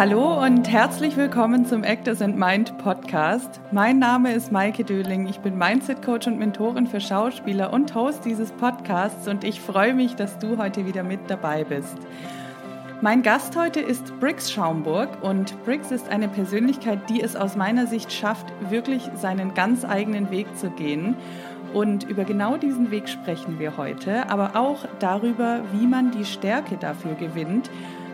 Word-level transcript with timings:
Hallo 0.00 0.42
und 0.42 0.66
herzlich 0.66 1.18
willkommen 1.18 1.66
zum 1.66 1.84
Actors 1.84 2.22
and 2.22 2.38
Mind 2.38 2.78
Podcast. 2.78 3.60
Mein 3.70 3.98
Name 3.98 4.32
ist 4.32 4.50
Maike 4.50 4.82
Döling. 4.82 5.26
Ich 5.28 5.40
bin 5.40 5.58
Mindset 5.58 6.00
Coach 6.00 6.26
und 6.26 6.38
Mentorin 6.38 6.86
für 6.86 7.02
Schauspieler 7.02 7.70
und 7.70 7.94
Host 7.94 8.24
dieses 8.24 8.50
Podcasts 8.52 9.28
und 9.28 9.44
ich 9.44 9.60
freue 9.60 9.92
mich, 9.92 10.14
dass 10.14 10.38
du 10.38 10.56
heute 10.56 10.86
wieder 10.86 11.02
mit 11.02 11.20
dabei 11.28 11.64
bist. 11.64 11.98
Mein 13.02 13.20
Gast 13.20 13.58
heute 13.58 13.80
ist 13.80 14.18
Briggs 14.20 14.50
Schaumburg 14.50 15.22
und 15.22 15.62
Briggs 15.66 15.90
ist 15.90 16.08
eine 16.08 16.28
Persönlichkeit, 16.28 17.10
die 17.10 17.20
es 17.20 17.36
aus 17.36 17.54
meiner 17.54 17.86
Sicht 17.86 18.10
schafft, 18.10 18.46
wirklich 18.70 19.10
seinen 19.16 19.52
ganz 19.52 19.84
eigenen 19.84 20.30
Weg 20.30 20.46
zu 20.56 20.70
gehen. 20.70 21.14
Und 21.74 22.04
über 22.04 22.24
genau 22.24 22.56
diesen 22.56 22.90
Weg 22.90 23.06
sprechen 23.06 23.58
wir 23.58 23.76
heute, 23.76 24.30
aber 24.30 24.56
auch 24.56 24.86
darüber, 24.98 25.60
wie 25.74 25.86
man 25.86 26.10
die 26.10 26.24
Stärke 26.24 26.78
dafür 26.78 27.16
gewinnt 27.16 27.70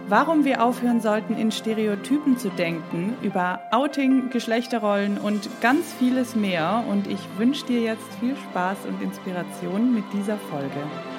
warum 0.09 0.45
wir 0.45 0.62
aufhören 0.62 1.01
sollten, 1.01 1.37
in 1.37 1.51
Stereotypen 1.51 2.38
zu 2.38 2.48
denken, 2.51 3.14
über 3.23 3.60
Outing, 3.70 4.30
Geschlechterrollen 4.30 5.19
und 5.19 5.48
ganz 5.60 5.92
vieles 5.98 6.37
mehr. 6.37 6.84
Und 6.88 7.06
ich 7.06 7.20
wünsche 7.37 7.66
dir 7.66 7.80
jetzt 7.80 8.06
viel 8.20 8.37
Spaß 8.37 8.78
und 8.87 9.02
Inspiration 9.02 9.95
mit 9.95 10.05
dieser 10.12 10.37
Folge. 10.37 11.16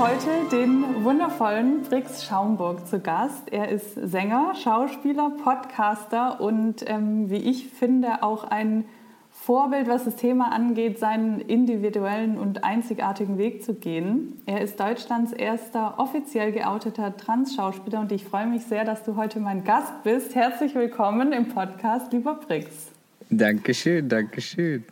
Heute 0.00 0.48
den 0.50 1.04
wundervollen 1.04 1.82
Brix 1.82 2.24
Schaumburg 2.24 2.86
zu 2.86 3.00
Gast. 3.00 3.52
Er 3.52 3.68
ist 3.68 3.94
Sänger, 3.96 4.54
Schauspieler, 4.54 5.30
Podcaster 5.44 6.40
und 6.40 6.82
ähm, 6.86 7.28
wie 7.28 7.36
ich 7.36 7.66
finde 7.68 8.22
auch 8.22 8.44
ein 8.44 8.86
Vorbild, 9.30 9.88
was 9.88 10.06
das 10.06 10.16
Thema 10.16 10.52
angeht, 10.52 10.98
seinen 10.98 11.40
individuellen 11.40 12.38
und 12.38 12.64
einzigartigen 12.64 13.36
Weg 13.36 13.62
zu 13.62 13.74
gehen. 13.74 14.40
Er 14.46 14.62
ist 14.62 14.80
Deutschlands 14.80 15.32
erster 15.32 15.98
offiziell 15.98 16.52
geouteter 16.52 17.14
Trans-Schauspieler 17.14 18.00
und 18.00 18.10
ich 18.10 18.24
freue 18.24 18.46
mich 18.46 18.64
sehr, 18.64 18.86
dass 18.86 19.04
du 19.04 19.16
heute 19.16 19.38
mein 19.38 19.64
Gast 19.64 20.02
bist. 20.02 20.34
Herzlich 20.34 20.74
willkommen 20.74 21.34
im 21.34 21.48
Podcast, 21.48 22.10
lieber 22.10 22.36
Brix. 22.36 22.88
Dankeschön, 23.28 24.08
Dankeschön. 24.08 24.82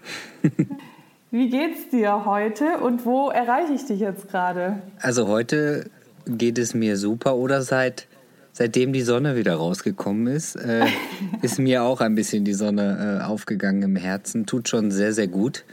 Wie 1.30 1.50
geht's 1.50 1.90
dir 1.90 2.24
heute 2.24 2.78
und 2.78 3.04
wo 3.04 3.28
erreiche 3.28 3.74
ich 3.74 3.84
dich 3.84 4.00
jetzt 4.00 4.28
gerade? 4.28 4.80
Also 5.00 5.28
heute 5.28 5.90
geht 6.26 6.56
es 6.56 6.72
mir 6.72 6.96
super 6.96 7.36
oder 7.36 7.60
seit 7.60 8.06
seitdem 8.52 8.94
die 8.94 9.02
Sonne 9.02 9.36
wieder 9.36 9.54
rausgekommen 9.54 10.26
ist, 10.26 10.56
äh, 10.56 10.86
ist 11.42 11.58
mir 11.58 11.82
auch 11.82 12.00
ein 12.00 12.14
bisschen 12.14 12.44
die 12.44 12.54
Sonne 12.54 13.20
äh, 13.20 13.24
aufgegangen 13.24 13.82
im 13.82 13.96
Herzen. 13.96 14.46
Tut 14.46 14.70
schon 14.70 14.90
sehr, 14.90 15.12
sehr 15.12 15.28
gut. 15.28 15.64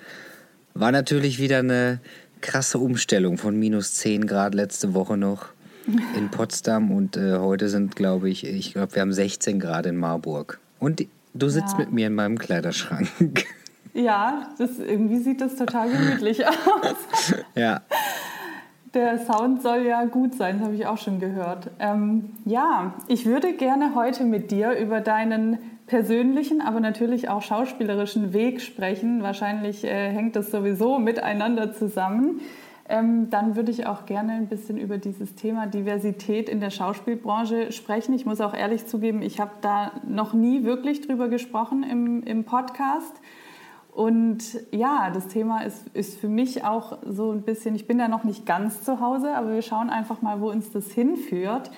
War 0.73 0.91
natürlich 0.91 1.39
wieder 1.39 1.59
eine 1.59 2.01
krasse 2.41 2.77
Umstellung 2.77 3.37
von 3.37 3.57
minus 3.57 3.93
10 3.93 4.27
Grad 4.27 4.55
letzte 4.55 4.93
Woche 4.93 5.15
noch 5.15 5.47
in 6.17 6.29
Potsdam 6.31 6.91
und 6.91 7.15
äh, 7.15 7.37
heute 7.37 7.69
sind, 7.69 7.95
glaube 7.95 8.29
ich, 8.29 8.45
ich 8.45 8.73
glaube, 8.73 8.93
wir 8.93 9.01
haben 9.01 9.13
16 9.13 9.61
Grad 9.61 9.85
in 9.85 9.95
Marburg. 9.95 10.59
Und 10.79 11.07
du 11.33 11.47
sitzt 11.47 11.73
ja. 11.73 11.79
mit 11.79 11.93
mir 11.93 12.07
in 12.07 12.13
meinem 12.15 12.37
Kleiderschrank. 12.37 13.45
Ja, 13.95 14.49
das, 14.57 14.77
irgendwie 14.77 15.17
sieht 15.19 15.39
das 15.39 15.55
total 15.55 15.89
gemütlich 15.89 16.45
aus. 16.47 17.33
Ja. 17.55 17.81
Der 18.93 19.19
Sound 19.19 19.61
soll 19.61 19.85
ja 19.85 20.03
gut 20.03 20.35
sein, 20.35 20.57
das 20.57 20.67
habe 20.67 20.75
ich 20.75 20.85
auch 20.85 20.97
schon 20.97 21.19
gehört. 21.19 21.69
Ähm, 21.79 22.33
ja, 22.43 22.93
ich 23.07 23.25
würde 23.25 23.53
gerne 23.53 23.95
heute 23.95 24.25
mit 24.25 24.51
dir 24.51 24.73
über 24.73 24.99
deinen 24.99 25.59
persönlichen, 25.87 26.61
aber 26.61 26.81
natürlich 26.81 27.29
auch 27.29 27.41
schauspielerischen 27.41 28.33
Weg 28.33 28.61
sprechen. 28.61 29.23
Wahrscheinlich 29.23 29.85
äh, 29.85 30.09
hängt 30.09 30.35
das 30.35 30.51
sowieso 30.51 30.99
miteinander 30.99 31.71
zusammen. 31.71 32.41
Ähm, 32.89 33.29
dann 33.29 33.55
würde 33.55 33.71
ich 33.71 33.87
auch 33.87 34.05
gerne 34.05 34.33
ein 34.33 34.47
bisschen 34.47 34.77
über 34.77 34.97
dieses 34.97 35.35
Thema 35.35 35.67
Diversität 35.67 36.49
in 36.49 36.59
der 36.59 36.69
Schauspielbranche 36.69 37.71
sprechen. 37.71 38.13
Ich 38.13 38.25
muss 38.25 38.41
auch 38.41 38.53
ehrlich 38.53 38.87
zugeben, 38.87 39.21
ich 39.21 39.39
habe 39.39 39.51
da 39.61 39.93
noch 40.07 40.33
nie 40.33 40.65
wirklich 40.65 41.01
drüber 41.01 41.29
gesprochen 41.29 41.83
im, 41.83 42.23
im 42.23 42.43
Podcast. 42.43 43.21
Und 43.95 44.59
ja, 44.71 45.09
das 45.09 45.29
Thema 45.29 45.61
ist, 45.61 45.87
ist 45.93 46.19
für 46.19 46.27
mich 46.27 46.65
auch 46.65 46.97
so 47.09 47.31
ein 47.31 47.43
bisschen, 47.43 47.75
ich 47.75 47.87
bin 47.87 47.97
da 47.97 48.09
noch 48.09 48.25
nicht 48.25 48.45
ganz 48.45 48.83
zu 48.83 48.99
Hause, 48.99 49.33
aber 49.33 49.53
wir 49.53 49.61
schauen 49.61 49.89
einfach 49.89 50.21
mal, 50.21 50.41
wo 50.41 50.51
uns 50.51 50.69
das 50.69 50.91
hinführt. 50.91 51.71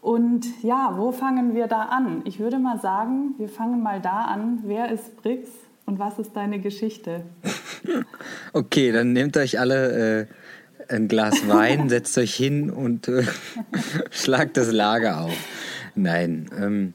Und 0.00 0.46
ja, 0.64 0.94
wo 0.96 1.12
fangen 1.12 1.54
wir 1.54 1.68
da 1.68 1.82
an? 1.82 2.22
Ich 2.24 2.40
würde 2.40 2.58
mal 2.58 2.80
sagen, 2.80 3.36
wir 3.38 3.48
fangen 3.48 3.84
mal 3.84 4.00
da 4.00 4.22
an. 4.22 4.64
Wer 4.64 4.90
ist 4.90 5.16
Brix 5.22 5.48
und 5.86 6.00
was 6.00 6.18
ist 6.18 6.34
deine 6.34 6.58
Geschichte? 6.58 7.22
Okay, 8.52 8.90
dann 8.92 9.12
nehmt 9.12 9.36
euch 9.38 9.58
alle 9.60 10.26
äh, 10.88 10.92
ein 10.92 11.06
Glas 11.06 11.48
Wein, 11.48 11.88
setzt 11.88 12.18
euch 12.18 12.34
hin 12.34 12.68
und 12.68 13.06
äh, 13.06 13.24
schlagt 14.10 14.56
das 14.56 14.72
Lager 14.72 15.20
auf. 15.20 15.32
Nein, 15.94 16.50
ähm, 16.58 16.94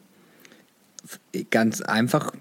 ganz 1.50 1.82
einfach 1.82 2.34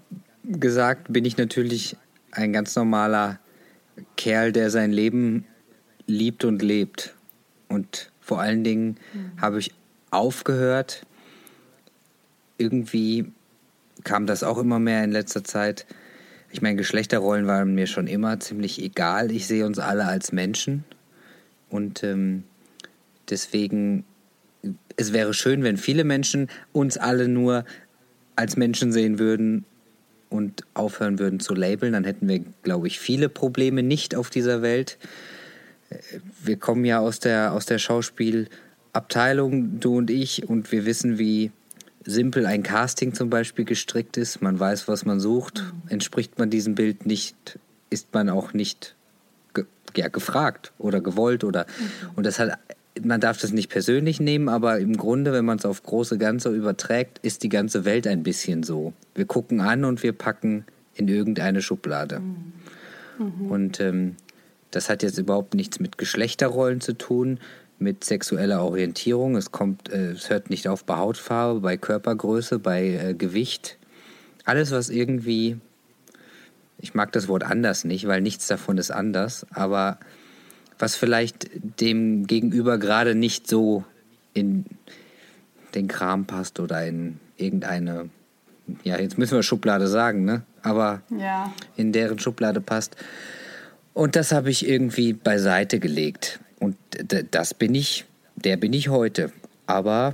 gesagt 0.43 1.11
bin 1.11 1.25
ich 1.25 1.37
natürlich 1.37 1.97
ein 2.35 2.53
ganz 2.53 2.75
normaler 2.75 3.39
Kerl, 4.17 4.51
der 4.51 4.69
sein 4.69 4.91
Leben 4.91 5.45
liebt 6.05 6.43
und 6.43 6.61
lebt. 6.61 7.15
Und 7.67 8.11
vor 8.19 8.41
allen 8.41 8.63
Dingen 8.63 8.97
mhm. 9.13 9.41
habe 9.41 9.59
ich 9.59 9.73
aufgehört, 10.11 11.05
irgendwie 12.57 13.31
kam 14.03 14.25
das 14.27 14.43
auch 14.43 14.57
immer 14.57 14.79
mehr 14.79 15.03
in 15.03 15.11
letzter 15.11 15.43
Zeit. 15.43 15.85
Ich 16.51 16.61
meine, 16.61 16.75
Geschlechterrollen 16.75 17.47
waren 17.47 17.73
mir 17.73 17.87
schon 17.87 18.07
immer 18.07 18.39
ziemlich 18.39 18.81
egal. 18.81 19.31
Ich 19.31 19.47
sehe 19.47 19.65
uns 19.65 19.79
alle 19.79 20.05
als 20.05 20.31
Menschen. 20.31 20.83
Und 21.69 22.03
ähm, 22.03 22.43
deswegen, 23.29 24.05
es 24.95 25.11
wäre 25.11 25.33
schön, 25.33 25.63
wenn 25.63 25.77
viele 25.77 26.03
Menschen 26.03 26.49
uns 26.71 26.97
alle 26.97 27.27
nur 27.27 27.65
als 28.35 28.57
Menschen 28.57 28.91
sehen 28.91 29.19
würden 29.19 29.65
und 30.29 30.63
aufhören 30.73 31.19
würden 31.19 31.39
zu 31.39 31.53
labeln, 31.53 31.93
dann 31.93 32.03
hätten 32.03 32.27
wir, 32.27 32.39
glaube 32.63 32.87
ich, 32.87 32.99
viele 32.99 33.29
Probleme 33.29 33.83
nicht 33.83 34.15
auf 34.15 34.29
dieser 34.29 34.61
Welt. 34.61 34.97
Wir 36.43 36.57
kommen 36.57 36.85
ja 36.85 36.99
aus 36.99 37.19
der, 37.19 37.53
aus 37.53 37.65
der 37.65 37.77
Schauspielabteilung, 37.77 39.79
du 39.79 39.97
und 39.97 40.09
ich, 40.09 40.47
und 40.47 40.71
wir 40.71 40.85
wissen, 40.85 41.17
wie 41.17 41.51
simpel 42.05 42.45
ein 42.45 42.63
Casting 42.63 43.13
zum 43.13 43.29
Beispiel 43.29 43.65
gestrickt 43.65 44.17
ist. 44.17 44.41
Man 44.41 44.59
weiß, 44.59 44.87
was 44.87 45.05
man 45.05 45.19
sucht. 45.19 45.63
Mhm. 45.63 45.89
Entspricht 45.89 46.37
man 46.37 46.49
diesem 46.49 46.75
Bild 46.75 47.05
nicht, 47.05 47.59
ist 47.89 48.13
man 48.13 48.29
auch 48.29 48.53
nicht 48.53 48.95
ge 49.53 49.65
ja, 49.95 50.07
gefragt 50.07 50.71
oder 50.77 51.01
gewollt. 51.01 51.43
Oder, 51.43 51.65
mhm. 51.65 52.09
Und 52.15 52.25
das 52.25 52.39
hat 52.39 52.59
man 53.03 53.19
darf 53.19 53.37
das 53.39 53.51
nicht 53.51 53.69
persönlich 53.69 54.19
nehmen, 54.19 54.49
aber 54.49 54.79
im 54.79 54.95
Grunde, 54.95 55.33
wenn 55.33 55.45
man 55.45 55.57
es 55.57 55.65
auf 55.65 55.83
große 55.83 56.17
Ganze 56.17 56.49
überträgt, 56.49 57.19
ist 57.19 57.43
die 57.43 57.49
ganze 57.49 57.85
Welt 57.85 58.07
ein 58.07 58.23
bisschen 58.23 58.63
so. 58.63 58.93
Wir 59.13 59.25
gucken 59.25 59.59
an 59.61 59.83
und 59.83 60.03
wir 60.03 60.13
packen 60.13 60.65
in 60.93 61.07
irgendeine 61.07 61.61
Schublade. 61.61 62.21
Mhm. 63.17 63.51
Und 63.51 63.79
ähm, 63.79 64.15
das 64.71 64.89
hat 64.89 65.03
jetzt 65.03 65.17
überhaupt 65.17 65.53
nichts 65.53 65.79
mit 65.79 65.97
Geschlechterrollen 65.97 66.81
zu 66.81 66.97
tun, 66.97 67.39
mit 67.79 68.03
sexueller 68.03 68.63
Orientierung. 68.63 69.35
Es 69.35 69.51
kommt, 69.51 69.89
äh, 69.91 70.11
es 70.11 70.29
hört 70.29 70.49
nicht 70.49 70.67
auf 70.67 70.85
bei 70.85 70.95
Hautfarbe, 70.95 71.59
bei 71.59 71.77
Körpergröße, 71.77 72.59
bei 72.59 72.87
äh, 72.87 73.13
Gewicht. 73.13 73.77
Alles, 74.45 74.71
was 74.71 74.89
irgendwie, 74.89 75.57
ich 76.77 76.93
mag 76.93 77.11
das 77.11 77.27
Wort 77.27 77.43
anders 77.43 77.83
nicht, 77.83 78.07
weil 78.07 78.21
nichts 78.21 78.47
davon 78.47 78.77
ist 78.77 78.91
anders, 78.91 79.45
aber 79.51 79.99
was 80.79 80.95
vielleicht 80.95 81.49
dem 81.79 82.27
Gegenüber 82.27 82.77
gerade 82.77 83.15
nicht 83.15 83.47
so 83.47 83.83
in 84.33 84.65
den 85.73 85.87
Kram 85.87 86.25
passt 86.25 86.59
oder 86.59 86.85
in 86.85 87.19
irgendeine, 87.37 88.09
ja, 88.83 88.99
jetzt 88.99 89.17
müssen 89.17 89.35
wir 89.35 89.43
Schublade 89.43 89.87
sagen, 89.87 90.25
ne? 90.25 90.43
Aber 90.61 91.01
ja. 91.09 91.53
in 91.75 91.91
deren 91.91 92.19
Schublade 92.19 92.61
passt. 92.61 92.95
Und 93.93 94.15
das 94.15 94.31
habe 94.31 94.49
ich 94.49 94.67
irgendwie 94.67 95.13
beiseite 95.13 95.79
gelegt. 95.79 96.39
Und 96.59 96.75
das 97.31 97.53
bin 97.53 97.75
ich, 97.75 98.05
der 98.35 98.57
bin 98.57 98.73
ich 98.73 98.89
heute. 98.89 99.31
Aber 99.67 100.13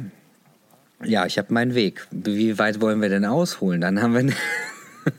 ja, 1.03 1.25
ich 1.25 1.37
habe 1.37 1.53
meinen 1.53 1.73
Weg. 1.73 2.07
Wie 2.11 2.59
weit 2.59 2.81
wollen 2.81 3.01
wir 3.01 3.09
denn 3.09 3.25
ausholen? 3.25 3.81
Dann 3.81 4.01
haben 4.01 4.13
wir. 4.13 4.33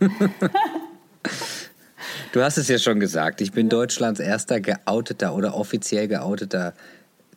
Du 2.32 2.43
hast 2.43 2.56
es 2.56 2.69
ja 2.69 2.79
schon 2.79 2.99
gesagt. 2.99 3.43
Ich 3.43 3.52
bin 3.52 3.69
Deutschlands 3.69 4.19
erster 4.19 4.58
geouteter 4.58 5.34
oder 5.34 5.55
offiziell 5.55 6.08
geouteter 6.08 6.73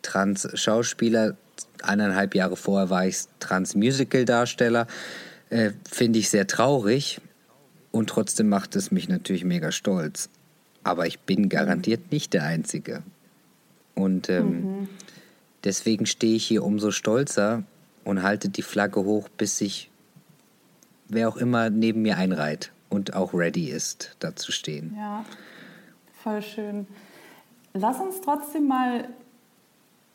Trans-Schauspieler. 0.01 1.36
Eineinhalb 1.83 2.33
Jahre 2.33 2.56
vorher 2.56 2.89
war 2.89 3.06
ich 3.06 3.18
Trans-Musical-Darsteller. 3.42 4.88
Äh, 5.50 5.71
Finde 5.92 6.19
ich 6.19 6.30
sehr 6.30 6.47
traurig. 6.47 7.19
Und 7.92 8.09
trotzdem 8.09 8.47
macht 8.47 8.77
es 8.77 8.89
mich 8.89 9.09
natürlich 9.09 9.44
mega 9.44 9.74
stolz. 9.74 10.30
Aber 10.83 11.06
ich 11.07 11.19
bin 11.19 11.50
garantiert 11.50 12.13
nicht 12.13 12.33
der 12.33 12.44
Einzige. 12.44 13.03
Und 13.95 14.30
ähm, 14.30 14.47
mhm. 14.47 14.89
deswegen 15.65 16.06
stehe 16.06 16.38
ich 16.38 16.45
hier 16.45 16.63
umso 16.63 16.92
stolzer 16.92 17.63
und 18.06 18.24
halte 18.24 18.47
die 18.47 18.62
Flagge 18.62 19.03
hoch, 19.03 19.27
bis 19.27 19.57
sich 19.57 19.89
wer 21.09 21.27
auch 21.27 21.38
immer 21.38 21.69
neben 21.69 22.01
mir 22.01 22.15
einreiht 22.18 22.71
und 22.95 23.13
auch 23.13 23.33
ready 23.33 23.69
ist, 23.69 24.15
da 24.19 24.36
zu 24.36 24.51
stehen. 24.51 24.95
Ja, 24.97 25.25
voll 26.24 26.42
schön. 26.42 26.88
Lass 27.74 28.00
uns 28.00 28.21
trotzdem 28.21 28.68
mal 28.68 29.07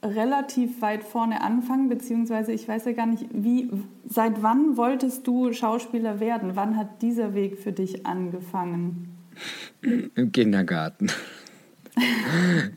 relativ 0.03 0.81
weit 0.81 1.05
vorne 1.05 1.43
anfangen, 1.43 1.89
beziehungsweise 1.89 2.53
ich 2.53 2.67
weiß 2.67 2.87
ja 2.87 2.93
gar 2.93 3.07
nicht, 3.07 3.27
wie, 3.33 3.71
seit 4.09 4.43
wann 4.43 4.77
wolltest 4.77 5.27
du 5.27 5.53
Schauspieler 5.53 6.21
werden? 6.21 6.57
Wann 6.57 6.77
hat 6.77 7.03
dieser 7.03 7.35
Weg 7.35 7.59
für 7.59 7.73
dich 7.73 8.07
angefangen? 8.07 9.15
Im 9.83 10.33
Kindergarten. 10.33 11.11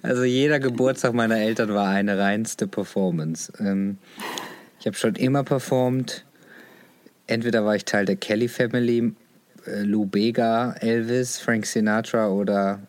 Also 0.01 0.23
jeder 0.23 0.59
Geburtstag 0.59 1.13
meiner 1.13 1.37
Eltern 1.37 1.73
war 1.73 1.87
eine 1.87 2.17
reinste 2.17 2.67
Performance. 2.67 3.53
Ähm, 3.59 3.97
ich 4.79 4.85
habe 4.85 4.97
schon 4.97 5.15
immer 5.15 5.43
performt. 5.43 6.25
Entweder 7.27 7.63
war 7.63 7.75
ich 7.75 7.85
Teil 7.85 8.05
der 8.05 8.17
Kelly 8.17 8.49
Family, 8.49 9.13
Lou 9.65 10.05
Bega, 10.05 10.73
Elvis, 10.79 11.39
Frank 11.39 11.65
Sinatra 11.65 12.29
oder 12.29 12.79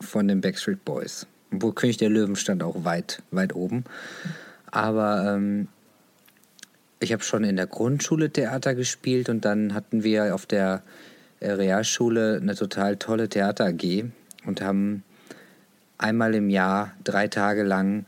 von 0.00 0.28
den 0.28 0.40
Backstreet 0.40 0.84
Boys. 0.84 1.26
Obwohl 1.52 1.74
König 1.74 1.96
der 1.96 2.10
Löwen 2.10 2.36
stand 2.36 2.62
auch 2.62 2.84
weit, 2.84 3.22
weit 3.30 3.54
oben. 3.54 3.84
Aber 4.70 5.34
ähm, 5.34 5.68
ich 7.00 7.12
habe 7.12 7.22
schon 7.22 7.44
in 7.44 7.56
der 7.56 7.66
Grundschule 7.66 8.30
Theater 8.30 8.74
gespielt 8.74 9.28
und 9.28 9.44
dann 9.44 9.74
hatten 9.74 10.02
wir 10.02 10.34
auf 10.34 10.46
der 10.46 10.82
äh, 11.40 11.50
Realschule 11.50 12.38
eine 12.40 12.54
total 12.54 12.96
tolle 12.96 13.28
Theater 13.28 13.66
AG 13.66 14.04
und 14.46 14.60
haben 14.60 15.04
einmal 15.98 16.34
im 16.34 16.50
Jahr 16.50 16.92
drei 17.04 17.28
Tage 17.28 17.62
lang 17.62 18.06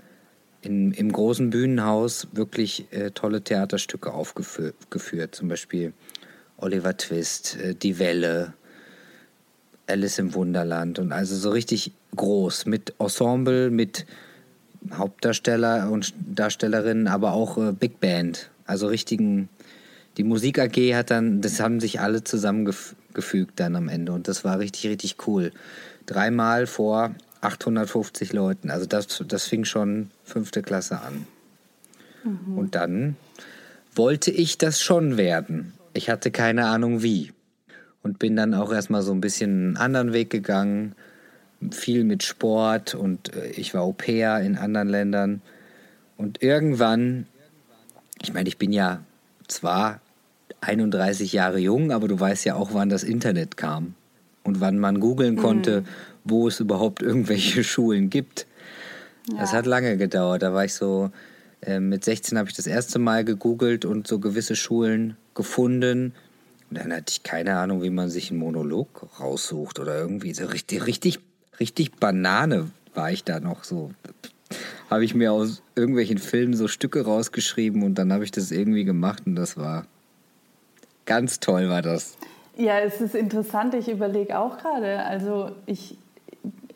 in, 0.62 0.92
im 0.92 1.12
großen 1.12 1.50
Bühnenhaus 1.50 2.28
wirklich 2.32 2.86
äh, 2.92 3.10
tolle 3.10 3.42
Theaterstücke 3.42 4.12
aufgeführt. 4.12 5.34
Zum 5.34 5.48
Beispiel 5.48 5.92
Oliver 6.64 6.96
Twist, 6.96 7.56
äh, 7.56 7.74
Die 7.74 7.98
Welle, 7.98 8.54
Alice 9.86 10.18
im 10.18 10.34
Wunderland 10.34 10.98
und 10.98 11.12
also 11.12 11.36
so 11.36 11.50
richtig 11.50 11.92
groß 12.16 12.64
mit 12.66 12.94
Ensemble, 12.98 13.70
mit 13.70 14.06
Hauptdarsteller 14.92 15.90
und 15.90 16.14
Darstellerinnen, 16.34 17.06
aber 17.06 17.32
auch 17.32 17.58
äh, 17.58 17.72
Big 17.72 18.00
Band, 18.00 18.50
also 18.66 18.86
richtigen. 18.86 19.48
Die 20.16 20.24
Musik 20.24 20.58
AG 20.58 20.94
hat 20.94 21.10
dann, 21.10 21.40
das 21.40 21.60
haben 21.60 21.80
sich 21.80 22.00
alle 22.00 22.22
zusammengefügt 22.22 23.58
dann 23.58 23.76
am 23.76 23.88
Ende 23.88 24.12
und 24.12 24.28
das 24.28 24.44
war 24.44 24.58
richtig, 24.58 24.86
richtig 24.86 25.16
cool. 25.26 25.52
Dreimal 26.06 26.66
vor 26.66 27.14
850 27.40 28.32
Leuten, 28.32 28.70
also 28.70 28.86
das, 28.86 29.22
das 29.26 29.46
fing 29.46 29.64
schon 29.64 30.10
fünfte 30.22 30.62
Klasse 30.62 31.00
an. 31.00 31.26
Mhm. 32.22 32.56
Und 32.56 32.74
dann 32.74 33.16
wollte 33.94 34.30
ich 34.30 34.56
das 34.56 34.80
schon 34.80 35.16
werden. 35.16 35.74
Ich 35.94 36.10
hatte 36.10 36.30
keine 36.30 36.66
Ahnung 36.66 37.02
wie 37.02 37.32
und 38.02 38.18
bin 38.18 38.36
dann 38.36 38.52
auch 38.52 38.72
erstmal 38.72 39.02
so 39.02 39.12
ein 39.12 39.20
bisschen 39.20 39.50
einen 39.50 39.76
anderen 39.76 40.12
Weg 40.12 40.28
gegangen, 40.28 40.94
viel 41.70 42.04
mit 42.04 42.22
Sport 42.22 42.94
und 42.94 43.34
äh, 43.34 43.46
ich 43.50 43.74
war 43.74 43.82
Au 43.82 43.92
pair 43.92 44.40
in 44.40 44.56
anderen 44.56 44.88
Ländern. 44.88 45.40
Und 46.16 46.42
irgendwann, 46.42 47.26
ich 48.20 48.34
meine, 48.34 48.48
ich 48.48 48.58
bin 48.58 48.72
ja 48.72 49.00
zwar 49.48 50.00
31 50.60 51.32
Jahre 51.32 51.58
jung, 51.58 51.92
aber 51.92 52.08
du 52.08 52.18
weißt 52.18 52.44
ja 52.44 52.56
auch, 52.56 52.74
wann 52.74 52.88
das 52.88 53.04
Internet 53.04 53.56
kam 53.56 53.94
und 54.42 54.60
wann 54.60 54.78
man 54.78 55.00
googeln 55.00 55.36
konnte, 55.36 55.82
mhm. 55.82 55.86
wo 56.24 56.48
es 56.48 56.60
überhaupt 56.60 57.02
irgendwelche 57.02 57.64
Schulen 57.64 58.10
gibt. 58.10 58.46
Ja. 59.30 59.40
Das 59.40 59.52
hat 59.52 59.64
lange 59.64 59.96
gedauert. 59.96 60.42
Da 60.42 60.52
war 60.52 60.64
ich 60.64 60.74
so, 60.74 61.10
äh, 61.62 61.80
mit 61.80 62.04
16 62.04 62.36
habe 62.36 62.50
ich 62.50 62.56
das 62.56 62.66
erste 62.66 62.98
Mal 62.98 63.24
gegoogelt 63.24 63.84
und 63.84 64.06
so 64.06 64.18
gewisse 64.18 64.56
Schulen 64.56 65.16
gefunden. 65.34 66.14
Und 66.70 66.78
dann 66.78 66.92
hatte 66.92 67.10
ich 67.10 67.22
keine 67.22 67.56
Ahnung, 67.56 67.82
wie 67.82 67.90
man 67.90 68.08
sich 68.08 68.30
einen 68.30 68.40
Monolog 68.40 69.06
raussucht 69.20 69.78
oder 69.78 69.98
irgendwie 69.98 70.34
so 70.34 70.46
richtig, 70.46 70.86
richtig 70.86 71.20
richtig 71.60 71.96
Banane 71.96 72.70
war 72.94 73.10
ich 73.10 73.24
da 73.24 73.40
noch 73.40 73.64
so. 73.64 73.90
Habe 74.90 75.04
ich 75.04 75.14
mir 75.14 75.32
aus 75.32 75.62
irgendwelchen 75.74 76.18
Filmen 76.18 76.54
so 76.54 76.68
Stücke 76.68 77.04
rausgeschrieben 77.04 77.82
und 77.82 77.96
dann 77.96 78.12
habe 78.12 78.24
ich 78.24 78.30
das 78.30 78.50
irgendwie 78.50 78.84
gemacht 78.84 79.24
und 79.26 79.34
das 79.34 79.56
war 79.56 79.86
ganz 81.06 81.40
toll, 81.40 81.68
war 81.68 81.82
das. 81.82 82.16
Ja, 82.56 82.78
es 82.78 83.00
ist 83.00 83.14
interessant. 83.14 83.74
Ich 83.74 83.88
überlege 83.88 84.38
auch 84.38 84.58
gerade, 84.58 85.04
also 85.04 85.50
ich, 85.66 85.98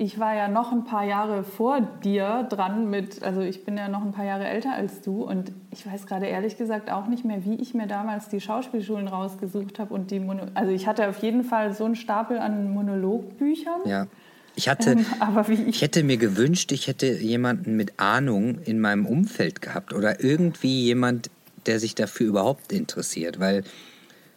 ich 0.01 0.21
war 0.21 0.33
ja 0.33 0.47
noch 0.47 0.71
ein 0.71 0.85
paar 0.85 1.05
Jahre 1.05 1.43
vor 1.43 1.81
dir 2.05 2.47
dran 2.49 2.89
mit, 2.89 3.25
also 3.25 3.41
ich 3.41 3.65
bin 3.65 3.77
ja 3.77 3.89
noch 3.89 4.03
ein 4.03 4.13
paar 4.13 4.25
Jahre 4.25 4.47
älter 4.47 4.73
als 4.73 5.01
du 5.01 5.25
und 5.25 5.51
ich 5.73 5.85
weiß 5.85 6.07
gerade 6.07 6.27
ehrlich 6.27 6.57
gesagt 6.57 6.89
auch 6.89 7.09
nicht 7.09 7.25
mehr, 7.25 7.45
wie 7.45 7.57
ich 7.57 7.75
mir 7.75 7.89
damals 7.89 8.29
die 8.29 8.41
Schauspielschulen 8.41 9.09
rausgesucht 9.09 9.81
habe 9.81 9.93
und 9.93 10.13
die 10.13 10.21
Mono 10.21 10.45
also 10.55 10.73
ich 10.73 10.87
hatte 10.87 11.09
auf 11.09 11.19
jeden 11.19 11.43
Fall 11.43 11.75
so 11.75 11.85
einen 11.85 11.97
Stapel 11.97 12.39
an 12.39 12.71
Monologbüchern. 12.71 13.81
Ja. 13.87 14.07
Ich 14.55 14.69
hatte, 14.69 14.93
ähm, 14.93 15.05
ich, 15.49 15.67
ich 15.67 15.83
hätte 15.83 16.05
mir 16.05 16.17
gewünscht, 16.17 16.71
ich 16.71 16.87
hätte 16.87 17.07
jemanden 17.07 17.77
mit 17.77 17.99
Ahnung 17.99 18.61
in 18.65 18.79
meinem 18.79 19.05
Umfeld 19.05 19.61
gehabt 19.61 19.93
oder 19.93 20.23
irgendwie 20.23 20.85
jemand, 20.85 21.29
der 21.67 21.81
sich 21.81 21.97
dafür 21.97 22.29
überhaupt 22.29 22.73
interessiert, 22.73 23.41
weil 23.41 23.65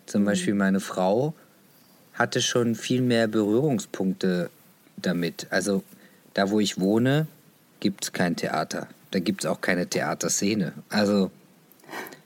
zum 0.08 0.24
mhm. 0.24 0.26
Beispiel 0.26 0.56
meine 0.56 0.80
Frau 0.80 1.36
hatte 2.14 2.42
schon 2.42 2.74
viel 2.74 3.02
mehr 3.04 3.28
Berührungspunkte 3.28 4.50
damit. 5.06 5.48
Also 5.50 5.84
da, 6.34 6.50
wo 6.50 6.60
ich 6.60 6.80
wohne, 6.80 7.28
gibt 7.80 8.06
es 8.06 8.14
kein 8.14 8.36
Theater. 8.36 8.88
Da 9.12 9.20
gibt 9.20 9.44
es 9.44 9.50
auch 9.50 9.62
keine 9.62 9.88
Theaterszene. 9.88 10.74
Also 10.90 11.32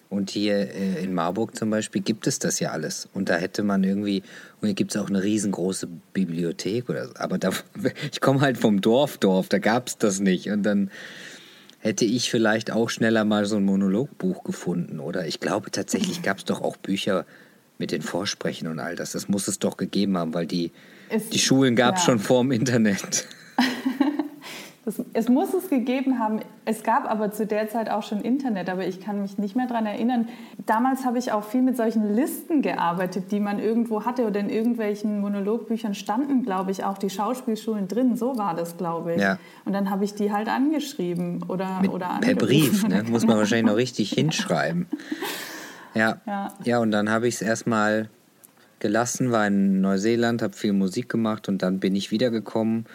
und 0.10 0.30
hier 0.30 0.74
äh, 0.74 1.04
in 1.04 1.14
Marburg 1.14 1.56
zum 1.56 1.70
Beispiel 1.70 2.02
gibt 2.02 2.28
es 2.28 2.40
das 2.40 2.60
ja 2.60 2.72
alles. 2.72 3.10
Und 3.14 3.30
da 3.30 3.36
hätte 3.36 3.64
man 3.64 3.84
irgendwie, 3.84 4.22
und 4.62 4.68
hier 4.68 4.76
gibt 4.76 4.96
es 4.96 5.02
auch 5.02 5.10
eine 5.10 5.24
riesengroße 5.24 5.88
Bibliothek 6.14 6.90
oder 6.90 7.08
so. 7.08 7.14
Aber 7.16 7.38
da, 7.38 7.50
ich 8.12 8.22
komme 8.22 8.42
halt 8.42 8.58
vom 8.58 8.82
Dorf, 8.82 9.18
Dorf, 9.18 9.50
da 9.50 9.58
gab 9.58 9.88
es 9.88 9.98
das 9.98 10.20
nicht. 10.20 10.50
Und 10.50 10.64
dann 10.64 10.92
hätte 11.80 12.06
ich 12.06 12.30
vielleicht 12.30 12.72
auch 12.72 12.90
schneller 12.90 13.26
mal 13.26 13.46
so 13.46 13.58
ein 13.58 13.66
Monologbuch 13.66 14.44
gefunden. 14.44 15.00
Oder 15.00 15.28
ich 15.28 15.40
glaube 15.40 15.72
tatsächlich 15.72 16.22
gab 16.22 16.38
es 16.38 16.46
doch 16.46 16.62
auch 16.62 16.78
Bücher 16.78 17.26
mit 17.78 17.92
den 17.92 18.02
Vorsprechen 18.02 18.68
und 18.68 18.80
all 18.80 18.96
das. 18.96 19.12
Das 19.12 19.28
muss 19.28 19.48
es 19.48 19.60
doch 19.60 19.76
gegeben 19.76 20.18
haben, 20.18 20.34
weil 20.34 20.46
die, 20.46 20.72
die 21.32 21.40
Schulen 21.40 21.76
gab 21.76 21.96
es 21.96 22.02
ja. 22.02 22.12
schon 22.12 22.20
vor 22.20 22.42
dem 22.42 22.52
Internet. 22.52 23.28
Das, 24.86 25.02
es 25.14 25.30
muss 25.30 25.52
es 25.56 25.68
gegeben 25.68 26.20
haben. 26.20 26.42
Es 26.64 26.84
gab 26.84 27.10
aber 27.10 27.32
zu 27.32 27.48
der 27.48 27.68
Zeit 27.70 27.90
auch 27.90 28.04
schon 28.04 28.22
Internet, 28.22 28.70
aber 28.70 28.86
ich 28.86 29.02
kann 29.02 29.20
mich 29.20 29.40
nicht 29.40 29.56
mehr 29.56 29.66
daran 29.66 29.88
erinnern. 29.88 30.30
Damals 30.68 31.06
habe 31.06 31.18
ich 31.18 31.32
auch 31.32 31.44
viel 31.44 31.64
mit 31.64 31.76
solchen 31.76 32.14
Listen 32.14 32.62
gearbeitet, 32.62 33.32
die 33.32 33.40
man 33.40 33.58
irgendwo 33.58 34.06
hatte 34.06 34.28
oder 34.28 34.40
in 34.40 34.50
irgendwelchen 34.50 35.22
Monologbüchern 35.22 35.96
standen, 35.96 36.44
glaube 36.44 36.70
ich, 36.70 36.84
auch 36.84 37.00
die 37.00 37.10
Schauspielschulen 37.10 37.88
drin. 37.88 38.16
So 38.16 38.38
war 38.38 38.56
das, 38.56 38.78
glaube 38.78 39.16
ich. 39.16 39.22
Ja. 39.22 39.40
Und 39.66 39.74
dann 39.74 39.90
habe 39.90 40.06
ich 40.06 40.14
die 40.14 40.32
halt 40.32 40.48
angeschrieben 40.48 41.44
oder, 41.48 41.80
mit, 41.82 41.90
oder 41.90 42.20
Per 42.22 42.36
Brief, 42.36 42.88
ne? 42.88 43.04
muss 43.10 43.26
man 43.26 43.38
wahrscheinlich 43.38 43.66
noch 43.66 43.78
richtig 43.78 44.12
hinschreiben. 44.12 44.86
Ja. 45.96 46.22
ja, 46.28 46.54
ja, 46.64 46.80
und 46.80 46.92
dann 46.92 47.10
habe 47.10 47.28
ich 47.28 47.36
es 47.36 47.42
erstmal 47.42 48.10
gelassen, 48.86 49.32
war 49.32 49.48
in 49.48 49.82
Neuseeland, 49.82 50.44
habe 50.44 50.56
viel 50.56 50.72
Musik 50.72 51.10
gemacht 51.10 51.50
und 51.50 51.64
dann 51.64 51.80
bin 51.80 51.96
ich 51.96 52.12
wiedergekommen 52.12 52.86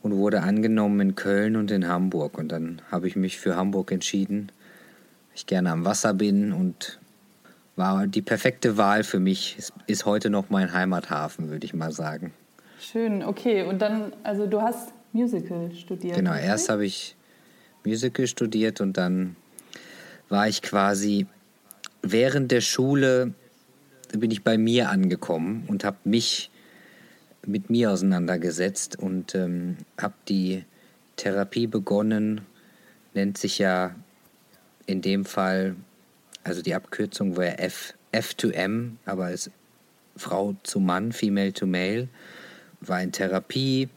und 0.00 0.16
wurde 0.16 0.40
angenommen 0.40 0.98
in 1.00 1.14
Köln 1.14 1.56
und 1.56 1.70
in 1.70 1.86
Hamburg. 1.88 2.38
Und 2.38 2.48
dann 2.52 2.80
habe 2.90 3.06
ich 3.06 3.16
mich 3.16 3.38
für 3.38 3.54
Hamburg 3.54 3.92
entschieden, 3.92 4.50
ich 5.34 5.46
gerne 5.46 5.72
am 5.72 5.84
Wasser 5.84 6.14
bin 6.14 6.54
und 6.54 6.98
war 7.76 8.06
die 8.06 8.22
perfekte 8.22 8.78
Wahl 8.78 9.04
für 9.04 9.20
mich. 9.20 9.56
Es 9.58 9.74
ist 9.86 10.06
heute 10.06 10.30
noch 10.30 10.48
mein 10.48 10.72
Heimathafen, 10.72 11.50
würde 11.50 11.66
ich 11.66 11.74
mal 11.74 11.92
sagen. 11.92 12.32
Schön, 12.80 13.22
okay. 13.22 13.62
Und 13.62 13.82
dann, 13.82 14.14
also 14.22 14.46
du 14.46 14.62
hast 14.62 14.94
Musical 15.12 15.70
studiert. 15.74 16.16
Genau, 16.16 16.30
richtig? 16.30 16.48
erst 16.48 16.68
habe 16.70 16.86
ich 16.86 17.14
Musical 17.84 18.26
studiert 18.26 18.80
und 18.80 18.96
dann 18.96 19.36
war 20.30 20.48
ich 20.48 20.62
quasi 20.62 21.26
während 22.00 22.52
der 22.52 22.62
Schule 22.62 23.34
bin 24.16 24.30
ich 24.30 24.42
bei 24.42 24.58
mir 24.58 24.90
angekommen 24.90 25.64
und 25.68 25.84
habe 25.84 25.98
mich 26.04 26.50
mit 27.46 27.70
mir 27.70 27.92
auseinandergesetzt 27.92 28.98
und 28.98 29.34
ähm, 29.34 29.76
habe 29.98 30.14
die 30.28 30.64
Therapie 31.16 31.66
begonnen, 31.66 32.42
nennt 33.14 33.38
sich 33.38 33.58
ja 33.58 33.94
in 34.86 35.00
dem 35.00 35.24
Fall, 35.24 35.76
also 36.44 36.62
die 36.62 36.74
Abkürzung 36.74 37.36
wäre 37.36 37.58
F, 37.58 37.94
F 38.12 38.34
to 38.34 38.48
M, 38.50 38.98
aber 39.04 39.30
ist 39.30 39.50
Frau 40.16 40.56
zu 40.62 40.80
Mann, 40.80 41.12
Female 41.12 41.52
to 41.52 41.66
Male, 41.66 42.08
war 42.80 43.02
in 43.02 43.12
Therapie, 43.12 43.88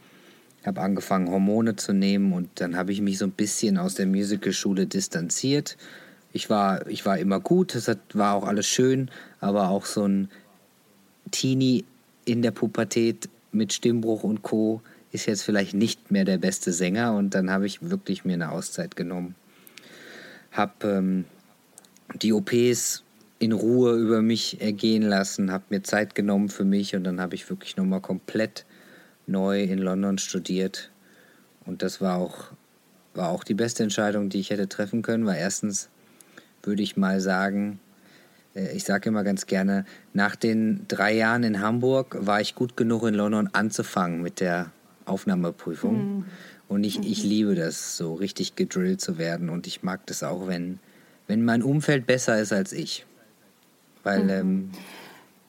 habe 0.66 0.82
angefangen 0.82 1.30
Hormone 1.30 1.76
zu 1.76 1.94
nehmen 1.94 2.34
und 2.34 2.50
dann 2.56 2.76
habe 2.76 2.92
ich 2.92 3.02
mich 3.02 3.18
so 3.18 3.26
ein 3.26 3.32
bisschen 3.32 3.78
aus 3.78 3.96
der 3.96 4.08
Musicalschule 4.08 4.88
distanziert. 4.88 5.78
Ich 6.32 6.50
war, 6.50 6.88
ich 6.88 7.06
war 7.06 7.18
immer 7.18 7.40
gut, 7.40 7.74
es 7.76 7.90
war 8.14 8.36
auch 8.36 8.44
alles 8.44 8.68
schön, 8.68 9.10
aber 9.40 9.70
auch 9.70 9.86
so 9.86 10.06
ein 10.06 10.30
Teenie 11.32 11.86
in 12.26 12.42
der 12.42 12.52
Pubertät 12.52 13.30
mit 13.52 13.74
Stimmbruch 13.74 14.24
und 14.24 14.44
Co. 14.44 14.82
ist 15.12 15.26
jetzt 15.26 15.42
vielleicht 15.42 15.74
nicht 15.74 16.12
mehr 16.12 16.26
der 16.26 16.38
beste 16.38 16.72
Sänger 16.72 17.16
und 17.16 17.34
dann 17.34 17.50
habe 17.50 17.66
ich 17.66 17.90
wirklich 17.90 18.26
mir 18.26 18.34
eine 18.34 18.52
Auszeit 18.52 18.96
genommen. 18.96 19.36
Habe 20.52 20.88
ähm, 20.88 21.26
die 22.16 22.34
OPs 22.34 23.04
in 23.40 23.54
Ruhe 23.54 23.96
über 23.96 24.22
mich 24.22 24.62
ergehen 24.62 25.04
lassen, 25.04 25.52
habe 25.52 25.64
mir 25.70 25.82
Zeit 25.82 26.14
genommen 26.14 26.50
für 26.50 26.66
mich 26.66 26.96
und 26.96 27.06
dann 27.06 27.22
habe 27.22 27.36
ich 27.36 27.50
wirklich 27.50 27.78
nochmal 27.78 28.02
komplett 28.02 28.66
neu 29.26 29.64
in 29.64 29.80
London 29.80 30.18
studiert. 30.18 30.92
Und 31.66 31.82
das 31.82 32.02
war 32.02 32.18
auch, 32.18 32.52
war 33.14 33.30
auch 33.30 33.44
die 33.44 33.54
beste 33.54 33.84
Entscheidung, 33.84 34.30
die 34.30 34.40
ich 34.40 34.50
hätte 34.50 34.68
treffen 34.68 35.02
können, 35.02 35.26
weil 35.26 35.38
erstens 35.38 35.90
würde 36.64 36.84
ich 36.84 36.98
mal 36.98 37.22
sagen, 37.22 37.80
äh, 38.56 38.76
ich 38.76 38.84
sage 38.84 39.10
immer 39.10 39.24
ganz 39.24 39.46
gerne, 39.48 39.86
nach 40.14 40.36
den 40.36 40.86
drei 40.88 41.14
Jahren 41.14 41.44
in 41.44 41.62
Hamburg 41.62 42.18
war 42.20 42.42
ich 42.42 42.56
gut 42.56 42.78
genug 42.78 43.04
in 43.04 43.14
London 43.14 43.50
anzufangen 43.54 44.22
mit 44.22 44.40
der 44.40 44.72
Aufnahmeprüfung. 45.06 46.18
Mhm. 46.18 46.26
Und 46.68 46.84
ich, 46.84 47.00
ich 47.00 47.24
mhm. 47.24 47.30
liebe 47.30 47.56
das, 47.56 47.98
so 47.98 48.14
richtig 48.14 48.56
gedrillt 48.56 49.02
zu 49.02 49.18
werden. 49.18 49.50
Und 49.50 49.68
ich 49.68 49.84
mag 49.84 50.06
das 50.06 50.24
auch, 50.24 50.48
wenn, 50.48 50.80
wenn 51.28 51.44
mein 51.44 51.64
Umfeld 51.64 52.06
besser 52.06 52.40
ist 52.40 52.54
als 52.54 52.74
ich. 52.74 53.06
Weil, 54.04 54.24
mhm. 54.24 54.30
ähm, 54.30 54.72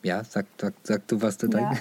ja, 0.02 0.24
sag, 0.24 0.46
sag, 0.58 0.74
sag 0.82 1.06
du, 1.08 1.20
was 1.20 1.36
du 1.36 1.46
ja. 1.48 1.58
denkst. 1.58 1.80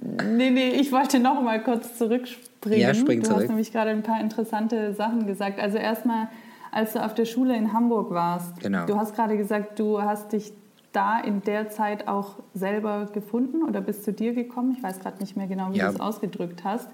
nee, 0.36 0.50
nee, 0.50 0.70
ich 0.70 0.90
wollte 0.92 1.20
noch 1.20 1.42
mal 1.42 1.62
kurz 1.62 1.98
zurückspringen. 1.98 2.80
Ja, 2.80 2.94
spring 2.94 3.22
zurück. 3.22 3.36
Du 3.36 3.42
hast 3.42 3.48
nämlich 3.48 3.70
gerade 3.70 3.90
ein 3.90 4.02
paar 4.02 4.20
interessante 4.20 4.94
Sachen 4.94 5.26
gesagt. 5.26 5.60
Also 5.60 5.76
erstmal, 5.76 6.28
als 6.70 6.92
du 6.92 7.04
auf 7.04 7.14
der 7.14 7.24
Schule 7.24 7.56
in 7.56 7.72
Hamburg 7.72 8.10
warst, 8.10 8.60
genau. 8.60 8.86
du 8.86 8.96
hast 8.96 9.14
gerade 9.14 9.36
gesagt, 9.36 9.78
du 9.78 10.02
hast 10.02 10.32
dich 10.32 10.52
da 10.92 11.20
in 11.20 11.42
der 11.42 11.70
Zeit 11.70 12.08
auch 12.08 12.36
selber 12.54 13.08
gefunden 13.12 13.62
oder 13.62 13.80
bist 13.80 14.04
zu 14.04 14.12
dir 14.12 14.34
gekommen? 14.34 14.74
Ich 14.76 14.82
weiß 14.82 15.00
gerade 15.00 15.18
nicht 15.18 15.36
mehr 15.36 15.46
genau, 15.46 15.72
wie 15.72 15.78
ja. 15.78 15.88
du 15.88 15.94
es 15.94 16.00
ausgedrückt 16.00 16.64
hast. 16.64 16.88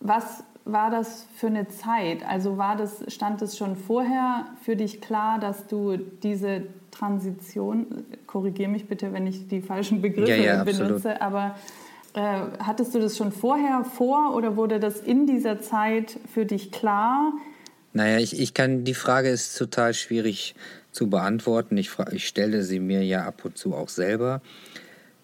Was 0.00 0.44
war 0.64 0.90
das 0.90 1.26
für 1.36 1.48
eine 1.48 1.68
Zeit? 1.68 2.26
Also 2.26 2.56
war 2.56 2.76
das, 2.76 3.04
stand 3.08 3.42
es 3.42 3.56
schon 3.56 3.76
vorher 3.76 4.46
für 4.62 4.76
dich 4.76 5.00
klar, 5.00 5.38
dass 5.38 5.66
du 5.66 5.96
diese 5.96 6.62
Transition, 6.90 7.86
korrigiere 8.26 8.70
mich 8.70 8.86
bitte, 8.86 9.12
wenn 9.12 9.26
ich 9.26 9.48
die 9.48 9.60
falschen 9.60 10.00
Begriffe 10.02 10.42
ja, 10.42 10.56
ja, 10.56 10.64
benutze, 10.64 11.20
aber 11.20 11.56
äh, 12.14 12.40
hattest 12.60 12.94
du 12.94 12.98
das 12.98 13.16
schon 13.16 13.32
vorher 13.32 13.84
vor 13.84 14.34
oder 14.34 14.56
wurde 14.56 14.78
das 14.78 15.00
in 15.00 15.26
dieser 15.26 15.60
Zeit 15.60 16.18
für 16.32 16.44
dich 16.46 16.70
klar? 16.70 17.32
Naja, 17.92 18.18
ich, 18.18 18.38
ich 18.38 18.54
kann, 18.54 18.84
die 18.84 18.94
Frage 18.94 19.28
ist 19.28 19.56
total 19.56 19.94
schwierig 19.94 20.54
zu 20.92 21.08
beantworten. 21.08 21.76
Ich, 21.76 21.90
ich 22.12 22.26
stelle 22.26 22.62
sie 22.62 22.80
mir 22.80 23.04
ja 23.04 23.26
ab 23.26 23.44
und 23.44 23.58
zu 23.58 23.74
auch 23.74 23.88
selber. 23.88 24.40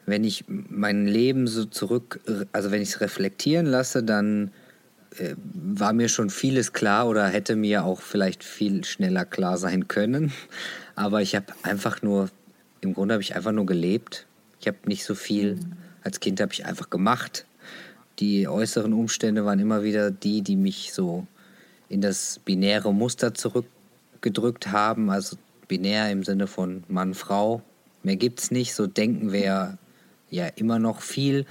Wenn 0.06 0.24
ich 0.24 0.44
mein 0.48 1.06
Leben 1.06 1.46
so 1.46 1.64
zurück, 1.64 2.20
also 2.52 2.70
wenn 2.70 2.82
ich 2.82 2.90
es 2.90 3.00
reflektieren 3.00 3.66
lasse, 3.66 4.02
dann 4.02 4.50
äh, 5.18 5.34
war 5.36 5.92
mir 5.92 6.08
schon 6.08 6.30
vieles 6.30 6.72
klar 6.72 7.08
oder 7.08 7.26
hätte 7.28 7.56
mir 7.56 7.84
auch 7.84 8.00
vielleicht 8.00 8.44
viel 8.44 8.84
schneller 8.84 9.24
klar 9.24 9.58
sein 9.58 9.88
können. 9.88 10.32
Aber 10.94 11.22
ich 11.22 11.34
habe 11.34 11.46
einfach 11.62 12.02
nur, 12.02 12.30
im 12.80 12.94
Grunde 12.94 13.14
habe 13.14 13.22
ich 13.22 13.36
einfach 13.36 13.52
nur 13.52 13.66
gelebt. 13.66 14.26
Ich 14.60 14.66
habe 14.66 14.78
nicht 14.86 15.04
so 15.04 15.14
viel, 15.14 15.56
mhm. 15.56 15.72
als 16.02 16.20
Kind 16.20 16.40
habe 16.40 16.52
ich 16.52 16.64
einfach 16.64 16.90
gemacht. 16.90 17.44
Die 18.18 18.48
äußeren 18.48 18.92
Umstände 18.92 19.44
waren 19.44 19.60
immer 19.60 19.84
wieder 19.84 20.10
die, 20.10 20.42
die 20.42 20.56
mich 20.56 20.92
so 20.92 21.26
in 21.88 22.00
das 22.00 22.40
binäre 22.44 22.92
Muster 22.92 23.34
zurückgedrückt 23.34 24.68
haben. 24.68 25.10
Also 25.10 25.36
binär 25.68 26.10
im 26.10 26.24
Sinne 26.24 26.46
von 26.46 26.84
Mann, 26.88 27.14
Frau. 27.14 27.62
Mehr 28.02 28.16
gibt 28.16 28.40
es 28.40 28.50
nicht. 28.50 28.74
So 28.74 28.86
denken 28.86 29.32
wir 29.32 29.78
ja 30.30 30.46
immer 30.56 30.78
noch 30.78 31.00
viel. 31.00 31.46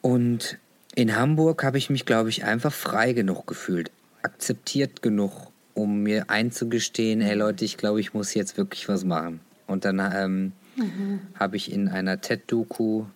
Und 0.00 0.58
in 0.94 1.16
Hamburg 1.16 1.64
habe 1.64 1.78
ich 1.78 1.90
mich, 1.90 2.04
glaube 2.04 2.28
ich, 2.28 2.44
einfach 2.44 2.72
frei 2.72 3.12
genug 3.12 3.46
gefühlt, 3.46 3.90
akzeptiert 4.22 5.02
genug, 5.02 5.50
um 5.74 6.02
mir 6.02 6.30
einzugestehen, 6.30 7.20
hey 7.20 7.34
Leute, 7.34 7.64
ich 7.64 7.76
glaube, 7.76 8.00
ich 8.00 8.14
muss 8.14 8.34
jetzt 8.34 8.56
wirklich 8.56 8.88
was 8.88 9.04
machen. 9.04 9.40
Und 9.66 9.84
dann 9.84 9.98
ähm, 9.98 10.52
mhm. 10.76 11.20
habe 11.38 11.56
ich 11.56 11.72
in 11.72 11.88
einer 11.88 12.20
TED-Doku 12.20 13.06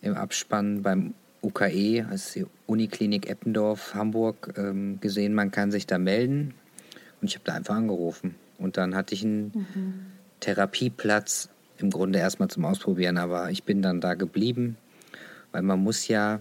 im 0.00 0.14
Abspann 0.14 0.82
beim 0.82 1.14
UKE, 1.44 2.06
also 2.10 2.40
die 2.40 2.46
Uniklinik 2.66 3.28
Eppendorf, 3.28 3.94
Hamburg, 3.94 4.54
ähm, 4.56 4.98
gesehen, 5.00 5.34
man 5.34 5.50
kann 5.50 5.70
sich 5.70 5.86
da 5.86 5.98
melden. 5.98 6.54
Und 7.20 7.28
ich 7.28 7.34
habe 7.34 7.44
da 7.44 7.54
einfach 7.54 7.76
angerufen. 7.76 8.34
Und 8.58 8.76
dann 8.76 8.94
hatte 8.94 9.14
ich 9.14 9.24
einen 9.24 9.52
mhm. 9.54 9.94
Therapieplatz, 10.40 11.48
im 11.78 11.90
Grunde 11.90 12.18
erstmal 12.18 12.48
zum 12.48 12.64
Ausprobieren, 12.64 13.18
aber 13.18 13.50
ich 13.50 13.64
bin 13.64 13.82
dann 13.82 14.00
da 14.00 14.14
geblieben, 14.14 14.76
weil 15.52 15.62
man 15.62 15.80
muss 15.80 16.08
ja 16.08 16.40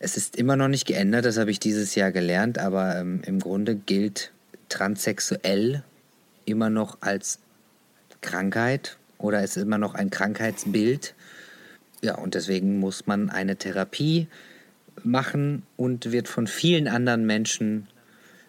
es 0.00 0.16
ist 0.16 0.36
immer 0.36 0.56
noch 0.56 0.68
nicht 0.68 0.86
geändert, 0.86 1.24
das 1.24 1.38
habe 1.38 1.50
ich 1.50 1.58
dieses 1.58 1.94
Jahr 1.94 2.12
gelernt, 2.12 2.58
aber 2.58 2.96
ähm, 2.96 3.20
im 3.26 3.40
Grunde 3.40 3.74
gilt 3.74 4.32
transsexuell 4.68 5.82
immer 6.44 6.70
noch 6.70 6.98
als 7.00 7.40
Krankheit 8.20 8.96
oder 9.18 9.42
ist 9.42 9.56
immer 9.56 9.78
noch 9.78 9.94
ein 9.94 10.10
Krankheitsbild. 10.10 11.14
Ja, 12.02 12.16
und 12.16 12.34
deswegen 12.34 12.78
muss 12.78 13.06
man 13.06 13.30
eine 13.30 13.56
Therapie 13.56 14.28
machen 15.02 15.62
und 15.76 16.12
wird 16.12 16.28
von 16.28 16.46
vielen 16.46 16.88
anderen 16.88 17.26
Menschen 17.26 17.88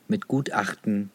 mit 0.07 0.27
Gutachten 0.27 1.11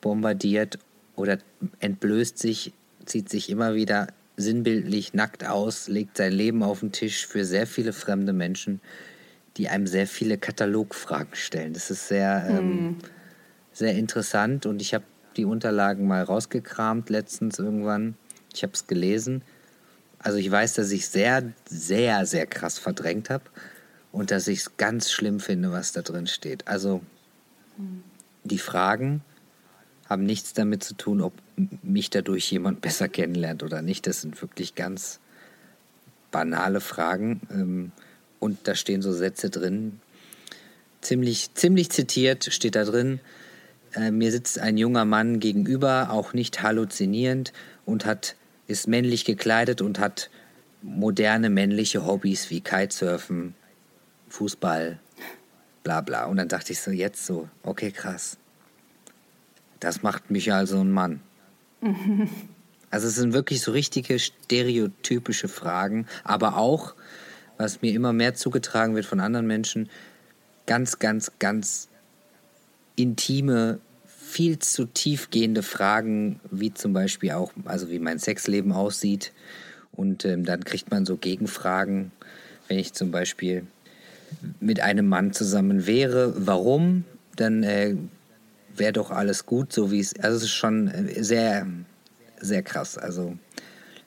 bombardiert 0.00 0.78
oder 1.16 1.38
entblößt 1.80 2.38
sich, 2.38 2.72
zieht 3.04 3.28
sich 3.28 3.50
immer 3.50 3.74
wieder 3.74 4.08
sinnbildlich 4.36 5.14
nackt 5.14 5.46
aus, 5.46 5.88
legt 5.88 6.16
sein 6.16 6.32
Leben 6.32 6.62
auf 6.62 6.80
den 6.80 6.92
Tisch 6.92 7.26
für 7.26 7.44
sehr 7.44 7.66
viele 7.66 7.92
fremde 7.92 8.32
Menschen, 8.32 8.80
die 9.56 9.68
einem 9.68 9.86
sehr 9.86 10.06
viele 10.06 10.38
Katalogfragen 10.38 11.34
stellen. 11.34 11.72
Das 11.72 11.90
ist 11.90 12.08
sehr, 12.08 12.46
ähm, 12.48 12.56
hm. 12.58 12.96
sehr 13.72 13.94
interessant 13.94 14.66
und 14.66 14.82
ich 14.82 14.92
habe 14.92 15.04
die 15.36 15.44
Unterlagen 15.44 16.06
mal 16.06 16.22
rausgekramt 16.22 17.10
letztens 17.10 17.58
irgendwann. 17.58 18.16
Ich 18.52 18.62
habe 18.62 18.72
es 18.72 18.86
gelesen. 18.86 19.42
Also 20.24 20.38
ich 20.38 20.50
weiß, 20.50 20.72
dass 20.72 20.90
ich 20.90 21.06
sehr, 21.06 21.52
sehr, 21.68 22.24
sehr 22.24 22.46
krass 22.46 22.78
verdrängt 22.78 23.28
habe 23.28 23.44
und 24.10 24.30
dass 24.30 24.48
ich 24.48 24.60
es 24.60 24.76
ganz 24.78 25.12
schlimm 25.12 25.38
finde, 25.38 25.70
was 25.70 25.92
da 25.92 26.00
drin 26.00 26.26
steht. 26.26 26.66
Also 26.66 27.02
die 28.42 28.58
Fragen 28.58 29.20
haben 30.08 30.24
nichts 30.24 30.54
damit 30.54 30.82
zu 30.82 30.94
tun, 30.94 31.20
ob 31.20 31.34
mich 31.82 32.08
dadurch 32.08 32.50
jemand 32.50 32.80
besser 32.80 33.08
kennenlernt 33.08 33.62
oder 33.62 33.82
nicht. 33.82 34.06
Das 34.06 34.22
sind 34.22 34.40
wirklich 34.40 34.74
ganz 34.74 35.20
banale 36.30 36.80
Fragen. 36.80 37.42
Ähm, 37.50 37.92
und 38.40 38.66
da 38.66 38.74
stehen 38.74 39.02
so 39.02 39.12
Sätze 39.12 39.50
drin. 39.50 40.00
Ziemlich, 41.02 41.52
ziemlich 41.52 41.90
zitiert 41.90 42.46
steht 42.50 42.76
da 42.76 42.84
drin. 42.84 43.20
Äh, 43.94 44.10
mir 44.10 44.32
sitzt 44.32 44.58
ein 44.58 44.78
junger 44.78 45.04
Mann 45.04 45.38
gegenüber, 45.38 46.08
auch 46.10 46.32
nicht 46.32 46.62
halluzinierend 46.62 47.52
und 47.84 48.06
hat, 48.06 48.36
ist 48.66 48.88
männlich 48.88 49.24
gekleidet 49.24 49.82
und 49.82 49.98
hat 49.98 50.30
moderne 50.82 51.50
männliche 51.50 52.06
Hobbys 52.06 52.50
wie 52.50 52.60
Kitesurfen, 52.60 53.54
Fußball, 54.28 54.98
bla 55.82 56.00
bla. 56.00 56.26
Und 56.26 56.36
dann 56.36 56.48
dachte 56.48 56.72
ich 56.72 56.80
so, 56.80 56.90
jetzt 56.90 57.24
so, 57.24 57.48
okay, 57.62 57.90
krass. 57.90 58.36
Das 59.80 60.02
macht 60.02 60.30
mich 60.30 60.52
also 60.52 60.80
ein 60.80 60.90
Mann. 60.90 61.20
Also 62.90 63.08
es 63.08 63.16
sind 63.16 63.32
wirklich 63.32 63.60
so 63.60 63.72
richtige 63.72 64.20
stereotypische 64.20 65.48
Fragen, 65.48 66.06
aber 66.22 66.56
auch 66.56 66.94
was 67.58 67.82
mir 67.82 67.92
immer 67.92 68.12
mehr 68.12 68.36
zugetragen 68.36 68.94
wird 68.94 69.04
von 69.04 69.18
anderen 69.18 69.48
Menschen, 69.48 69.90
ganz, 70.66 71.00
ganz, 71.00 71.32
ganz 71.40 71.88
intime, 72.94 73.80
viel 74.34 74.58
zu 74.58 74.86
tiefgehende 74.86 75.62
Fragen, 75.62 76.40
wie 76.50 76.74
zum 76.74 76.92
Beispiel 76.92 77.30
auch, 77.30 77.52
also 77.66 77.88
wie 77.88 78.00
mein 78.00 78.18
Sexleben 78.18 78.72
aussieht. 78.72 79.32
Und 79.92 80.24
ähm, 80.24 80.44
dann 80.44 80.64
kriegt 80.64 80.90
man 80.90 81.06
so 81.06 81.16
Gegenfragen, 81.16 82.10
wenn 82.66 82.80
ich 82.80 82.94
zum 82.94 83.12
Beispiel 83.12 83.64
mit 84.58 84.80
einem 84.80 85.06
Mann 85.06 85.32
zusammen 85.32 85.86
wäre, 85.86 86.34
warum? 86.36 87.04
Dann 87.36 87.62
äh, 87.62 87.94
wäre 88.74 88.92
doch 88.92 89.12
alles 89.12 89.46
gut, 89.46 89.72
so 89.72 89.92
wie 89.92 90.00
es. 90.00 90.18
Also 90.18 90.38
es 90.38 90.42
ist 90.42 90.54
schon 90.54 90.88
äh, 90.88 91.22
sehr, 91.22 91.68
sehr 92.40 92.64
krass. 92.64 92.98
Also 92.98 93.38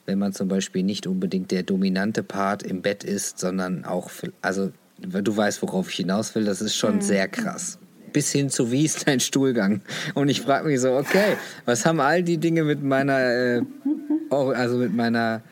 wenn 0.05 0.19
man 0.19 0.33
zum 0.33 0.49
Beispiel 0.49 0.83
nicht 0.83 1.07
unbedingt 1.07 1.51
der 1.51 1.63
dominante 1.63 2.21
Part 2.21 2.63
im 2.63 2.81
Bett 2.81 3.05
ist, 3.05 3.39
sondern 3.39 3.85
auch, 3.85 4.11
also 4.41 4.73
du 4.99 5.37
weißt, 5.37 5.61
worauf 5.61 5.89
ich 5.89 5.95
hinaus 5.95 6.35
will, 6.35 6.43
das 6.43 6.59
ist 6.59 6.75
schon 6.75 6.95
mhm. 6.95 7.01
sehr 7.01 7.29
krass. 7.29 7.79
Bis 8.17 8.31
hin 8.31 8.49
zu, 8.49 8.71
wie 8.71 8.83
ist 8.83 9.07
dein 9.07 9.19
Stuhlgang? 9.19 9.81
Und 10.15 10.27
ich 10.27 10.41
frage 10.41 10.67
mich 10.67 10.81
so, 10.81 10.91
okay, 10.97 11.37
was 11.65 11.85
haben 11.85 11.99
all 11.99 12.23
die 12.23 12.39
Dinge 12.39 12.63
mit 12.63 12.81
meiner, 12.81 13.19
äh, 13.19 13.61
also 14.31 14.77
mit 14.77 14.91
meiner 14.91 15.43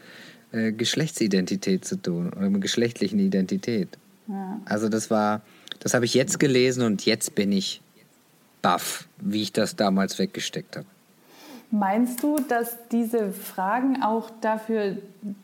äh, 0.51 0.72
Geschlechtsidentität 0.72 1.86
zu 1.86 2.01
tun 2.01 2.34
oder 2.36 2.50
mit 2.50 2.63
geschlechtlichen 2.63 3.19
Identität? 3.19 4.00
Ja. 4.27 4.60
Also 4.65 4.89
das 4.89 5.12
war, 5.12 5.43
das 5.79 5.93
habe 5.93 6.05
ich 6.05 6.15
jetzt 6.15 6.39
gelesen 6.39 6.81
und 6.81 7.05
jetzt 7.05 7.36
bin 7.36 7.51
ich 7.51 7.81
baff, 8.63 9.07
wie 9.19 9.43
ich 9.43 9.53
das 9.53 9.75
damals 9.75 10.17
weggesteckt 10.17 10.77
habe. 10.77 10.88
Meinst 11.69 12.24
du, 12.24 12.38
dass 12.50 12.77
diese 12.91 13.31
Fragen 13.31 14.01
auch 14.01 14.31
dafür 14.41 14.98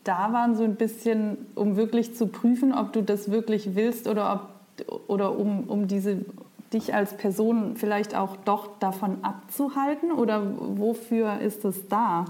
da 0.04 0.34
waren, 0.34 0.56
so 0.56 0.64
ein 0.64 0.74
bisschen, 0.74 1.38
um 1.54 1.76
wirklich 1.76 2.16
zu 2.16 2.26
prüfen, 2.26 2.74
ob 2.74 2.94
du 2.94 3.04
das 3.04 3.30
wirklich 3.30 3.76
willst 3.76 4.08
oder, 4.08 4.50
ob, 4.88 5.08
oder 5.08 5.38
um, 5.38 5.66
um 5.66 5.88
diese 5.88 6.26
dich 6.74 6.94
als 6.94 7.16
Person 7.18 7.76
vielleicht 7.76 8.16
auch 8.16 8.38
doch 8.38 8.80
davon 8.80 9.24
abzuhalten? 9.24 10.12
Oder 10.12 10.44
wofür 10.58 11.40
ist 11.42 11.66
es 11.66 11.88
da? 11.88 12.26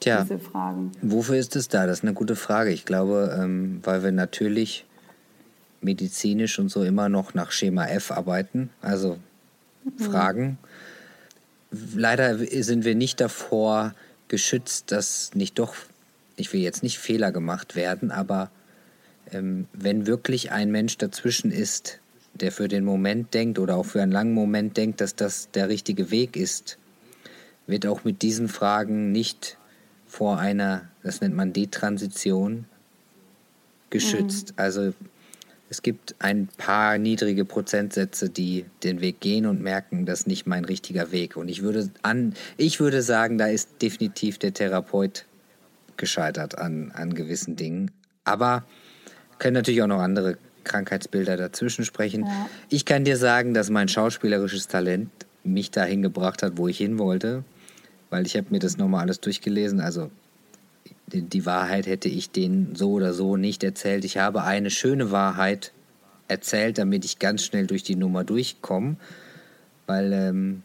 Tja, 0.00 0.22
diese 0.22 0.38
Fragen. 0.38 0.92
Wofür 1.02 1.36
ist 1.36 1.56
es 1.56 1.68
da? 1.68 1.86
Das 1.86 1.98
ist 1.98 2.04
eine 2.04 2.14
gute 2.14 2.36
Frage. 2.36 2.70
Ich 2.70 2.84
glaube, 2.84 3.38
ähm, 3.40 3.80
weil 3.84 4.02
wir 4.02 4.12
natürlich 4.12 4.84
medizinisch 5.80 6.58
und 6.58 6.70
so 6.70 6.82
immer 6.82 7.08
noch 7.08 7.34
nach 7.34 7.52
Schema 7.52 7.86
F 7.86 8.10
arbeiten, 8.10 8.70
also 8.80 9.18
mhm. 9.84 10.02
Fragen. 10.02 10.58
Leider 11.94 12.38
sind 12.38 12.84
wir 12.84 12.94
nicht 12.94 13.20
davor 13.20 13.94
geschützt, 14.28 14.92
dass 14.92 15.34
nicht 15.34 15.58
doch, 15.58 15.74
ich 16.36 16.52
will 16.52 16.60
jetzt 16.60 16.82
nicht 16.82 16.98
Fehler 16.98 17.32
gemacht 17.32 17.76
werden, 17.76 18.10
aber 18.10 18.50
ähm, 19.30 19.66
wenn 19.72 20.06
wirklich 20.06 20.52
ein 20.52 20.70
Mensch 20.70 20.96
dazwischen 20.98 21.50
ist, 21.50 22.00
der 22.34 22.52
für 22.52 22.68
den 22.68 22.84
Moment 22.84 23.34
denkt 23.34 23.58
oder 23.58 23.76
auch 23.76 23.86
für 23.86 24.02
einen 24.02 24.12
langen 24.12 24.34
Moment 24.34 24.76
denkt, 24.76 25.00
dass 25.00 25.14
das 25.14 25.50
der 25.52 25.68
richtige 25.68 26.10
Weg 26.10 26.36
ist, 26.36 26.78
wird 27.66 27.86
auch 27.86 28.04
mit 28.04 28.22
diesen 28.22 28.48
Fragen 28.48 29.12
nicht 29.12 29.58
vor 30.06 30.38
einer, 30.38 30.88
das 31.02 31.20
nennt 31.20 31.34
man 31.34 31.52
Detransition, 31.52 32.66
geschützt. 33.90 34.50
Mhm. 34.50 34.54
Also 34.56 34.92
es 35.70 35.82
gibt 35.82 36.14
ein 36.18 36.48
paar 36.58 36.98
niedrige 36.98 37.44
Prozentsätze, 37.44 38.28
die 38.28 38.66
den 38.82 39.00
Weg 39.00 39.20
gehen 39.20 39.46
und 39.46 39.62
merken, 39.62 40.04
das 40.04 40.20
ist 40.20 40.26
nicht 40.26 40.46
mein 40.46 40.64
richtiger 40.64 41.10
Weg. 41.10 41.36
Und 41.36 41.48
ich 41.48 41.62
würde 41.62 41.90
an, 42.02 42.34
ich 42.56 42.80
würde 42.80 43.02
sagen, 43.02 43.38
da 43.38 43.46
ist 43.46 43.82
definitiv 43.82 44.38
der 44.38 44.52
Therapeut 44.52 45.24
gescheitert 45.96 46.58
an, 46.58 46.92
an 46.92 47.14
gewissen 47.14 47.56
Dingen. 47.56 47.90
Aber 48.24 48.64
können 49.38 49.54
natürlich 49.54 49.82
auch 49.82 49.88
noch 49.88 50.00
andere 50.00 50.38
Krankheitsbilder 50.64 51.36
dazwischen 51.36 51.84
sprechen. 51.84 52.24
Ja. 52.26 52.48
Ich 52.68 52.84
kann 52.84 53.04
dir 53.04 53.16
sagen, 53.16 53.54
dass 53.54 53.70
mein 53.70 53.88
schauspielerisches 53.88 54.68
Talent 54.68 55.10
mich 55.44 55.70
dahin 55.70 56.02
gebracht 56.02 56.42
hat, 56.42 56.56
wo 56.56 56.68
ich 56.68 56.78
hin 56.78 56.98
wollte, 56.98 57.44
weil 58.10 58.26
ich 58.26 58.36
habe 58.36 58.46
mir 58.50 58.58
das 58.58 58.78
nochmal 58.78 59.02
alles 59.02 59.20
durchgelesen. 59.20 59.80
Also 59.80 60.10
die, 61.06 61.22
die 61.22 61.46
Wahrheit 61.46 61.86
hätte 61.86 62.08
ich 62.08 62.30
denen 62.30 62.74
so 62.74 62.92
oder 62.92 63.12
so 63.12 63.36
nicht 63.36 63.62
erzählt. 63.62 64.04
Ich 64.04 64.16
habe 64.16 64.42
eine 64.42 64.70
schöne 64.70 65.10
Wahrheit 65.10 65.72
erzählt, 66.28 66.78
damit 66.78 67.04
ich 67.04 67.18
ganz 67.18 67.44
schnell 67.44 67.66
durch 67.66 67.82
die 67.82 67.96
Nummer 67.96 68.24
durchkomme, 68.24 68.96
weil 69.86 70.12
ähm, 70.12 70.62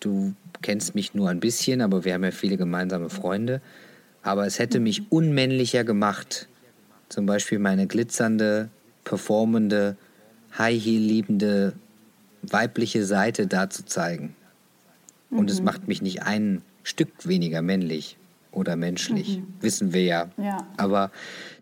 du 0.00 0.34
kennst 0.62 0.94
mich 0.94 1.14
nur 1.14 1.28
ein 1.28 1.40
bisschen, 1.40 1.82
aber 1.82 2.04
wir 2.04 2.14
haben 2.14 2.24
ja 2.24 2.30
viele 2.30 2.56
gemeinsame 2.56 3.10
Freunde. 3.10 3.60
Aber 4.22 4.46
es 4.46 4.58
hätte 4.58 4.80
mich 4.80 5.12
unmännlicher 5.12 5.84
gemacht, 5.84 6.48
zum 7.10 7.26
Beispiel 7.26 7.58
meine 7.58 7.86
glitzernde, 7.86 8.70
performende, 9.04 9.96
High-Heel-liebende 10.58 11.74
weibliche 12.42 13.04
Seite 13.04 13.46
da 13.46 13.70
zu 13.70 13.84
zeigen. 13.84 14.36
Und 15.30 15.44
mhm. 15.44 15.48
es 15.48 15.62
macht 15.62 15.88
mich 15.88 16.02
nicht 16.02 16.22
ein 16.22 16.62
Stück 16.82 17.08
weniger 17.24 17.62
männlich 17.62 18.16
oder 18.52 18.76
menschlich, 18.76 19.38
mhm. 19.38 19.54
wissen 19.60 19.92
wir 19.92 20.04
ja. 20.04 20.30
ja. 20.36 20.66
Aber 20.76 21.10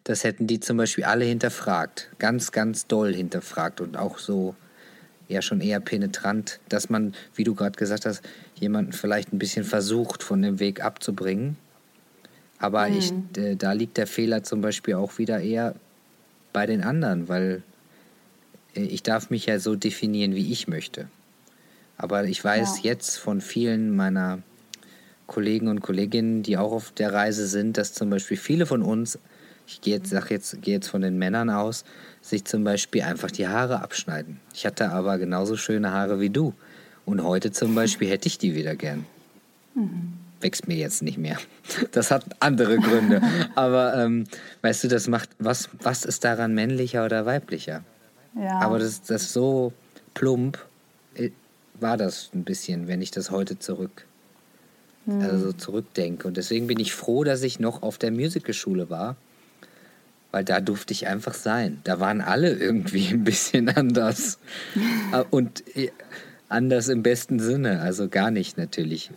das 0.05 0.25
hätten 0.25 0.47
die 0.47 0.61
zum 0.61 0.77
Beispiel 0.77 1.05
alle 1.05 1.25
hinterfragt, 1.25 2.11
ganz, 2.19 2.53
ganz 2.53 2.87
doll 2.87 3.15
hinterfragt 3.15 3.81
und 3.81 3.97
auch 3.97 4.19
so 4.19 4.55
ja 5.29 5.41
schon 5.41 5.61
eher 5.61 5.81
penetrant, 5.81 6.61
dass 6.69 6.91
man, 6.91 7.15
wie 7.35 7.45
du 7.45 7.55
gerade 7.55 7.79
gesagt 7.79 8.05
hast, 8.05 8.23
jemanden 8.55 8.93
vielleicht 8.93 9.33
ein 9.33 9.39
bisschen 9.39 9.65
versucht, 9.65 10.23
von 10.23 10.43
dem 10.43 10.61
Weg 10.61 10.85
abzubringen. 10.85 11.57
Aber 12.59 12.89
mhm. 12.89 12.99
ich, 12.99 13.13
äh, 13.39 13.57
da 13.57 13.73
liegt 13.73 13.97
der 13.97 14.07
Fehler 14.07 14.43
zum 14.43 14.61
Beispiel 14.61 14.95
auch 14.95 15.19
wieder 15.19 15.41
eher 15.41 15.75
bei 16.53 16.67
den 16.67 16.83
anderen, 16.83 17.29
weil 17.29 17.63
äh, 18.75 18.83
ich 18.83 19.03
darf 19.03 19.31
mich 19.31 19.47
ja 19.47 19.59
so 19.59 19.75
definieren, 19.75 20.35
wie 20.35 20.53
ich 20.53 20.69
möchte. 20.69 21.09
Aber 21.97 22.25
ich 22.25 22.43
weiß 22.43 22.79
ja. 22.83 22.91
jetzt 22.91 23.17
von 23.17 23.41
vielen 23.41 23.95
meiner 23.95 24.41
Kollegen 25.27 25.69
und 25.69 25.81
Kolleginnen, 25.81 26.43
die 26.43 26.57
auch 26.59 26.73
auf 26.73 26.91
der 26.91 27.13
Reise 27.13 27.47
sind, 27.47 27.79
dass 27.79 27.95
zum 27.95 28.11
Beispiel 28.11 28.37
viele 28.37 28.67
von 28.67 28.83
uns, 28.83 29.19
ich 29.67 29.81
gehe 29.81 29.97
jetzt, 29.97 30.11
sag 30.11 30.31
jetzt, 30.31 30.61
gehe 30.63 30.75
jetzt 30.75 30.89
von 30.89 31.01
den 31.01 31.19
Männern 31.19 31.49
aus, 31.49 31.85
sich 32.21 32.45
zum 32.45 32.65
Beispiel 32.65 33.03
einfach 33.03 33.31
die 33.31 33.49
Haare 33.49 33.81
abschneiden. 33.81 34.41
Ich 34.53 34.67
hatte 34.67 34.91
aber 34.91 35.19
genauso 35.19 35.57
schöne 35.57 35.93
Haare 35.93 36.21
wie 36.21 36.31
du. 36.31 36.55
Und 37.05 37.23
heute 37.23 37.53
zum 37.53 37.75
Beispiel 37.77 38.09
hätte 38.09 38.29
ich 38.29 38.39
die 38.39 38.55
wieder 38.55 38.77
gern. 38.77 39.07
Mhm. 39.75 40.22
Wächst 40.43 40.69
mir 40.69 40.77
jetzt 40.77 41.03
nicht 41.03 41.19
mehr. 41.19 41.39
Das 41.93 42.11
hat 42.11 42.25
andere 42.41 42.79
Gründe. 42.79 43.23
aber 43.55 43.95
ähm, 43.97 44.25
weißt 44.63 44.85
du, 44.85 44.89
das 44.89 45.09
macht, 45.09 45.31
was, 45.39 45.69
was 45.81 46.05
ist 46.05 46.25
daran 46.25 46.55
männlicher 46.55 47.05
oder 47.05 47.25
weiblicher? 47.25 47.85
Ja. 48.35 48.61
Aber 48.61 48.79
das, 48.79 49.03
das 49.03 49.33
so 49.33 49.73
plump 50.15 50.59
äh, 51.15 51.31
war 51.81 51.97
das 51.97 52.31
ein 52.35 52.45
bisschen, 52.45 52.89
wenn 52.89 53.01
ich 53.01 53.11
das 53.11 53.31
heute 53.31 53.59
zurück 53.59 54.05
mhm. 55.07 55.21
also 55.23 55.53
zurückdenke. 55.53 56.29
Und 56.29 56.37
deswegen 56.37 56.67
bin 56.67 56.79
ich 56.79 56.93
froh, 56.93 57.25
dass 57.25 57.43
ich 57.43 57.61
noch 57.61 57.83
auf 57.83 57.99
der 57.99 58.11
Musicalschule 58.11 58.91
war, 58.91 59.17
weil 60.31 60.45
da 60.45 60.61
durfte 60.61 60.93
ich 60.93 61.07
einfach 61.07 61.35
sein. 61.35 61.81
Da 61.85 62.01
waren 62.01 62.21
alle 62.21 62.53
irgendwie 62.53 63.09
ein 63.11 63.25
bisschen 63.25 63.69
anders. 63.69 64.39
Ah, 65.13 65.25
und 65.31 65.65
äh, 65.77 65.91
anders 66.49 66.89
im 66.89 67.03
besten 67.03 67.41
Sinne, 67.41 67.81
also 67.81 68.09
gar 68.09 68.31
nicht 68.31 68.59
natürlich. 68.59 69.11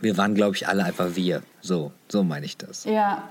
Wir 0.00 0.16
waren, 0.16 0.34
glaube 0.34 0.56
ich, 0.56 0.68
alle 0.68 0.84
einfach 0.84 1.16
wir. 1.16 1.42
So, 1.60 1.92
so 2.08 2.22
meine 2.22 2.46
ich 2.46 2.56
das. 2.56 2.84
Ja. 2.84 3.28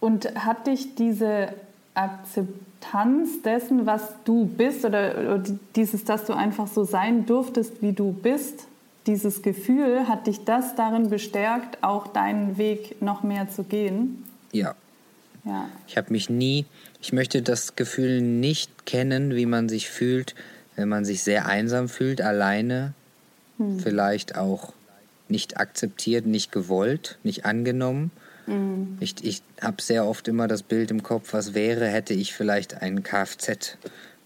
Und 0.00 0.34
hat 0.34 0.66
dich 0.66 0.94
diese 0.96 1.48
Akzeptanz 1.94 3.42
dessen, 3.42 3.86
was 3.86 4.02
du 4.24 4.46
bist, 4.46 4.84
oder, 4.84 5.16
oder 5.18 5.44
dieses, 5.76 6.04
dass 6.04 6.24
du 6.24 6.32
einfach 6.34 6.66
so 6.66 6.84
sein 6.84 7.26
durftest, 7.26 7.80
wie 7.80 7.92
du 7.92 8.12
bist, 8.12 8.66
dieses 9.06 9.42
Gefühl, 9.42 10.08
hat 10.08 10.26
dich 10.26 10.44
das 10.44 10.74
darin 10.76 11.10
bestärkt, 11.10 11.82
auch 11.82 12.06
deinen 12.08 12.58
Weg 12.58 13.00
noch 13.00 13.22
mehr 13.22 13.48
zu 13.48 13.62
gehen? 13.62 14.24
Ja. 14.52 14.74
ja. 15.44 15.68
Ich 15.86 15.96
habe 15.96 16.10
mich 16.12 16.30
nie, 16.30 16.66
ich 17.00 17.12
möchte 17.12 17.42
das 17.42 17.76
Gefühl 17.76 18.20
nicht 18.20 18.86
kennen, 18.86 19.34
wie 19.34 19.46
man 19.46 19.68
sich 19.68 19.88
fühlt, 19.88 20.34
wenn 20.76 20.88
man 20.88 21.04
sich 21.04 21.22
sehr 21.22 21.46
einsam 21.46 21.88
fühlt, 21.88 22.20
alleine, 22.20 22.94
hm. 23.58 23.78
vielleicht 23.78 24.36
auch 24.36 24.72
nicht 25.28 25.56
akzeptiert, 25.58 26.26
nicht 26.26 26.52
gewollt, 26.52 27.18
nicht 27.22 27.44
angenommen. 27.44 28.10
Mhm. 28.46 28.98
Ich, 29.00 29.16
ich 29.22 29.42
habe 29.60 29.80
sehr 29.80 30.06
oft 30.06 30.28
immer 30.28 30.48
das 30.48 30.62
Bild 30.62 30.90
im 30.90 31.02
Kopf, 31.02 31.32
was 31.32 31.54
wäre, 31.54 31.86
hätte 31.86 32.14
ich 32.14 32.34
vielleicht 32.34 32.82
einen 32.82 33.02
Kfz 33.02 33.78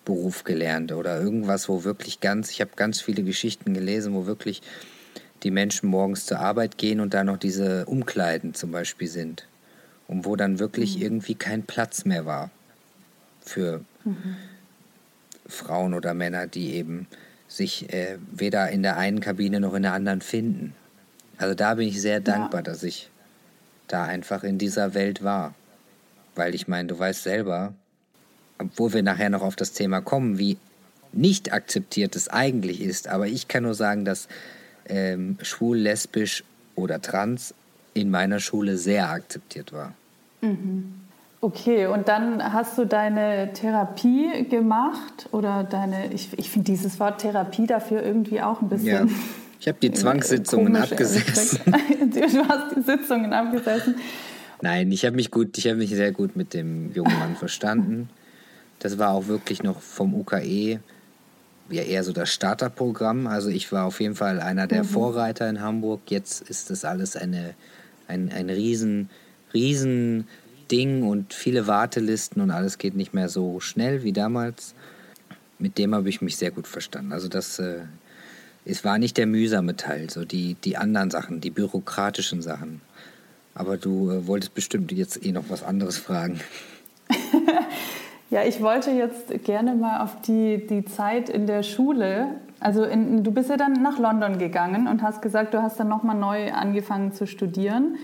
Beruf 0.08 0.44
gelernt 0.44 0.92
oder 0.92 1.20
irgendwas, 1.20 1.68
wo 1.68 1.84
wirklich 1.84 2.20
ganz, 2.20 2.50
ich 2.50 2.62
habe 2.62 2.70
ganz 2.76 3.02
viele 3.02 3.22
Geschichten 3.22 3.74
gelesen, 3.74 4.14
wo 4.14 4.24
wirklich 4.24 4.62
die 5.42 5.50
Menschen 5.50 5.90
morgens 5.90 6.24
zur 6.24 6.38
Arbeit 6.38 6.78
gehen 6.78 7.00
und 7.00 7.12
da 7.12 7.24
noch 7.24 7.37
diese 7.37 7.84
Umkleiden 7.84 8.54
zum 8.54 8.72
Beispiel 8.72 9.08
sind. 9.08 9.46
Und 10.06 10.24
wo 10.24 10.34
dann 10.34 10.58
wirklich 10.58 10.96
mhm. 10.96 11.02
irgendwie 11.02 11.34
kein 11.34 11.64
Platz 11.64 12.06
mehr 12.06 12.24
war 12.24 12.50
für 13.42 13.84
mhm. 14.04 14.37
Frauen 15.46 15.92
oder 15.92 16.14
Männer, 16.14 16.46
die 16.46 16.72
eben 16.72 17.06
sich 17.46 17.92
äh, 17.92 18.16
weder 18.32 18.70
in 18.70 18.82
der 18.82 18.96
einen 18.96 19.20
Kabine 19.20 19.61
noch 19.61 19.74
in 19.74 19.82
der 19.82 19.92
anderen 19.92 20.22
finden. 20.22 20.74
Also 21.38 21.55
da 21.55 21.74
bin 21.74 21.88
ich 21.88 22.01
sehr 22.01 22.20
dankbar, 22.20 22.61
ja. 22.61 22.64
dass 22.64 22.83
ich 22.83 23.09
da 23.87 24.05
einfach 24.05 24.42
in 24.44 24.59
dieser 24.59 24.94
Welt 24.94 25.22
war. 25.22 25.55
Weil 26.35 26.55
ich 26.55 26.68
meine, 26.68 26.88
du 26.88 26.98
weißt 26.98 27.22
selber, 27.22 27.72
wo 28.77 28.92
wir 28.92 29.03
nachher 29.03 29.31
noch 29.31 29.42
auf 29.42 29.57
das 29.57 29.72
Thema 29.72 30.01
kommen, 30.01 30.38
wie 30.38 30.59
nicht 31.12 31.53
akzeptiert 31.53 32.16
es 32.16 32.29
eigentlich 32.29 32.81
ist. 32.81 33.09
Aber 33.09 33.27
ich 33.27 33.48
kann 33.48 33.62
nur 33.62 33.74
sagen, 33.74 34.05
dass 34.05 34.29
ähm, 34.87 35.38
schwul, 35.42 35.79
lesbisch 35.79 36.44
oder 36.74 37.01
trans 37.01 37.55
in 37.94 38.11
meiner 38.11 38.40
Schule 38.40 38.77
sehr 38.77 39.09
akzeptiert 39.11 39.72
war. 39.72 39.94
Mhm. 40.40 40.94
Okay, 41.40 41.87
und 41.87 42.09
dann 42.09 42.53
hast 42.53 42.77
du 42.79 42.85
deine 42.85 43.53
Therapie 43.53 44.44
gemacht 44.48 45.29
oder 45.31 45.62
deine, 45.62 46.12
ich, 46.12 46.37
ich 46.37 46.51
finde 46.51 46.66
dieses 46.72 46.98
Wort 46.98 47.20
Therapie 47.20 47.66
dafür 47.66 48.03
irgendwie 48.03 48.40
auch 48.40 48.61
ein 48.61 48.68
bisschen. 48.68 49.09
Ja. 49.09 49.14
Ich 49.61 49.68
habe 49.68 49.79
die 49.81 49.92
Zwangssitzungen 49.92 50.77
abgesessen. 50.77 51.61
du 51.66 52.49
hast 52.49 52.77
die 52.77 52.83
Sitzungen 52.83 53.33
abgesessen. 53.33 53.97
Nein, 54.61 54.90
ich 54.92 55.05
habe 55.05 55.16
mich 55.16 55.31
gut, 55.31 55.59
ich 55.59 55.66
habe 55.66 55.77
mich 55.77 55.90
sehr 55.90 56.12
gut 56.12 56.37
mit 56.37 56.55
dem 56.55 56.92
jungen 56.92 57.18
Mann 57.18 57.37
verstanden. 57.37 58.09
Das 58.79 58.99
war 58.99 59.11
auch 59.11 59.27
wirklich 59.27 59.62
noch 59.62 59.81
vom 59.81 60.14
UKE 60.14 60.81
ja 61.71 61.83
eher 61.83 62.05
so 62.05 62.12
das 62.12 62.33
Starterprogramm. 62.33 63.27
Also 63.27 63.51
ich 63.51 63.71
war 63.73 63.85
auf 63.85 64.01
jeden 64.01 64.14
Fall 64.14 64.40
einer 64.40 64.66
der 64.66 64.85
mhm. 64.85 64.88
Vorreiter 64.88 65.49
in 65.49 65.61
Hamburg. 65.61 66.01
Jetzt 66.09 66.49
ist 66.49 66.71
das 66.71 66.85
alles 66.85 67.16
eine, 67.16 67.55
ein, 68.07 68.31
ein 68.33 68.51
riesen, 68.51 69.11
riesen 69.55 70.27
Ding 70.71 71.03
und 71.03 71.33
viele 71.35 71.66
Wartelisten 71.66 72.42
und 72.42 72.51
alles 72.51 72.79
geht 72.79 72.94
nicht 72.94 73.14
mehr 73.14 73.29
so 73.29 73.61
schnell 73.61 74.03
wie 74.03 74.12
damals. 74.12 74.75
Mit 75.59 75.79
dem 75.79 75.94
habe 75.94 76.09
ich 76.09 76.21
mich 76.21 76.37
sehr 76.37 76.51
gut 76.51 76.66
verstanden. 76.66 77.12
Also 77.12 77.29
das 77.29 77.59
äh, 77.59 77.81
es 78.68 78.85
war 78.85 78.98
nicht 78.98 79.16
der 79.16 79.26
mühsame 79.26 79.76
Teil, 79.76 80.11
so 80.11 80.24
die, 80.24 80.54
die 80.54 80.76
anderen 80.76 81.11
Sachen, 81.11 81.40
die 81.40 81.50
bürokratischen 81.50 82.42
Sachen. 82.42 82.81
Aber 83.54 83.76
du 83.76 84.11
äh, 84.11 84.26
wolltest 84.26 84.54
bestimmt 84.54 84.92
jetzt 84.92 85.24
eh 85.24 85.33
noch 85.33 85.44
was 85.48 85.62
anderes 85.62 85.98
fragen. 85.98 86.40
Ja, 88.31 88.42
ich 88.42 88.61
wollte 88.61 88.90
jetzt 88.90 89.44
gerne 89.44 89.74
mal 89.74 90.02
auf 90.02 90.20
die, 90.20 90.66
die 90.66 90.85
Zeit 90.85 91.31
in 91.31 91.46
der 91.46 91.62
Schule. 91.62 92.35
Also 92.61 92.85
in, 92.85 93.24
du 93.24 93.31
bist 93.31 93.48
ja 93.48 93.57
dann 93.57 93.72
nach 93.83 93.98
London 93.98 94.38
gegangen 94.38 94.87
und 94.87 95.02
hast 95.02 95.22
gesagt, 95.22 95.54
du 95.54 95.62
hast 95.62 95.81
dann 95.81 95.88
nochmal 95.88 96.16
neu 96.16 96.52
angefangen 96.52 97.14
zu 97.14 97.26
studieren. 97.26 97.96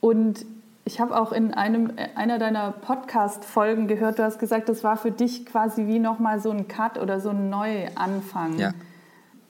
Und 0.00 0.46
ich 0.86 1.00
habe 1.00 1.20
auch 1.20 1.32
in 1.32 1.52
einem, 1.52 1.92
einer 2.14 2.38
deiner 2.38 2.72
Podcast-Folgen 2.72 3.88
gehört, 3.88 4.18
du 4.18 4.24
hast 4.24 4.38
gesagt, 4.38 4.70
das 4.70 4.82
war 4.84 4.96
für 4.96 5.10
dich 5.10 5.44
quasi 5.44 5.86
wie 5.86 5.98
nochmal 5.98 6.40
so 6.40 6.50
ein 6.50 6.66
Cut 6.66 6.98
oder 6.98 7.20
so 7.20 7.28
ein 7.28 7.50
Neuanfang. 7.50 8.58
Ja. 8.58 8.72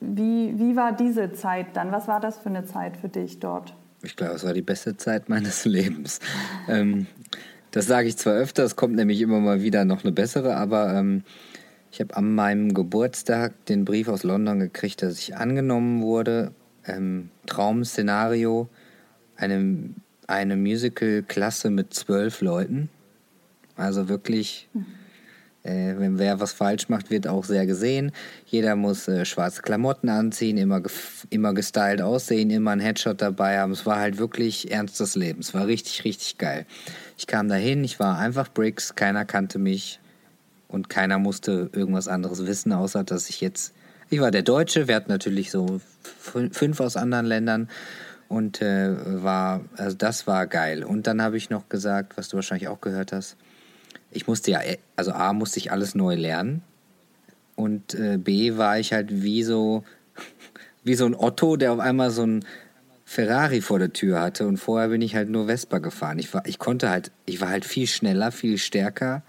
Wie, 0.05 0.59
wie 0.59 0.75
war 0.75 0.95
diese 0.95 1.31
Zeit 1.31 1.67
dann? 1.73 1.91
Was 1.91 2.07
war 2.07 2.19
das 2.19 2.37
für 2.37 2.49
eine 2.49 2.65
Zeit 2.65 2.97
für 2.97 3.09
dich 3.09 3.39
dort? 3.39 3.73
Ich 4.01 4.15
glaube, 4.15 4.33
es 4.33 4.43
war 4.43 4.53
die 4.53 4.61
beste 4.61 4.97
Zeit 4.97 5.29
meines 5.29 5.65
Lebens. 5.65 6.19
ähm, 6.67 7.07
das 7.71 7.87
sage 7.87 8.07
ich 8.07 8.17
zwar 8.17 8.33
öfter, 8.33 8.63
es 8.63 8.75
kommt 8.75 8.95
nämlich 8.95 9.21
immer 9.21 9.39
mal 9.39 9.63
wieder 9.63 9.85
noch 9.85 10.03
eine 10.03 10.11
bessere, 10.11 10.57
aber 10.57 10.93
ähm, 10.93 11.23
ich 11.91 12.01
habe 12.01 12.15
an 12.15 12.35
meinem 12.35 12.73
Geburtstag 12.73 13.65
den 13.65 13.85
Brief 13.85 14.07
aus 14.09 14.23
London 14.23 14.59
gekriegt, 14.59 15.01
dass 15.01 15.17
ich 15.17 15.37
angenommen 15.37 16.01
wurde. 16.01 16.51
Ähm, 16.85 17.29
Traum-Szenario, 17.45 18.67
eine, 19.37 19.89
eine 20.27 20.57
Musical-Klasse 20.57 21.69
mit 21.69 21.93
zwölf 21.93 22.41
Leuten. 22.41 22.89
Also 23.75 24.09
wirklich. 24.09 24.67
Mhm 24.73 25.02
äh, 25.63 25.95
wenn 25.97 26.19
wer 26.19 26.39
was 26.39 26.51
falsch 26.51 26.89
macht, 26.89 27.09
wird 27.09 27.27
auch 27.27 27.45
sehr 27.45 27.65
gesehen. 27.65 28.11
Jeder 28.45 28.75
muss 28.75 29.07
äh, 29.07 29.25
schwarze 29.25 29.61
Klamotten 29.61 30.09
anziehen, 30.09 30.57
immer, 30.57 30.81
immer 31.29 31.53
gestylt 31.53 32.01
aussehen, 32.01 32.49
immer 32.49 32.71
ein 32.71 32.81
Headshot 32.81 33.21
dabei 33.21 33.59
haben. 33.59 33.71
Es 33.71 33.85
war 33.85 33.99
halt 33.99 34.17
wirklich 34.17 34.71
ernst 34.71 34.99
des 34.99 35.15
Lebens. 35.15 35.53
War 35.53 35.65
richtig, 35.65 36.03
richtig 36.03 36.37
geil. 36.37 36.65
Ich 37.17 37.27
kam 37.27 37.47
dahin, 37.47 37.83
ich 37.83 37.99
war 37.99 38.17
einfach 38.17 38.49
Bricks, 38.49 38.95
keiner 38.95 39.23
kannte 39.23 39.57
mich 39.57 39.99
und 40.67 40.89
keiner 40.89 41.17
musste 41.17 41.69
irgendwas 41.71 42.07
anderes 42.07 42.45
wissen, 42.45 42.73
außer 42.73 43.03
dass 43.03 43.29
ich 43.29 43.39
jetzt. 43.39 43.73
Ich 44.09 44.19
war 44.19 44.31
der 44.31 44.43
Deutsche, 44.43 44.87
wir 44.87 44.95
hatten 44.95 45.09
natürlich 45.09 45.49
so 45.49 45.79
fünf 46.19 46.79
aus 46.81 46.97
anderen 46.97 47.25
Ländern 47.25 47.69
und 48.27 48.61
äh, 48.61 49.23
war, 49.23 49.61
also 49.77 49.95
das 49.95 50.27
war 50.27 50.45
geil. 50.47 50.83
Und 50.83 51.07
dann 51.07 51.21
habe 51.21 51.37
ich 51.37 51.49
noch 51.49 51.69
gesagt, 51.69 52.17
was 52.17 52.29
du 52.29 52.35
wahrscheinlich 52.35 52.67
auch 52.67 52.81
gehört 52.81 53.11
hast, 53.11 53.37
ich 54.13 54.27
musste 54.27 54.51
ja, 54.51 54.61
also 54.95 55.11
A, 55.11 55.33
musste 55.33 55.59
ich 55.59 55.71
alles 55.71 55.95
neu 55.95 56.15
lernen. 56.15 56.61
Und 57.55 57.93
äh, 57.95 58.17
B, 58.17 58.57
war 58.57 58.79
ich 58.79 58.93
halt 58.93 59.23
wie 59.23 59.43
so, 59.43 59.83
wie 60.83 60.95
so 60.95 61.05
ein 61.05 61.15
Otto, 61.15 61.55
der 61.55 61.73
auf 61.73 61.79
einmal 61.79 62.11
so 62.11 62.25
ein 62.25 62.45
Ferrari 63.05 63.61
vor 63.61 63.79
der 63.79 63.93
Tür 63.93 64.21
hatte. 64.21 64.47
Und 64.47 64.57
vorher 64.57 64.89
bin 64.89 65.01
ich 65.01 65.15
halt 65.15 65.29
nur 65.29 65.47
Vespa 65.47 65.79
gefahren. 65.79 66.19
Ich, 66.19 66.33
war, 66.33 66.45
ich 66.47 66.59
konnte 66.59 66.89
halt, 66.89 67.11
ich 67.25 67.41
war 67.41 67.49
halt 67.49 67.65
viel 67.65 67.87
schneller, 67.87 68.31
viel 68.31 68.57
stärker. 68.57 69.23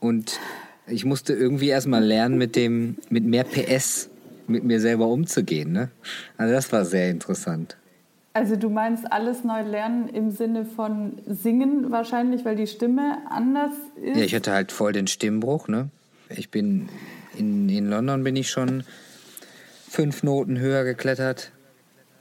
Und 0.00 0.38
ich 0.86 1.04
musste 1.04 1.32
irgendwie 1.32 1.68
erstmal 1.68 2.04
lernen, 2.04 2.38
mit 2.38 2.56
dem, 2.56 2.96
mit 3.08 3.24
mehr 3.24 3.44
PS 3.44 4.10
mit 4.48 4.64
mir 4.64 4.80
selber 4.80 5.06
umzugehen. 5.08 5.72
Ne? 5.72 5.90
Also 6.36 6.52
das 6.52 6.72
war 6.72 6.84
sehr 6.84 7.10
interessant. 7.10 7.76
Also 8.32 8.56
du 8.56 8.68
meinst 8.68 9.10
alles 9.10 9.42
neu 9.42 9.62
lernen 9.62 10.08
im 10.08 10.30
Sinne 10.30 10.64
von 10.64 11.18
singen 11.26 11.90
wahrscheinlich, 11.90 12.44
weil 12.44 12.56
die 12.56 12.66
Stimme 12.66 13.18
anders 13.30 13.72
ist? 13.96 14.16
Ja, 14.16 14.24
ich 14.24 14.34
hatte 14.34 14.52
halt 14.52 14.70
voll 14.70 14.92
den 14.92 15.06
Stimmbruch, 15.06 15.68
ne? 15.68 15.88
Ich 16.28 16.50
bin 16.50 16.88
in, 17.36 17.68
in 17.68 17.88
London 17.88 18.22
bin 18.22 18.36
ich 18.36 18.50
schon 18.50 18.84
fünf 19.88 20.22
Noten 20.22 20.58
höher 20.58 20.84
geklettert 20.84 21.52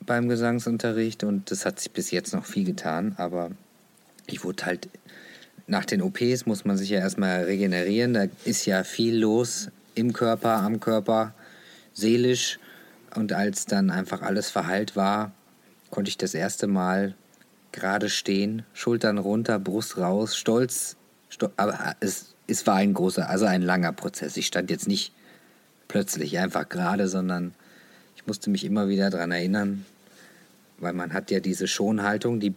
beim 0.05 0.29
Gesangsunterricht 0.29 1.23
und 1.23 1.51
das 1.51 1.65
hat 1.65 1.79
sich 1.79 1.91
bis 1.91 2.11
jetzt 2.11 2.33
noch 2.33 2.45
viel 2.45 2.63
getan, 2.63 3.13
aber 3.17 3.51
ich 4.25 4.43
wurde 4.43 4.65
halt 4.65 4.89
nach 5.67 5.83
den 5.83 6.01
OPs 6.01 6.45
muss 6.45 6.63
man 6.63 6.77
sich 6.77 6.89
ja 6.89 6.99
erstmal 6.99 7.43
regenerieren, 7.43 8.13
da 8.13 8.25
ist 8.45 8.65
ja 8.65 8.83
viel 8.83 9.17
los 9.17 9.69
im 9.95 10.13
Körper, 10.13 10.57
am 10.57 10.79
Körper, 10.79 11.33
seelisch 11.93 12.59
und 13.15 13.33
als 13.33 13.65
dann 13.65 13.89
einfach 13.89 14.21
alles 14.21 14.49
verheilt 14.49 14.95
war, 14.95 15.33
konnte 15.89 16.09
ich 16.09 16.17
das 16.17 16.33
erste 16.33 16.67
Mal 16.67 17.15
gerade 17.71 18.09
stehen, 18.09 18.63
Schultern 18.73 19.17
runter, 19.17 19.59
Brust 19.59 19.97
raus, 19.97 20.35
stolz. 20.35 20.95
Stol 21.29 21.51
aber 21.57 21.95
es, 21.99 22.35
es 22.47 22.65
war 22.65 22.75
ein 22.75 22.93
großer, 22.93 23.29
also 23.29 23.45
ein 23.45 23.61
langer 23.61 23.91
Prozess. 23.91 24.37
Ich 24.37 24.47
stand 24.47 24.69
jetzt 24.69 24.87
nicht 24.87 25.13
plötzlich 25.87 26.39
einfach 26.39 26.69
gerade, 26.69 27.07
sondern 27.07 27.53
ich 28.15 28.25
musste 28.25 28.49
mich 28.49 28.63
immer 28.63 28.87
wieder 28.87 29.09
daran 29.09 29.31
erinnern, 29.31 29.85
weil 30.79 30.93
man 30.93 31.13
hat 31.13 31.31
ja 31.31 31.39
diese 31.39 31.67
Schonhaltung, 31.67 32.39
die, 32.39 32.53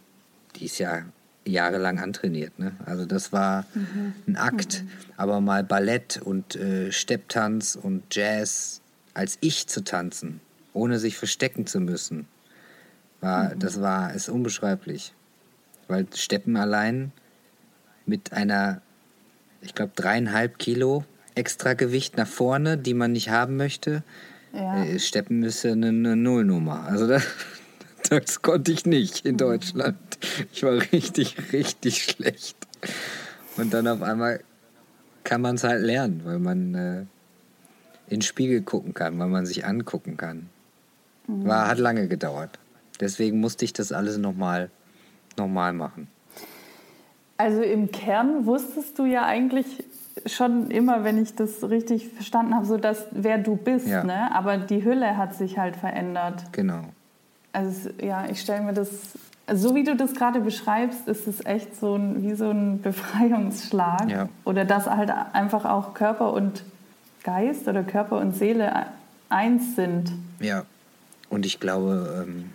die 0.56 0.66
ist 0.66 0.78
ja 0.78 1.04
jahrelang 1.44 1.98
antrainiert. 1.98 2.58
Ne? 2.58 2.72
Also 2.84 3.06
das 3.06 3.32
war 3.32 3.66
mhm. 3.74 4.14
ein 4.26 4.36
Akt, 4.36 4.82
mhm. 4.82 4.90
aber 5.16 5.40
mal 5.40 5.64
Ballett 5.64 6.20
und 6.22 6.56
äh, 6.56 6.92
Stepptanz 6.92 7.78
und 7.80 8.14
Jazz 8.14 8.80
als 9.14 9.38
ich 9.40 9.66
zu 9.66 9.82
tanzen, 9.82 10.40
ohne 10.72 10.98
sich 10.98 11.16
verstecken 11.16 11.66
zu 11.66 11.80
müssen, 11.80 12.26
war, 13.20 13.54
mhm. 13.54 13.58
Das 13.58 13.80
war, 13.80 14.14
ist 14.14 14.28
unbeschreiblich. 14.28 15.12
Weil 15.88 16.06
Steppen 16.14 16.56
allein 16.56 17.12
mit 18.06 18.32
einer, 18.32 18.80
ich 19.60 19.74
glaube, 19.74 19.92
dreieinhalb 19.94 20.58
Kilo 20.58 21.04
extra 21.34 21.74
Gewicht 21.74 22.16
nach 22.16 22.26
vorne, 22.26 22.78
die 22.78 22.94
man 22.94 23.12
nicht 23.12 23.30
haben 23.30 23.56
möchte, 23.56 24.02
ja. 24.52 24.84
äh, 24.84 24.98
Steppen 24.98 25.42
ist 25.42 25.62
ja 25.62 25.72
eine, 25.72 25.88
eine 25.88 26.16
Nullnummer. 26.16 26.84
Also 26.86 27.06
das, 27.06 27.24
das 28.10 28.42
konnte 28.42 28.72
ich 28.72 28.86
nicht 28.86 29.26
in 29.26 29.34
mhm. 29.34 29.38
Deutschland. 29.38 29.98
Ich 30.52 30.62
war 30.62 30.74
richtig, 30.92 31.52
richtig 31.52 32.02
schlecht. 32.02 32.56
Und 33.56 33.74
dann 33.74 33.86
auf 33.88 34.02
einmal 34.02 34.40
kann 35.24 35.40
man 35.40 35.56
es 35.56 35.64
halt 35.64 35.82
lernen, 35.82 36.22
weil 36.24 36.38
man 36.38 36.74
äh, 36.74 37.00
in 38.08 38.18
den 38.18 38.22
Spiegel 38.22 38.62
gucken 38.62 38.94
kann, 38.94 39.18
weil 39.18 39.28
man 39.28 39.46
sich 39.46 39.64
angucken 39.64 40.16
kann. 40.16 40.48
Mhm. 41.26 41.46
War, 41.46 41.68
hat 41.68 41.78
lange 41.78 42.08
gedauert. 42.08 42.58
Deswegen 43.00 43.40
musste 43.40 43.64
ich 43.64 43.72
das 43.72 43.92
alles 43.92 44.18
nochmal 44.18 44.70
noch 45.36 45.48
mal 45.48 45.72
machen. 45.72 46.08
Also 47.36 47.62
im 47.62 47.90
Kern 47.90 48.44
wusstest 48.44 48.98
du 48.98 49.06
ja 49.06 49.24
eigentlich 49.24 49.84
schon 50.26 50.70
immer, 50.70 51.04
wenn 51.04 51.22
ich 51.22 51.34
das 51.34 51.62
richtig 51.68 52.08
verstanden 52.08 52.54
habe, 52.54 52.66
so 52.66 52.76
dass 52.76 53.06
wer 53.12 53.38
du 53.38 53.56
bist, 53.56 53.86
ja. 53.86 54.04
ne? 54.04 54.34
Aber 54.34 54.58
die 54.58 54.84
Hülle 54.84 55.16
hat 55.16 55.34
sich 55.34 55.58
halt 55.58 55.76
verändert. 55.76 56.44
Genau. 56.52 56.84
Also 57.52 57.88
ja, 58.02 58.26
ich 58.28 58.40
stelle 58.40 58.62
mir 58.62 58.74
das, 58.74 58.90
so 59.52 59.74
wie 59.74 59.84
du 59.84 59.96
das 59.96 60.14
gerade 60.14 60.40
beschreibst, 60.40 61.08
ist 61.08 61.26
es 61.26 61.44
echt 61.46 61.74
so 61.80 61.96
ein, 61.96 62.22
wie 62.22 62.34
so 62.34 62.50
ein 62.50 62.82
Befreiungsschlag. 62.82 64.10
Ja. 64.10 64.28
Oder 64.44 64.64
dass 64.64 64.86
halt 64.86 65.10
einfach 65.32 65.64
auch 65.64 65.94
Körper 65.94 66.32
und 66.34 66.62
Geist 67.22 67.66
oder 67.66 67.82
Körper 67.82 68.18
und 68.18 68.36
Seele 68.36 68.86
eins 69.28 69.76
sind. 69.76 70.12
Ja. 70.40 70.64
Und 71.30 71.46
ich 71.46 71.60
glaube, 71.60 72.26
ähm, 72.26 72.50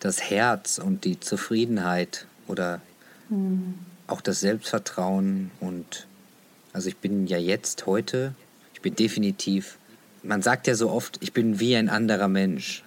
das 0.00 0.30
Herz 0.30 0.78
und 0.78 1.04
die 1.04 1.20
Zufriedenheit 1.20 2.26
oder 2.46 2.80
mhm. 3.28 3.74
auch 4.06 4.20
das 4.20 4.40
Selbstvertrauen 4.40 5.50
und 5.60 6.06
also 6.72 6.88
ich 6.88 6.96
bin 6.96 7.26
ja 7.26 7.38
jetzt 7.38 7.86
heute, 7.86 8.34
ich 8.74 8.80
bin 8.80 8.94
definitiv, 8.94 9.78
man 10.22 10.42
sagt 10.42 10.66
ja 10.66 10.74
so 10.74 10.90
oft, 10.90 11.18
ich 11.22 11.32
bin 11.32 11.60
wie 11.60 11.76
ein 11.76 11.88
anderer 11.88 12.28
Mensch. 12.28 12.84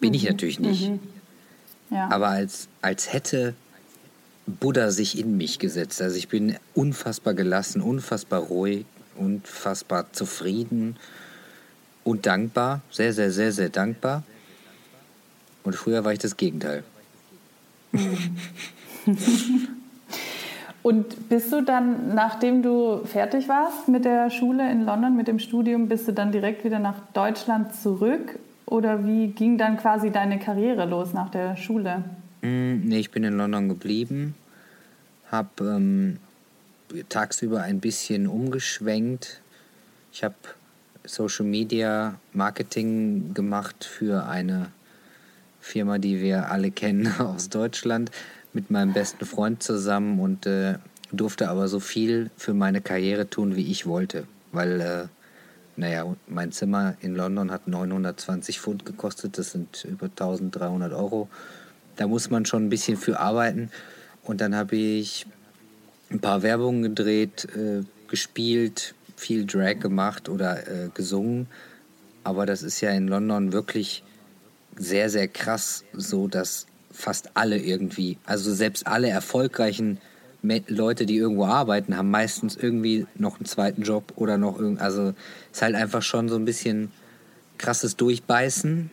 Bin 0.00 0.10
mhm. 0.10 0.14
ich 0.14 0.24
natürlich 0.24 0.60
nicht. 0.60 0.88
Mhm. 0.88 1.00
Ja. 1.90 2.08
Aber 2.10 2.28
als, 2.28 2.68
als 2.80 3.12
hätte 3.12 3.54
Buddha 4.46 4.90
sich 4.90 5.18
in 5.18 5.36
mich 5.36 5.58
gesetzt. 5.58 6.02
Also 6.02 6.16
ich 6.16 6.28
bin 6.28 6.56
unfassbar 6.74 7.34
gelassen, 7.34 7.80
unfassbar 7.80 8.40
ruhig, 8.40 8.84
unfassbar 9.16 10.12
zufrieden 10.12 10.96
und 12.02 12.26
dankbar, 12.26 12.82
sehr, 12.90 13.12
sehr, 13.12 13.30
sehr, 13.30 13.52
sehr 13.52 13.70
dankbar. 13.70 14.22
Und 15.64 15.74
früher 15.74 16.04
war 16.04 16.12
ich 16.12 16.18
das 16.20 16.36
Gegenteil. 16.36 16.84
Und 20.82 21.30
bist 21.30 21.50
du 21.50 21.62
dann, 21.62 22.14
nachdem 22.14 22.62
du 22.62 23.06
fertig 23.06 23.48
warst 23.48 23.88
mit 23.88 24.04
der 24.04 24.28
Schule 24.28 24.70
in 24.70 24.84
London, 24.84 25.16
mit 25.16 25.28
dem 25.28 25.38
Studium, 25.38 25.88
bist 25.88 26.06
du 26.06 26.12
dann 26.12 26.30
direkt 26.30 26.62
wieder 26.62 26.78
nach 26.78 26.96
Deutschland 27.14 27.74
zurück? 27.74 28.38
Oder 28.66 29.06
wie 29.06 29.28
ging 29.28 29.56
dann 29.56 29.78
quasi 29.78 30.10
deine 30.10 30.38
Karriere 30.38 30.84
los 30.84 31.14
nach 31.14 31.30
der 31.30 31.56
Schule? 31.56 32.04
Mm, 32.42 32.80
nee, 32.84 32.98
ich 32.98 33.10
bin 33.10 33.24
in 33.24 33.38
London 33.38 33.70
geblieben, 33.70 34.34
habe 35.30 35.48
ähm, 35.64 36.18
tagsüber 37.08 37.62
ein 37.62 37.80
bisschen 37.80 38.26
umgeschwenkt. 38.26 39.40
Ich 40.12 40.22
habe 40.22 40.34
Social 41.04 41.46
Media 41.46 42.16
Marketing 42.34 43.32
gemacht 43.32 43.84
für 43.84 44.26
eine 44.26 44.68
Firma, 45.64 45.96
die 45.96 46.20
wir 46.20 46.50
alle 46.50 46.70
kennen 46.70 47.10
aus 47.18 47.48
Deutschland, 47.48 48.10
mit 48.52 48.70
meinem 48.70 48.92
besten 48.92 49.24
Freund 49.24 49.62
zusammen 49.62 50.20
und 50.20 50.44
äh, 50.44 50.74
durfte 51.10 51.48
aber 51.48 51.68
so 51.68 51.80
viel 51.80 52.30
für 52.36 52.52
meine 52.52 52.82
Karriere 52.82 53.28
tun, 53.28 53.56
wie 53.56 53.70
ich 53.70 53.86
wollte. 53.86 54.26
Weil, 54.52 54.80
äh, 54.80 55.04
naja, 55.76 56.04
mein 56.28 56.52
Zimmer 56.52 56.96
in 57.00 57.16
London 57.16 57.50
hat 57.50 57.66
920 57.66 58.60
Pfund 58.60 58.84
gekostet, 58.84 59.38
das 59.38 59.52
sind 59.52 59.84
über 59.84 60.06
1300 60.06 60.92
Euro. 60.92 61.28
Da 61.96 62.06
muss 62.06 62.28
man 62.28 62.44
schon 62.44 62.66
ein 62.66 62.70
bisschen 62.70 62.98
für 62.98 63.18
arbeiten. 63.18 63.70
Und 64.22 64.42
dann 64.42 64.54
habe 64.54 64.76
ich 64.76 65.26
ein 66.10 66.20
paar 66.20 66.42
Werbungen 66.42 66.82
gedreht, 66.82 67.48
äh, 67.56 67.82
gespielt, 68.08 68.94
viel 69.16 69.46
Drag 69.46 69.80
gemacht 69.80 70.28
oder 70.28 70.68
äh, 70.68 70.90
gesungen. 70.92 71.46
Aber 72.22 72.44
das 72.44 72.62
ist 72.62 72.82
ja 72.82 72.90
in 72.90 73.08
London 73.08 73.52
wirklich 73.52 74.04
sehr, 74.76 75.10
sehr 75.10 75.28
krass, 75.28 75.84
so 75.92 76.28
dass 76.28 76.66
fast 76.90 77.30
alle 77.34 77.58
irgendwie, 77.58 78.18
also 78.24 78.52
selbst 78.54 78.86
alle 78.86 79.08
erfolgreichen 79.08 79.98
Leute, 80.68 81.06
die 81.06 81.16
irgendwo 81.16 81.46
arbeiten, 81.46 81.96
haben 81.96 82.10
meistens 82.10 82.56
irgendwie 82.56 83.06
noch 83.16 83.36
einen 83.36 83.46
zweiten 83.46 83.82
Job 83.82 84.12
oder 84.16 84.38
noch 84.38 84.58
irgend, 84.58 84.80
also 84.80 85.14
ist 85.52 85.62
halt 85.62 85.74
einfach 85.74 86.02
schon 86.02 86.28
so 86.28 86.36
ein 86.36 86.44
bisschen 86.44 86.92
krasses 87.58 87.96
Durchbeißen. 87.96 88.90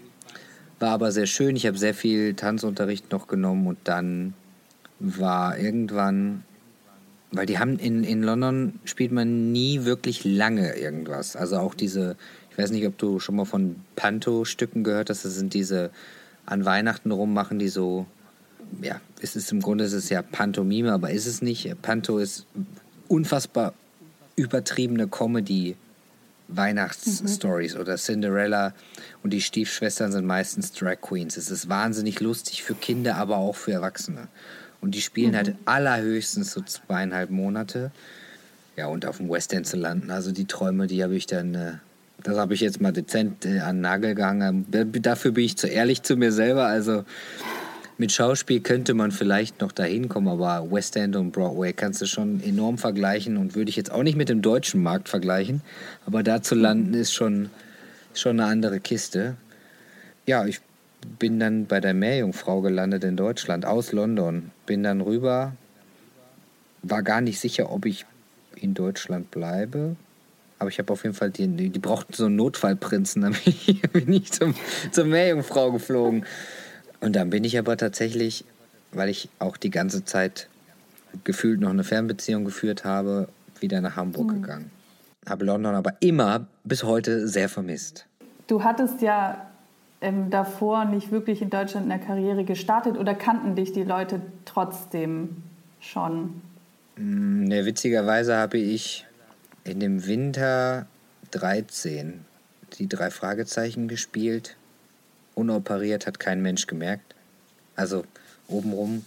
War 0.79 0.91
aber 0.91 1.11
sehr 1.11 1.25
schön. 1.27 1.55
Ich 1.55 1.67
habe 1.67 1.77
sehr 1.77 1.93
viel 1.93 2.33
Tanzunterricht 2.33 3.11
noch 3.11 3.27
genommen 3.27 3.67
und 3.67 3.77
dann 3.83 4.33
war 4.99 5.57
irgendwann, 5.57 6.43
weil 7.31 7.45
die 7.45 7.59
haben 7.59 7.77
in, 7.77 8.03
in 8.03 8.23
London 8.23 8.79
spielt 8.85 9.11
man 9.11 9.51
nie 9.51 9.83
wirklich 9.83 10.23
lange 10.23 10.75
irgendwas. 10.75 11.35
Also 11.35 11.57
auch 11.57 11.75
diese, 11.75 12.15
ich 12.51 12.57
weiß 12.57 12.71
nicht, 12.71 12.85
ob 12.85 12.97
du 12.97 13.19
schon 13.19 13.35
mal 13.35 13.45
von 13.45 13.77
Panto-Stücken 13.95 14.83
gehört 14.83 15.09
hast. 15.09 15.25
Das 15.25 15.35
sind 15.35 15.53
diese 15.53 15.91
an 16.45 16.65
Weihnachten 16.65 17.11
rum 17.11 17.33
machen 17.33 17.59
die 17.59 17.69
so, 17.69 18.05
ja, 18.81 18.99
es 19.21 19.35
ist 19.35 19.51
im 19.51 19.61
Grunde 19.61 19.85
ist 19.85 19.93
es 19.93 20.09
ja 20.09 20.21
Pantomime, 20.21 20.91
aber 20.91 21.11
ist 21.11 21.27
es 21.27 21.41
nicht. 21.41 21.81
Panto 21.81 22.17
ist 22.17 22.45
unfassbar 23.07 23.73
übertriebene 24.35 25.07
Comedy. 25.07 25.75
Weihnachtsstories 26.53 27.75
mhm. 27.75 27.81
oder 27.81 27.95
Cinderella 27.95 28.73
und 29.23 29.31
die 29.31 29.41
Stiefschwestern 29.41 30.11
sind 30.11 30.25
meistens 30.25 30.73
Drag 30.73 30.99
Queens. 31.01 31.37
Es 31.37 31.49
ist 31.49 31.69
wahnsinnig 31.69 32.19
lustig 32.19 32.63
für 32.63 32.75
Kinder, 32.75 33.15
aber 33.15 33.37
auch 33.37 33.55
für 33.55 33.71
Erwachsene. 33.71 34.27
Und 34.81 34.95
die 34.95 35.01
spielen 35.01 35.35
halt 35.35 35.47
mhm. 35.47 35.51
halt 35.51 35.67
allerhöchstens 35.67 36.51
so 36.51 36.61
zweieinhalb 36.61 37.29
Monate. 37.29 37.91
Ja, 38.75 38.87
und 38.87 39.05
auf 39.05 39.17
dem 39.17 39.29
West 39.29 39.53
End 39.53 39.67
zu 39.67 39.77
landen. 39.77 40.11
Also 40.11 40.31
die 40.31 40.45
Träume, 40.45 40.87
die 40.87 41.03
habe 41.03 41.15
ich 41.15 41.27
dann, 41.27 41.55
äh, 41.55 41.73
das 42.23 42.37
habe 42.37 42.53
ich 42.53 42.61
jetzt 42.61 42.81
mal 42.81 42.91
dezent 42.91 43.45
äh, 43.45 43.59
an 43.59 43.77
den 43.77 43.81
Nagel 43.81 44.15
gehangen. 44.15 44.65
Dafür 44.69 45.31
bin 45.31 45.45
ich 45.45 45.57
zu 45.57 45.67
ehrlich 45.67 46.03
zu 46.03 46.15
mir 46.15 46.31
selber. 46.31 46.65
Also 46.65 47.03
mit 47.97 48.11
Schauspiel 48.11 48.61
könnte 48.61 48.93
man 48.93 49.11
vielleicht 49.11 49.61
noch 49.61 49.71
dahin 49.71 50.09
kommen, 50.09 50.27
aber 50.27 50.71
West 50.71 50.95
End 50.95 51.15
und 51.15 51.31
Broadway 51.31 51.71
kannst 51.73 52.01
du 52.01 52.07
schon 52.07 52.41
enorm 52.43 52.77
vergleichen 52.77 53.37
und 53.37 53.55
würde 53.55 53.69
ich 53.69 53.75
jetzt 53.75 53.91
auch 53.91 54.03
nicht 54.03 54.17
mit 54.17 54.29
dem 54.29 54.41
deutschen 54.41 54.81
Markt 54.81 55.07
vergleichen. 55.07 55.61
Aber 56.05 56.23
da 56.23 56.41
zu 56.41 56.55
landen 56.55 56.93
ist 56.93 57.13
schon, 57.13 57.49
schon 58.13 58.39
eine 58.39 58.49
andere 58.49 58.79
Kiste. 58.79 59.35
Ja, 60.25 60.45
ich 60.45 60.61
bin 61.19 61.39
dann 61.39 61.65
bei 61.65 61.79
der 61.79 61.93
Meerjungfrau 61.93 62.61
gelandet 62.61 63.03
in 63.03 63.17
Deutschland, 63.17 63.65
aus 63.65 63.91
London. 63.91 64.51
Bin 64.65 64.83
dann 64.83 65.01
rüber, 65.01 65.53
war 66.83 67.03
gar 67.03 67.21
nicht 67.21 67.39
sicher, 67.39 67.71
ob 67.71 67.85
ich 67.85 68.05
in 68.55 68.73
Deutschland 68.73 69.31
bleibe. 69.31 69.95
Aber 70.61 70.69
ich 70.69 70.77
habe 70.77 70.93
auf 70.93 71.01
jeden 71.01 71.15
Fall, 71.15 71.31
die, 71.31 71.47
die 71.47 71.79
brauchten 71.79 72.13
so 72.13 72.25
einen 72.25 72.35
Notfallprinzen, 72.35 73.23
dann 73.23 73.35
bin 73.93 74.13
ich 74.13 74.31
zum, 74.31 74.53
zur 74.91 75.05
Meerjungfrau 75.05 75.71
geflogen. 75.71 76.23
Und 76.99 77.15
dann 77.15 77.31
bin 77.31 77.43
ich 77.43 77.57
aber 77.57 77.77
tatsächlich, 77.77 78.45
weil 78.91 79.09
ich 79.09 79.29
auch 79.39 79.57
die 79.57 79.71
ganze 79.71 80.05
Zeit 80.05 80.47
gefühlt 81.23 81.61
noch 81.61 81.71
eine 81.71 81.83
Fernbeziehung 81.83 82.45
geführt 82.45 82.85
habe, 82.85 83.27
wieder 83.59 83.81
nach 83.81 83.95
Hamburg 83.95 84.27
mhm. 84.27 84.41
gegangen. 84.43 84.71
Habe 85.27 85.45
London 85.45 85.73
aber 85.73 85.93
immer 85.99 86.45
bis 86.63 86.83
heute 86.83 87.27
sehr 87.27 87.49
vermisst. 87.49 88.05
Du 88.45 88.63
hattest 88.63 89.01
ja 89.01 89.49
ähm, 89.99 90.29
davor 90.29 90.85
nicht 90.85 91.11
wirklich 91.11 91.41
in 91.41 91.49
Deutschland 91.49 91.85
in 91.85 91.89
der 91.89 91.97
Karriere 91.97 92.43
gestartet 92.43 92.99
oder 92.99 93.15
kannten 93.15 93.55
dich 93.55 93.73
die 93.73 93.83
Leute 93.83 94.21
trotzdem 94.45 95.37
schon? 95.79 96.39
Ne, 96.97 97.65
witzigerweise 97.65 98.37
habe 98.37 98.59
ich 98.59 99.07
in 99.63 99.79
dem 99.79 100.05
Winter 100.05 100.87
13 101.31 102.25
die 102.73 102.87
drei 102.87 103.11
Fragezeichen 103.11 103.87
gespielt. 103.87 104.55
Unoperiert 105.35 106.07
hat 106.07 106.19
kein 106.19 106.41
Mensch 106.41 106.67
gemerkt. 106.67 107.15
Also 107.75 108.05
obenrum. 108.47 109.05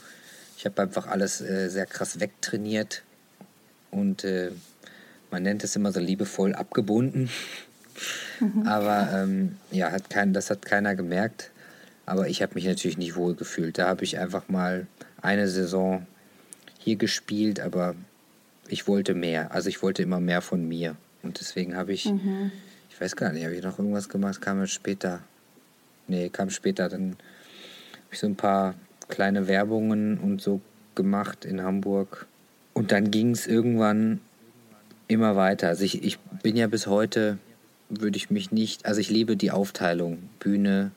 Ich 0.57 0.65
habe 0.65 0.83
einfach 0.83 1.07
alles 1.07 1.41
äh, 1.41 1.69
sehr 1.69 1.87
krass 1.87 2.21
wegtrainiert 2.21 3.03
und 3.91 4.25
äh, 4.25 4.51
man 5.31 5.43
nennt 5.43 5.65
es 5.65 5.77
immer 5.77 5.93
so 5.93 6.01
liebevoll 6.01 6.55
abgebunden. 6.55 7.31
Mhm. 8.41 8.63
Aber 8.67 9.11
ähm, 9.13 9.57
ja, 9.71 9.91
hat 9.91 10.11
kein, 10.11 10.33
das 10.33 10.51
hat 10.51 10.65
keiner 10.65 10.95
gemerkt. 10.95 11.51
Aber 12.07 12.29
ich 12.29 12.43
habe 12.43 12.55
mich 12.55 12.67
natürlich 12.67 12.99
nicht 12.99 13.17
wohl 13.17 13.35
gefühlt. 13.35 13.79
Da 13.79 13.87
habe 13.87 14.05
ich 14.05 14.19
einfach 14.19 14.49
mal 14.49 14.87
eine 15.23 15.49
Saison 15.49 16.07
hier 16.79 16.97
gespielt, 16.97 17.61
aber 17.61 17.95
ich 18.69 18.87
wollte 18.89 19.15
mehr. 19.15 19.53
Also 19.53 19.69
ich 19.69 19.83
wollte 19.83 20.03
immer 20.03 20.21
mehr 20.21 20.41
von 20.41 20.67
mir. 20.67 20.97
Und 21.23 21.41
deswegen 21.41 21.77
habe 21.77 21.93
ich, 21.93 22.07
mhm. 22.07 22.51
ich 22.91 23.01
weiß 23.01 23.17
gar 23.17 23.33
nicht, 23.33 23.45
habe 23.45 23.55
ich 23.55 23.63
noch 23.63 23.79
irgendwas 23.79 24.09
gemacht, 24.09 24.41
kam 24.41 24.61
jetzt 24.61 24.73
später. 24.73 25.21
Nee, 26.07 26.29
kam 26.29 26.51
später. 26.51 26.89
Dann 26.89 27.11
habe 27.11 28.13
ich 28.13 28.19
so 28.19 28.27
ein 28.27 28.37
paar 28.37 28.75
kleine 29.09 29.49
Werbungen 29.49 30.19
und 30.19 30.41
so 30.41 30.61
gemacht 30.95 31.45
in 31.45 31.63
Hamburg. 31.63 32.27
Und 32.73 32.93
dann 32.93 33.11
ging 33.11 33.31
es 33.31 33.47
irgendwann 33.47 34.21
immer 35.09 35.37
weiter. 35.37 35.69
Also 35.69 35.85
ich, 35.85 36.03
ich 36.03 36.19
bin 36.19 36.57
ja 36.57 36.67
bis 36.67 36.87
heute 36.87 37.39
würde 37.89 38.17
ich 38.17 38.31
mich 38.31 38.51
nicht, 38.51 38.87
also 38.87 39.01
ich 39.01 39.11
liebe 39.11 39.37
die 39.37 39.51
Aufteilung. 39.51 40.19
Bühne, 40.41 40.91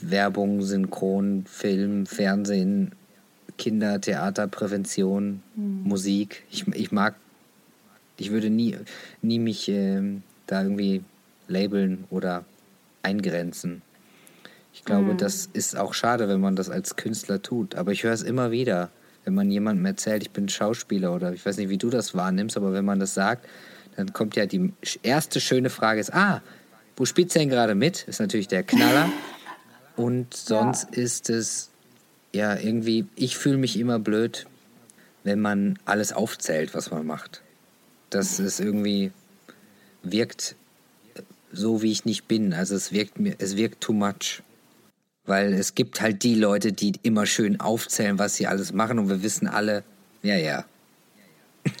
Werbung, 0.00 0.62
Synchron, 0.62 1.44
Film, 1.46 2.06
Fernsehen, 2.06 2.92
Kinder, 3.58 4.00
Theater, 4.00 4.46
Prävention, 4.48 5.42
mhm. 5.54 5.82
Musik. 5.84 6.44
Ich, 6.50 6.66
ich 6.68 6.92
mag, 6.92 7.14
ich 8.16 8.30
würde 8.30 8.50
nie, 8.50 8.76
nie 9.22 9.38
mich 9.38 9.68
äh, 9.68 10.02
da 10.46 10.62
irgendwie 10.62 11.02
labeln 11.48 12.04
oder 12.10 12.44
eingrenzen. 13.02 13.82
Ich 14.72 14.84
glaube, 14.84 15.12
mhm. 15.12 15.18
das 15.18 15.48
ist 15.52 15.76
auch 15.76 15.94
schade, 15.94 16.28
wenn 16.28 16.40
man 16.40 16.56
das 16.56 16.68
als 16.68 16.96
Künstler 16.96 17.40
tut. 17.40 17.76
Aber 17.76 17.92
ich 17.92 18.02
höre 18.02 18.12
es 18.12 18.22
immer 18.22 18.50
wieder, 18.50 18.90
wenn 19.24 19.34
man 19.34 19.50
jemandem 19.50 19.86
erzählt, 19.86 20.22
ich 20.22 20.30
bin 20.30 20.48
Schauspieler 20.48 21.14
oder 21.14 21.32
ich 21.32 21.44
weiß 21.44 21.56
nicht, 21.58 21.68
wie 21.68 21.78
du 21.78 21.90
das 21.90 22.14
wahrnimmst, 22.14 22.56
aber 22.56 22.72
wenn 22.72 22.84
man 22.84 22.98
das 22.98 23.14
sagt, 23.14 23.46
dann 23.96 24.12
kommt 24.12 24.36
ja 24.36 24.46
die 24.46 24.72
erste 25.02 25.40
schöne 25.40 25.70
Frage 25.70 26.00
ist, 26.00 26.12
ah, 26.12 26.42
wo 26.96 27.04
spielt 27.04 27.34
denn 27.34 27.48
gerade 27.48 27.74
mit? 27.74 28.02
Ist 28.08 28.20
natürlich 28.20 28.48
der 28.48 28.62
Knaller. 28.62 29.10
Und 29.96 30.34
sonst 30.34 30.88
ja. 30.92 31.02
ist 31.02 31.30
es 31.30 31.70
ja 32.34 32.56
irgendwie, 32.56 33.06
ich 33.16 33.36
fühle 33.36 33.56
mich 33.56 33.78
immer 33.78 33.98
blöd, 33.98 34.46
wenn 35.22 35.40
man 35.40 35.78
alles 35.84 36.12
aufzählt, 36.12 36.74
was 36.74 36.90
man 36.90 37.06
macht. 37.06 37.42
Das 38.10 38.38
ist 38.38 38.60
irgendwie, 38.60 39.12
wirkt 40.02 40.56
so, 41.52 41.82
wie 41.82 41.92
ich 41.92 42.04
nicht 42.04 42.28
bin. 42.28 42.52
Also 42.52 42.74
es 42.74 42.92
wirkt 42.92 43.18
mir, 43.18 43.34
es 43.38 43.56
wirkt 43.56 43.80
too 43.80 43.92
much. 43.92 44.42
Weil 45.26 45.54
es 45.54 45.74
gibt 45.74 46.02
halt 46.02 46.22
die 46.22 46.34
Leute, 46.34 46.72
die 46.72 46.92
immer 47.02 47.24
schön 47.24 47.58
aufzählen, 47.58 48.18
was 48.18 48.36
sie 48.36 48.46
alles 48.46 48.74
machen 48.74 48.98
und 48.98 49.08
wir 49.08 49.22
wissen 49.22 49.48
alle, 49.48 49.82
ja, 50.22 50.36
ja, 50.36 50.64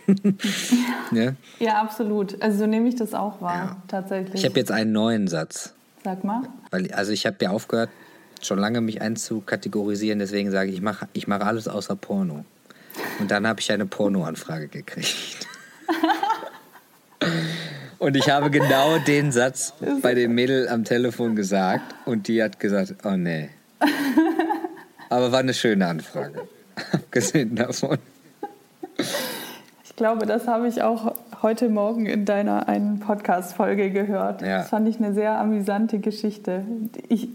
ja. 1.12 1.32
ja, 1.58 1.80
absolut. 1.80 2.40
Also 2.42 2.58
so 2.58 2.66
nehme 2.66 2.88
ich 2.88 2.96
das 2.96 3.14
auch 3.14 3.40
wahr, 3.40 3.54
ja. 3.54 3.82
tatsächlich. 3.88 4.34
Ich 4.34 4.44
habe 4.44 4.58
jetzt 4.58 4.70
einen 4.70 4.92
neuen 4.92 5.28
Satz. 5.28 5.74
Sag 6.02 6.24
mal. 6.24 6.42
Weil, 6.70 6.90
also 6.92 7.12
ich 7.12 7.26
habe 7.26 7.36
ja 7.40 7.50
aufgehört, 7.50 7.90
schon 8.46 8.58
lange 8.58 8.80
mich 8.80 9.00
einzukategorisieren, 9.00 10.18
deswegen 10.18 10.50
sage 10.50 10.70
ich, 10.70 10.76
ich 10.76 10.82
mache 10.82 11.08
ich 11.12 11.26
mach 11.26 11.40
alles 11.40 11.68
außer 11.68 11.96
Porno. 11.96 12.44
Und 13.18 13.30
dann 13.30 13.46
habe 13.46 13.60
ich 13.60 13.72
eine 13.72 13.86
Pornoanfrage 13.86 14.68
gekriegt. 14.68 15.46
und 17.98 18.16
ich 18.16 18.30
habe 18.30 18.50
genau 18.50 18.98
den 18.98 19.32
Satz 19.32 19.74
bei 20.02 20.14
dem 20.14 20.34
Mädel 20.34 20.68
am 20.68 20.84
Telefon 20.84 21.34
gesagt 21.36 21.94
und 22.04 22.28
die 22.28 22.42
hat 22.42 22.60
gesagt, 22.60 22.94
oh 23.04 23.16
nee. 23.16 23.50
Aber 25.08 25.32
war 25.32 25.40
eine 25.40 25.54
schöne 25.54 25.86
Anfrage. 25.86 26.48
Abgesehen 26.92 27.56
davon. 27.56 27.98
Ich 29.84 29.96
glaube, 29.96 30.26
das 30.26 30.48
habe 30.48 30.66
ich 30.68 30.82
auch 30.82 31.14
heute 31.42 31.68
Morgen 31.68 32.06
in 32.06 32.24
deiner 32.24 32.68
einen 32.68 33.00
Podcast-Folge 33.00 33.90
gehört. 33.90 34.42
Ja. 34.42 34.58
Das 34.58 34.70
fand 34.70 34.88
ich 34.88 34.96
eine 34.96 35.14
sehr 35.14 35.38
amüsante 35.38 35.98
Geschichte. 35.98 36.64
Ich, 37.08 37.28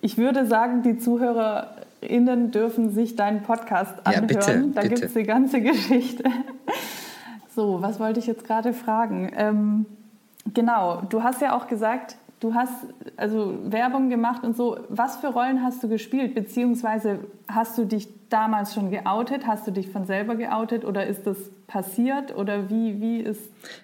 ich 0.00 0.18
würde 0.18 0.46
sagen, 0.46 0.82
die 0.82 0.98
ZuhörerInnen 0.98 2.50
dürfen 2.50 2.90
sich 2.90 3.16
deinen 3.16 3.42
Podcast 3.42 3.94
anhören. 4.04 4.28
Ja, 4.28 4.38
bitte, 4.38 4.64
da 4.74 4.82
gibt 4.82 5.02
es 5.02 5.14
die 5.14 5.22
ganze 5.24 5.60
Geschichte. 5.60 6.24
So, 7.54 7.80
was 7.80 8.00
wollte 8.00 8.18
ich 8.18 8.26
jetzt 8.26 8.44
gerade 8.44 8.72
fragen? 8.72 9.30
Ähm, 9.36 9.86
genau, 10.52 11.02
du 11.08 11.22
hast 11.22 11.40
ja 11.40 11.56
auch 11.56 11.68
gesagt, 11.68 12.16
du 12.40 12.54
hast 12.54 12.72
also 13.16 13.58
Werbung 13.64 14.10
gemacht 14.10 14.42
und 14.42 14.56
so. 14.56 14.78
Was 14.88 15.16
für 15.16 15.28
Rollen 15.28 15.62
hast 15.62 15.82
du 15.82 15.88
gespielt? 15.88 16.34
Beziehungsweise 16.34 17.20
hast 17.46 17.78
du 17.78 17.84
dich 17.84 18.08
damals 18.28 18.74
schon 18.74 18.90
geoutet? 18.90 19.46
Hast 19.46 19.66
du 19.66 19.70
dich 19.70 19.88
von 19.88 20.04
selber 20.04 20.34
geoutet 20.34 20.84
oder 20.84 21.06
ist 21.06 21.26
das 21.26 21.36
passiert 21.66 22.36
oder 22.36 22.70
wie, 22.70 23.00
wie 23.00 23.20
ist. 23.20 23.40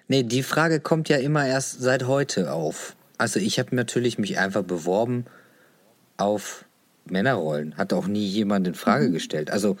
Nee, 0.07 0.23
die 0.23 0.43
Frage 0.43 0.79
kommt 0.79 1.09
ja 1.09 1.17
immer 1.17 1.45
erst 1.45 1.81
seit 1.81 2.07
heute 2.07 2.53
auf. 2.53 2.95
Also 3.17 3.39
ich 3.39 3.59
habe 3.59 3.75
natürlich 3.75 4.17
mich 4.17 4.39
einfach 4.39 4.63
beworben 4.63 5.25
auf 6.21 6.65
Männerrollen. 7.05 7.77
Hat 7.77 7.93
auch 7.93 8.07
nie 8.07 8.25
jemand 8.25 8.67
in 8.67 8.75
Frage 8.75 9.09
mhm. 9.09 9.13
gestellt. 9.13 9.51
Also 9.51 9.77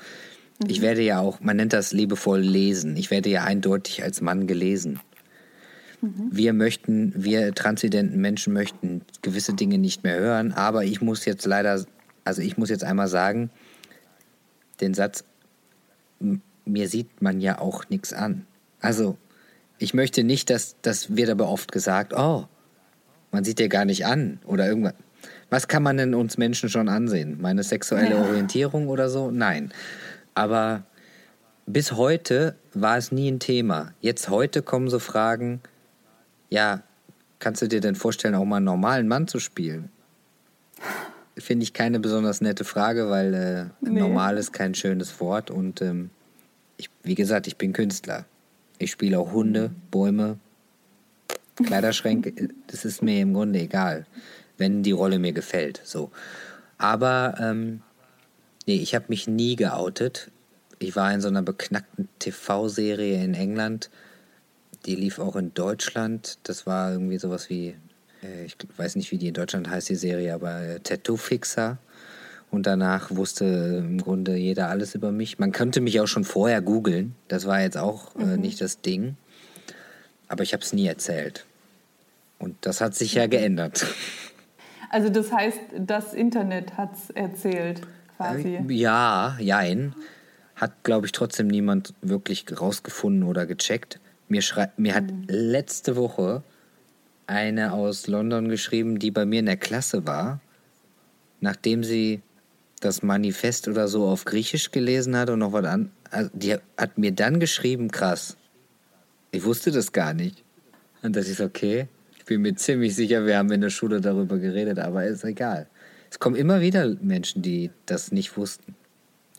ich 0.67 0.79
mhm. 0.79 0.83
werde 0.83 1.01
ja 1.01 1.19
auch, 1.19 1.39
man 1.39 1.57
nennt 1.57 1.73
das 1.73 1.91
liebevoll 1.91 2.41
lesen. 2.41 2.95
Ich 2.97 3.11
werde 3.11 3.29
ja 3.29 3.43
eindeutig 3.43 4.03
als 4.03 4.21
Mann 4.21 4.47
gelesen. 4.47 4.99
Mhm. 6.01 6.29
Wir 6.31 6.53
möchten, 6.53 7.13
wir 7.15 7.53
transidenten 7.53 8.19
Menschen 8.19 8.53
möchten 8.53 9.01
gewisse 9.21 9.53
Dinge 9.53 9.77
nicht 9.77 10.03
mehr 10.03 10.19
hören, 10.19 10.51
aber 10.51 10.83
ich 10.83 11.01
muss 11.01 11.25
jetzt 11.25 11.45
leider, 11.45 11.83
also 12.23 12.41
ich 12.41 12.57
muss 12.57 12.69
jetzt 12.69 12.83
einmal 12.83 13.07
sagen, 13.07 13.49
den 14.81 14.93
Satz, 14.93 15.23
mir 16.65 16.89
sieht 16.89 17.21
man 17.21 17.39
ja 17.39 17.59
auch 17.59 17.89
nichts 17.89 18.13
an. 18.13 18.45
Also, 18.79 19.17
ich 19.77 19.93
möchte 19.93 20.23
nicht, 20.23 20.49
dass, 20.49 20.75
das 20.81 21.15
wird 21.15 21.29
aber 21.29 21.49
oft 21.49 21.71
gesagt, 21.71 22.13
oh, 22.15 22.47
man 23.31 23.43
sieht 23.43 23.59
dir 23.59 23.69
gar 23.69 23.85
nicht 23.85 24.05
an 24.05 24.39
oder 24.45 24.67
irgendwas. 24.67 24.93
Was 25.51 25.67
kann 25.67 25.83
man 25.83 25.97
denn 25.97 26.15
uns 26.15 26.37
Menschen 26.37 26.69
schon 26.69 26.87
ansehen? 26.87 27.37
Meine 27.41 27.61
sexuelle 27.63 28.15
ja. 28.15 28.21
Orientierung 28.21 28.87
oder 28.87 29.09
so? 29.09 29.31
Nein. 29.31 29.73
Aber 30.33 30.83
bis 31.65 31.91
heute 31.91 32.55
war 32.73 32.97
es 32.97 33.11
nie 33.11 33.29
ein 33.29 33.39
Thema. 33.39 33.93
Jetzt 33.99 34.29
heute 34.29 34.61
kommen 34.61 34.89
so 34.89 34.97
Fragen, 34.97 35.59
ja, 36.49 36.83
kannst 37.39 37.61
du 37.61 37.67
dir 37.67 37.81
denn 37.81 37.95
vorstellen, 37.95 38.33
auch 38.33 38.45
mal 38.45 38.57
einen 38.57 38.65
normalen 38.65 39.09
Mann 39.09 39.27
zu 39.27 39.39
spielen? 39.39 39.89
Finde 41.37 41.63
ich 41.63 41.73
keine 41.73 41.99
besonders 41.99 42.39
nette 42.39 42.63
Frage, 42.63 43.09
weil 43.09 43.33
äh, 43.33 43.65
nee. 43.81 43.99
normal 43.99 44.37
ist 44.37 44.53
kein 44.53 44.73
schönes 44.73 45.19
Wort 45.19 45.51
und 45.51 45.81
ähm, 45.81 46.11
ich, 46.77 46.89
wie 47.03 47.15
gesagt, 47.15 47.47
ich 47.47 47.57
bin 47.57 47.73
Künstler. 47.73 48.25
Ich 48.77 48.91
spiele 48.91 49.19
auch 49.19 49.33
Hunde, 49.33 49.71
Bäume, 49.91 50.39
Kleiderschränke. 51.55 52.33
das 52.67 52.85
ist 52.85 53.01
mir 53.01 53.19
im 53.19 53.33
Grunde 53.33 53.59
egal, 53.59 54.05
wenn 54.61 54.83
die 54.83 54.91
Rolle 54.91 55.19
mir 55.19 55.33
gefällt. 55.33 55.81
So. 55.83 56.11
Aber 56.77 57.35
ähm, 57.39 57.81
nee, 58.65 58.75
ich 58.75 58.95
habe 58.95 59.05
mich 59.09 59.27
nie 59.27 59.57
geoutet. 59.57 60.31
Ich 60.79 60.95
war 60.95 61.13
in 61.13 61.19
so 61.19 61.27
einer 61.27 61.41
beknackten 61.41 62.07
TV-Serie 62.19 63.23
in 63.23 63.33
England. 63.33 63.89
Die 64.85 64.95
lief 64.95 65.19
auch 65.19 65.35
in 65.35 65.53
Deutschland. 65.53 66.37
Das 66.43 66.65
war 66.65 66.91
irgendwie 66.91 67.17
sowas 67.17 67.49
wie, 67.49 67.75
äh, 68.23 68.45
ich 68.45 68.55
weiß 68.77 68.95
nicht, 68.95 69.11
wie 69.11 69.17
die 69.17 69.27
in 69.27 69.33
Deutschland 69.33 69.69
heißt, 69.69 69.89
die 69.89 69.95
Serie, 69.95 70.33
aber 70.33 70.61
äh, 70.61 70.79
Tattoo 70.79 71.17
Fixer. 71.17 71.77
Und 72.51 72.67
danach 72.67 73.11
wusste 73.11 73.45
im 73.79 73.99
Grunde 73.99 74.35
jeder 74.35 74.69
alles 74.69 74.93
über 74.93 75.11
mich. 75.11 75.39
Man 75.39 75.51
könnte 75.51 75.81
mich 75.81 75.99
auch 76.01 76.07
schon 76.07 76.25
vorher 76.25 76.61
googeln. 76.61 77.15
Das 77.29 77.45
war 77.45 77.61
jetzt 77.61 77.77
auch 77.77 78.15
äh, 78.15 78.25
mhm. 78.25 78.41
nicht 78.41 78.61
das 78.61 78.81
Ding. 78.81 79.15
Aber 80.27 80.43
ich 80.43 80.53
habe 80.53 80.63
es 80.63 80.73
nie 80.73 80.85
erzählt. 80.85 81.45
Und 82.39 82.57
das 82.61 82.81
hat 82.81 82.95
sich 82.95 83.13
ja 83.13 83.27
geändert. 83.27 83.85
Also 84.91 85.09
das 85.09 85.31
heißt, 85.31 85.59
das 85.79 86.13
Internet 86.13 86.75
hat 86.75 86.93
es 86.93 87.09
erzählt, 87.11 87.81
quasi. 88.17 88.57
Äh, 88.57 88.73
ja, 88.73 89.37
jein. 89.39 89.95
Hat, 90.55 90.83
glaube 90.83 91.05
ich, 91.05 91.13
trotzdem 91.13 91.47
niemand 91.47 91.93
wirklich 92.01 92.45
rausgefunden 92.59 93.23
oder 93.23 93.45
gecheckt. 93.45 94.01
Mir, 94.27 94.43
mir 94.75 94.93
hat 94.93 95.05
mhm. 95.05 95.23
letzte 95.27 95.95
Woche 95.95 96.43
eine 97.25 97.71
aus 97.71 98.07
London 98.07 98.49
geschrieben, 98.49 98.99
die 98.99 99.11
bei 99.11 99.25
mir 99.25 99.39
in 99.39 99.45
der 99.45 99.55
Klasse 99.55 100.05
war, 100.05 100.41
nachdem 101.39 101.85
sie 101.85 102.21
das 102.81 103.01
Manifest 103.01 103.69
oder 103.69 103.87
so 103.87 104.07
auf 104.07 104.25
Griechisch 104.25 104.71
gelesen 104.71 105.15
hat 105.15 105.29
und 105.29 105.39
noch 105.39 105.53
was 105.53 105.65
an. 105.65 105.91
Also 106.09 106.29
die 106.33 106.57
hat 106.77 106.97
mir 106.97 107.13
dann 107.13 107.39
geschrieben, 107.39 107.91
krass. 107.91 108.35
Ich 109.31 109.45
wusste 109.45 109.71
das 109.71 109.93
gar 109.93 110.13
nicht. 110.13 110.43
Und 111.01 111.15
das 111.15 111.29
ist 111.29 111.39
okay. 111.39 111.87
Bin 112.31 112.43
mir 112.43 112.55
ziemlich 112.55 112.95
sicher, 112.95 113.25
wir 113.25 113.37
haben 113.37 113.51
in 113.51 113.59
der 113.59 113.69
Schule 113.69 113.99
darüber 113.99 114.37
geredet, 114.37 114.79
aber 114.79 115.03
ist 115.03 115.25
egal. 115.25 115.67
Es 116.09 116.17
kommen 116.17 116.37
immer 116.37 116.61
wieder 116.61 116.95
Menschen, 117.01 117.41
die 117.41 117.71
das 117.85 118.13
nicht 118.13 118.37
wussten. 118.37 118.73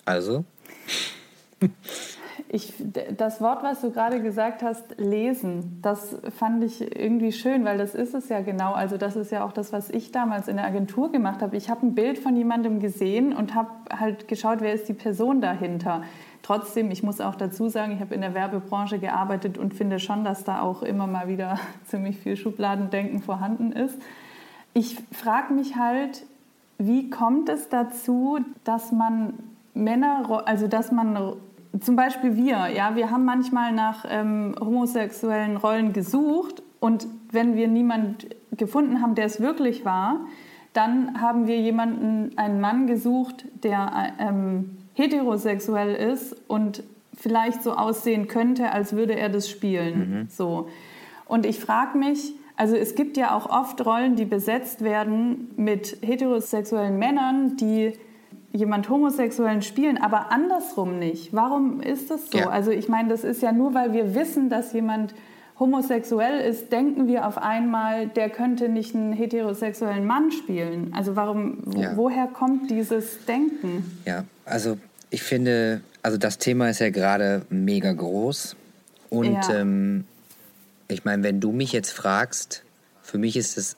Also. 0.05 0.45
Ich, 2.49 2.75
das 3.17 3.41
Wort, 3.41 3.63
was 3.63 3.81
du 3.81 3.93
gerade 3.93 4.21
gesagt 4.21 4.63
hast, 4.63 4.99
lesen, 4.99 5.79
das 5.81 6.17
fand 6.37 6.63
ich 6.65 6.83
irgendwie 6.83 7.33
schön, 7.33 7.65
weil 7.65 7.79
das 7.79 7.95
ist 7.95 8.15
es 8.15 8.29
ja 8.29 8.41
genau. 8.43 8.75
Also 8.75 8.99
das 8.99 9.17
ist 9.17 9.33
ja 9.33 9.43
auch 9.43 9.53
das, 9.53 9.73
was 9.73 9.89
ich 9.89 10.13
damals 10.13 10.49
in 10.49 10.57
der 10.57 10.67
Agentur 10.67 11.11
gemacht 11.11 11.41
habe. 11.41 11.57
Ich 11.57 11.71
habe 11.71 11.87
ein 11.87 11.95
Bild 11.95 12.19
von 12.19 12.37
jemandem 12.37 12.79
gesehen 12.79 13.33
und 13.33 13.55
habe 13.55 13.71
halt 13.91 14.29
geschaut, 14.29 14.61
wer 14.61 14.75
ist 14.75 14.87
die 14.87 14.93
Person 14.93 15.41
dahinter. 15.41 16.03
Trotzdem, 16.43 16.91
ich 16.91 17.05
muss 17.05 17.21
auch 17.21 17.37
dazu 17.37 17.69
sagen, 17.69 17.93
ich 17.93 18.01
habe 18.01 18.15
in 18.15 18.21
der 18.21 18.35
Werbebranche 18.35 18.99
gearbeitet 18.99 19.59
und 19.59 19.75
finde 19.75 20.01
schon, 20.01 20.25
dass 20.25 20.45
da 20.45 20.61
auch 20.61 20.83
immer 20.83 21.07
mal 21.07 21.29
wieder 21.29 21.59
ziemlich 21.87 22.19
viel 22.19 22.37
Schubladendenken 22.37 23.23
vorhanden 23.23 23.73
ist. 23.73 23.97
Ich 24.75 24.97
frage 25.13 25.53
mich 25.55 25.77
halt, 25.77 26.25
wie 26.79 27.11
kommt 27.11 27.49
es 27.49 27.69
dazu, 27.69 28.41
dass 28.65 28.91
man 28.91 29.35
Männer, 29.75 30.43
also 30.47 30.67
dass 30.67 30.91
man 30.91 31.35
zum 31.81 31.97
Beispiel 31.97 32.37
wir, 32.37 32.69
ja, 32.69 32.97
wir 32.97 33.11
haben 33.11 33.25
manchmal 33.25 33.73
nach 33.73 34.05
ähm, 34.09 34.55
homosexuellen 34.61 35.57
Rollen 35.57 35.93
gesucht 35.93 36.63
und 36.81 37.07
wenn 37.31 37.55
wir 37.55 37.69
niemanden 37.69 38.17
gefunden 38.57 39.01
haben, 39.01 39.15
der 39.15 39.27
es 39.27 39.41
wirklich 39.41 39.85
war, 39.85 40.21
dann 40.73 41.21
haben 41.21 41.47
wir 41.47 41.61
jemanden, 41.61 42.37
einen 42.37 42.61
Mann 42.61 42.87
gesucht, 42.87 43.45
der 43.63 44.13
ähm, 44.19 44.79
heterosexuell 45.03 45.95
ist 45.95 46.37
und 46.49 46.83
vielleicht 47.15 47.63
so 47.63 47.73
aussehen 47.73 48.29
könnte, 48.29 48.73
als 48.73 48.95
würde 48.95 49.15
er 49.17 49.29
das 49.29 49.49
spielen. 49.49 49.99
Mhm. 49.99 50.29
So. 50.29 50.69
Und 51.27 51.47
ich 51.47 51.59
frage 51.61 51.99
mich, 51.99 52.35
also 52.57 52.77
es 52.77 52.95
gibt 52.95 53.17
ja 53.17 53.37
auch 53.37 53.49
oft 53.49 53.85
Rollen, 53.85 54.17
die 54.17 54.25
besetzt 54.25 54.83
werden 54.83 55.51
mit 55.57 55.99
heterosexuellen 56.03 56.99
Männern, 56.99 57.57
die 57.57 57.93
jemand 58.53 58.89
Homosexuellen 58.89 59.63
spielen, 59.63 59.99
aber 59.99 60.31
andersrum 60.31 60.99
nicht. 60.99 61.33
Warum 61.33 61.81
ist 61.81 62.11
das 62.11 62.31
so? 62.31 62.39
Ja. 62.39 62.51
Also 62.51 62.71
ich 62.71 62.89
meine, 62.89 63.09
das 63.09 63.25
ist 63.25 63.43
ja 63.43 63.51
nur, 63.51 63.75
weil 63.75 63.93
wir 63.93 64.15
wissen, 64.15 64.51
dass 64.51 64.73
jemand 64.73 65.15
homosexuell 65.59 66.41
ist, 66.41 66.73
denken 66.73 67.07
wir 67.07 67.27
auf 67.27 67.39
einmal, 67.39 68.09
der 68.09 68.31
könnte 68.31 68.69
nicht 68.69 68.95
einen 68.95 69.13
heterosexuellen 69.13 70.07
Mann 70.07 70.31
spielen. 70.33 70.93
Also 70.95 71.17
warum, 71.17 71.59
ja. 71.77 71.97
woher 71.97 72.27
kommt 72.27 72.71
dieses 72.71 73.25
Denken? 73.27 74.01
Ja, 74.05 74.25
also 74.45 74.77
ich 75.13 75.23
finde, 75.23 75.83
also 76.03 76.17
das 76.17 76.39
Thema 76.39 76.71
ist 76.71 76.81
ja 76.81 76.89
gerade 76.89 77.43
mega 77.51 77.93
groß. 77.93 78.57
Und 79.11 79.35
ja. 79.35 79.61
ähm, 79.61 80.05
ich 80.89 81.05
meine, 81.05 81.23
wenn 81.23 81.39
du 81.39 81.53
mich 81.53 81.73
jetzt 81.73 81.91
fragst, 81.91 82.65
für 83.03 83.19
mich 83.19 83.37
ist 83.37 83.59
es 83.59 83.77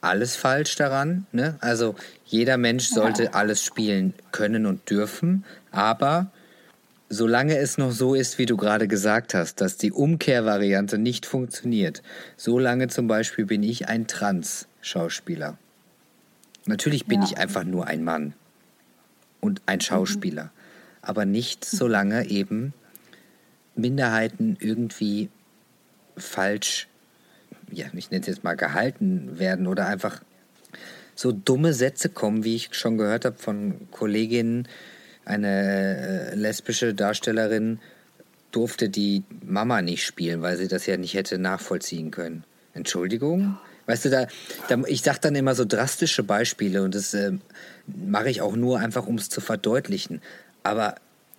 alles 0.00 0.36
falsch 0.36 0.76
daran. 0.76 1.26
Ne? 1.32 1.56
Also 1.60 1.96
jeder 2.24 2.56
Mensch 2.56 2.88
sollte 2.88 3.24
ja. 3.24 3.30
alles 3.32 3.64
spielen 3.64 4.14
können 4.30 4.64
und 4.64 4.88
dürfen, 4.88 5.44
aber 5.72 6.30
solange 7.08 7.58
es 7.58 7.76
noch 7.76 7.90
so 7.90 8.14
ist, 8.14 8.38
wie 8.38 8.46
du 8.46 8.56
gerade 8.56 8.86
gesagt 8.86 9.34
hast, 9.34 9.60
dass 9.60 9.76
die 9.76 9.90
Umkehrvariante 9.90 10.98
nicht 10.98 11.26
funktioniert, 11.26 12.02
solange 12.36 12.86
zum 12.88 13.08
Beispiel 13.08 13.44
bin 13.44 13.64
ich 13.64 13.88
ein 13.88 14.06
Trans-Schauspieler. 14.06 15.58
Natürlich 16.66 17.06
bin 17.06 17.22
ja. 17.22 17.28
ich 17.28 17.38
einfach 17.38 17.64
nur 17.64 17.86
ein 17.88 18.04
Mann 18.04 18.34
und 19.40 19.62
ein 19.66 19.80
Schauspieler, 19.80 20.44
mhm. 20.44 20.50
aber 21.02 21.24
nicht 21.24 21.64
solange 21.64 22.28
eben 22.28 22.72
Minderheiten 23.74 24.56
irgendwie 24.60 25.28
falsch 26.16 26.88
ja, 27.72 27.86
ich 27.94 28.10
nenne 28.10 28.20
es 28.20 28.26
jetzt 28.26 28.44
mal 28.44 28.54
gehalten 28.54 29.38
werden 29.38 29.66
oder 29.66 29.86
einfach 29.86 30.22
so 31.14 31.32
dumme 31.32 31.72
Sätze 31.72 32.08
kommen, 32.08 32.44
wie 32.44 32.56
ich 32.56 32.68
schon 32.72 32.98
gehört 32.98 33.24
habe 33.24 33.38
von 33.38 33.90
Kolleginnen. 33.90 34.68
Eine 35.24 36.32
äh, 36.32 36.34
lesbische 36.34 36.94
Darstellerin 36.94 37.80
durfte 38.52 38.88
die 38.88 39.24
Mama 39.44 39.82
nicht 39.82 40.04
spielen, 40.04 40.42
weil 40.42 40.56
sie 40.56 40.68
das 40.68 40.86
ja 40.86 40.96
nicht 40.96 41.14
hätte 41.14 41.38
nachvollziehen 41.38 42.10
können. 42.10 42.44
Entschuldigung? 42.74 43.58
Weißt 43.86 44.04
du, 44.04 44.10
da, 44.10 44.26
da 44.68 44.82
ich 44.86 45.02
sage 45.02 45.18
dann 45.22 45.34
immer 45.34 45.54
so 45.54 45.64
drastische 45.64 46.22
Beispiele 46.22 46.82
und 46.82 46.94
das 46.94 47.14
äh, 47.14 47.32
mache 47.86 48.30
ich 48.30 48.42
auch 48.42 48.56
nur 48.56 48.80
einfach, 48.80 49.06
um 49.06 49.16
es 49.16 49.28
zu 49.28 49.40
verdeutlichen. 49.40 50.20
Aber 50.62 50.96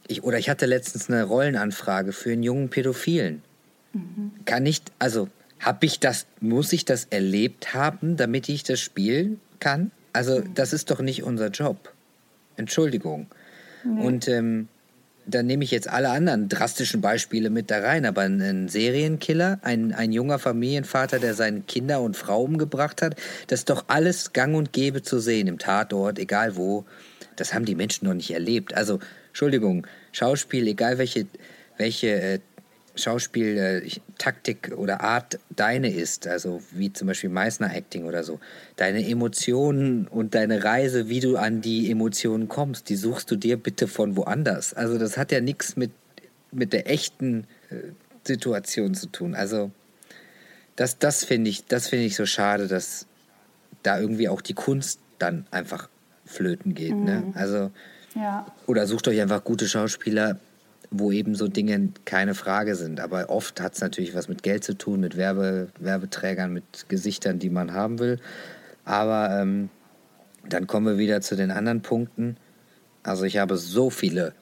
ich, 0.07 0.23
oder 0.23 0.39
ich 0.39 0.49
hatte 0.49 0.65
letztens 0.65 1.09
eine 1.09 1.23
Rollenanfrage 1.23 2.13
für 2.13 2.31
einen 2.31 2.43
jungen 2.43 2.69
Pädophilen. 2.69 3.41
Mhm. 3.93 4.31
Kann 4.45 4.63
nicht, 4.63 4.91
also 4.99 5.27
hab 5.59 5.83
ich 5.83 5.99
das, 5.99 6.25
muss 6.39 6.71
ich 6.71 6.85
das 6.85 7.05
erlebt 7.05 7.73
haben, 7.73 8.15
damit 8.15 8.47
ich 8.47 8.63
das 8.63 8.79
spielen 8.79 9.41
kann? 9.59 9.91
Also, 10.13 10.41
das 10.41 10.73
ist 10.73 10.89
doch 10.89 11.01
nicht 11.01 11.23
unser 11.23 11.49
Job. 11.49 11.93
Entschuldigung. 12.55 13.27
Nee. 13.83 14.05
Und 14.05 14.27
ähm, 14.27 14.67
dann 15.27 15.45
nehme 15.45 15.63
ich 15.63 15.71
jetzt 15.71 15.89
alle 15.89 16.09
anderen 16.09 16.49
drastischen 16.49 17.01
Beispiele 17.01 17.49
mit 17.49 17.69
da 17.69 17.79
rein, 17.79 18.05
aber 18.05 18.21
ein 18.21 18.69
Serienkiller, 18.69 19.59
ein, 19.61 19.93
ein 19.93 20.11
junger 20.11 20.39
Familienvater, 20.39 21.19
der 21.19 21.33
seine 21.33 21.61
Kinder 21.61 22.01
und 22.01 22.15
Frau 22.15 22.41
umgebracht 22.41 23.01
hat, 23.01 23.15
das 23.47 23.59
ist 23.59 23.69
doch 23.69 23.85
alles 23.87 24.33
gang 24.33 24.55
und 24.55 24.73
gäbe 24.73 25.01
zu 25.01 25.19
sehen 25.19 25.47
im 25.47 25.59
Tatort, 25.59 26.17
egal 26.17 26.55
wo. 26.55 26.85
Das 27.35 27.53
haben 27.53 27.65
die 27.65 27.75
Menschen 27.75 28.07
noch 28.07 28.13
nicht 28.13 28.31
erlebt. 28.31 28.73
Also, 28.73 28.99
Entschuldigung, 29.27 29.85
Schauspiel, 30.11 30.67
egal 30.67 30.97
welche, 30.97 31.27
welche 31.77 32.07
äh, 32.07 32.39
Schauspieltaktik 32.97 34.69
äh, 34.69 34.73
oder 34.73 35.01
Art 35.01 35.39
deine 35.55 35.91
ist, 35.91 36.27
also 36.27 36.61
wie 36.71 36.91
zum 36.91 37.07
Beispiel 37.07 37.29
Meißner 37.29 37.73
Acting 37.73 38.05
oder 38.05 38.23
so, 38.23 38.39
deine 38.75 39.07
Emotionen 39.07 40.07
und 40.07 40.35
deine 40.35 40.63
Reise, 40.63 41.09
wie 41.09 41.19
du 41.19 41.37
an 41.37 41.61
die 41.61 41.89
Emotionen 41.91 42.47
kommst, 42.47 42.89
die 42.89 42.95
suchst 42.95 43.29
du 43.31 43.35
dir 43.35 43.57
bitte 43.57 43.87
von 43.87 44.15
woanders. 44.15 44.73
Also 44.73 44.97
das 44.97 45.17
hat 45.17 45.31
ja 45.31 45.41
nichts 45.41 45.75
mit, 45.75 45.91
mit 46.51 46.73
der 46.73 46.89
echten 46.89 47.45
äh, 47.69 47.91
Situation 48.25 48.93
zu 48.93 49.07
tun. 49.07 49.35
Also 49.35 49.71
das, 50.75 50.99
das 50.99 51.23
finde 51.23 51.49
ich, 51.49 51.65
das 51.65 51.87
finde 51.87 52.05
ich 52.05 52.15
so 52.15 52.25
schade, 52.25 52.67
dass 52.67 53.07
da 53.83 53.99
irgendwie 53.99 54.29
auch 54.29 54.41
die 54.41 54.53
Kunst 54.53 54.99
dann 55.19 55.45
einfach 55.51 55.89
flöten 56.25 56.73
geht. 56.73 56.95
Ne? 56.95 56.95
Mhm. 56.97 57.05
Ne? 57.05 57.33
Also, 57.35 57.71
ja. 58.15 58.45
oder 58.67 58.85
sucht 58.87 59.07
euch 59.07 59.21
einfach 59.21 59.43
gute 59.43 59.67
Schauspieler, 59.67 60.39
wo 60.89 61.11
eben 61.11 61.35
so 61.35 61.47
Dinge 61.47 61.89
keine 62.05 62.33
Frage 62.33 62.75
sind. 62.75 62.99
Aber 62.99 63.29
oft 63.29 63.59
hat 63.61 63.73
es 63.73 63.81
natürlich 63.81 64.15
was 64.15 64.27
mit 64.27 64.43
Geld 64.43 64.63
zu 64.63 64.77
tun, 64.77 64.99
mit 64.99 65.17
Werbe, 65.17 65.69
Werbeträgern, 65.79 66.53
mit 66.53 66.87
Gesichtern, 66.89 67.39
die 67.39 67.49
man 67.49 67.73
haben 67.73 67.99
will. 67.99 68.19
Aber 68.85 69.41
ähm, 69.41 69.69
dann 70.47 70.67
kommen 70.67 70.85
wir 70.85 70.97
wieder 70.97 71.21
zu 71.21 71.35
den 71.35 71.51
anderen 71.51 71.81
Punkten. 71.81 72.37
Also 73.03 73.25
ich 73.25 73.37
habe 73.37 73.57
so 73.57 73.89
viele 73.89 74.33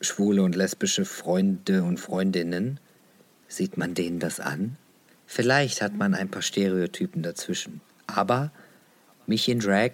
schwule 0.00 0.42
und 0.42 0.54
lesbische 0.54 1.04
Freunde 1.04 1.82
und 1.82 1.98
Freundinnen. 1.98 2.78
Sieht 3.48 3.76
man 3.76 3.94
denen 3.94 4.18
das 4.18 4.40
an? 4.40 4.76
Vielleicht 5.26 5.82
hat 5.82 5.94
man 5.94 6.14
ein 6.14 6.30
paar 6.30 6.42
Stereotypen 6.42 7.22
dazwischen. 7.22 7.80
Aber 8.06 8.52
mich 9.26 9.48
in 9.48 9.60
Drag 9.60 9.90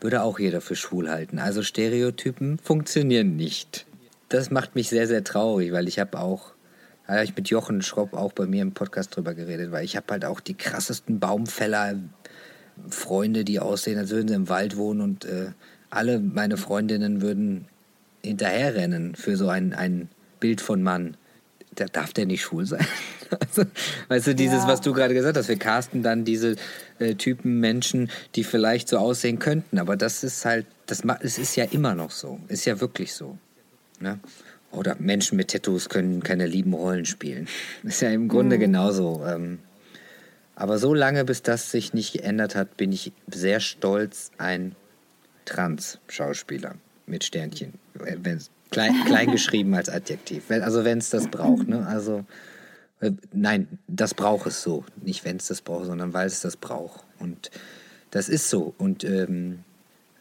würde 0.00 0.22
auch 0.22 0.38
jeder 0.38 0.60
für 0.60 0.76
schwul 0.76 1.08
halten. 1.08 1.38
Also 1.38 1.62
Stereotypen 1.62 2.58
funktionieren 2.58 3.36
nicht. 3.36 3.85
Das 4.28 4.50
macht 4.50 4.74
mich 4.74 4.88
sehr, 4.88 5.06
sehr 5.06 5.22
traurig, 5.22 5.72
weil 5.72 5.88
ich 5.88 5.98
habe 5.98 6.18
auch, 6.18 6.52
da 7.06 7.14
habe 7.14 7.24
ich 7.24 7.36
mit 7.36 7.48
Jochen 7.48 7.82
Schropp 7.82 8.14
auch 8.14 8.32
bei 8.32 8.46
mir 8.46 8.62
im 8.62 8.72
Podcast 8.72 9.14
drüber 9.14 9.34
geredet, 9.34 9.70
weil 9.70 9.84
ich 9.84 9.96
habe 9.96 10.06
halt 10.10 10.24
auch 10.24 10.40
die 10.40 10.54
krassesten 10.54 11.20
Baumfäller, 11.20 11.94
Freunde, 12.90 13.44
die 13.44 13.60
aussehen, 13.60 13.98
als 13.98 14.10
würden 14.10 14.28
sie 14.28 14.34
im 14.34 14.48
Wald 14.48 14.76
wohnen 14.76 15.00
und 15.00 15.24
äh, 15.24 15.52
alle 15.90 16.20
meine 16.20 16.56
Freundinnen 16.56 17.22
würden 17.22 17.66
hinterherrennen 18.22 19.14
für 19.14 19.36
so 19.36 19.48
ein, 19.48 19.72
ein 19.72 20.08
Bild 20.40 20.60
von 20.60 20.82
Mann. 20.82 21.16
Da 21.74 21.86
darf 21.86 22.12
der 22.12 22.26
nicht 22.26 22.42
schwul 22.42 22.66
sein. 22.66 22.86
also, 23.40 23.62
weißt 24.08 24.28
du, 24.28 24.34
dieses, 24.34 24.62
ja. 24.62 24.68
was 24.68 24.80
du 24.80 24.92
gerade 24.92 25.14
gesagt 25.14 25.36
hast, 25.36 25.48
wir 25.48 25.58
casten 25.58 26.02
dann 26.02 26.24
diese 26.24 26.56
äh, 26.98 27.14
Typen 27.14 27.60
Menschen, 27.60 28.10
die 28.34 28.44
vielleicht 28.44 28.88
so 28.88 28.98
aussehen 28.98 29.38
könnten, 29.38 29.78
aber 29.78 29.96
das 29.96 30.24
ist 30.24 30.44
halt, 30.44 30.66
das 30.86 31.02
es 31.20 31.38
ist 31.38 31.56
ja 31.56 31.64
immer 31.64 31.94
noch 31.94 32.10
so, 32.10 32.40
ist 32.48 32.64
ja 32.64 32.80
wirklich 32.80 33.14
so. 33.14 33.38
Ne? 34.00 34.18
Oder 34.70 34.96
Menschen 34.98 35.36
mit 35.36 35.48
Tattoos 35.48 35.88
können 35.88 36.22
keine 36.22 36.46
lieben 36.46 36.74
Rollen 36.74 37.06
spielen. 37.06 37.48
Ist 37.82 38.02
ja 38.02 38.10
im 38.10 38.28
Grunde 38.28 38.56
mhm. 38.56 38.60
genauso. 38.60 39.24
Ähm, 39.26 39.58
aber 40.54 40.78
so 40.78 40.94
lange, 40.94 41.24
bis 41.24 41.42
das 41.42 41.70
sich 41.70 41.92
nicht 41.92 42.14
geändert 42.14 42.54
hat, 42.54 42.76
bin 42.76 42.92
ich 42.92 43.12
sehr 43.28 43.60
stolz, 43.60 44.30
ein 44.38 44.74
Trans-Schauspieler 45.44 46.76
mit 47.06 47.24
Sternchen. 47.24 47.74
Wenn's, 47.94 48.50
klein, 48.70 48.94
klein 49.06 49.30
geschrieben 49.30 49.74
als 49.74 49.88
Adjektiv. 49.88 50.50
Also 50.50 50.84
wenn 50.84 50.98
es 50.98 51.10
das 51.10 51.28
braucht. 51.28 51.68
Ne? 51.68 51.86
Also 51.86 52.24
äh, 53.00 53.12
nein, 53.32 53.78
das 53.86 54.14
braucht 54.14 54.46
es 54.46 54.62
so. 54.62 54.84
Nicht 55.02 55.24
wenn 55.24 55.36
es 55.36 55.46
das 55.46 55.60
braucht, 55.60 55.86
sondern 55.86 56.12
weil 56.14 56.26
es 56.26 56.40
das 56.40 56.56
braucht. 56.56 57.04
Und 57.18 57.50
das 58.10 58.28
ist 58.28 58.48
so. 58.50 58.74
Und 58.78 59.04
ähm, 59.04 59.60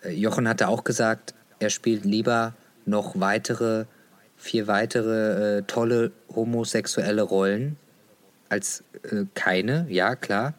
äh, 0.03 0.11
Jochen 0.11 0.47
hatte 0.47 0.67
auch 0.67 0.84
gesagt, 0.84 1.34
er 1.59 1.69
spielt 1.69 2.05
lieber 2.05 2.53
noch 2.86 3.19
weitere, 3.19 3.86
vier 4.38 4.67
weitere 4.67 5.57
äh, 5.57 5.61
tolle 5.63 6.11
homosexuelle 6.33 7.21
Rollen 7.21 7.77
als 8.49 8.83
äh, 9.03 9.25
keine, 9.33 9.88
ja 9.89 10.15
klar. 10.15 10.53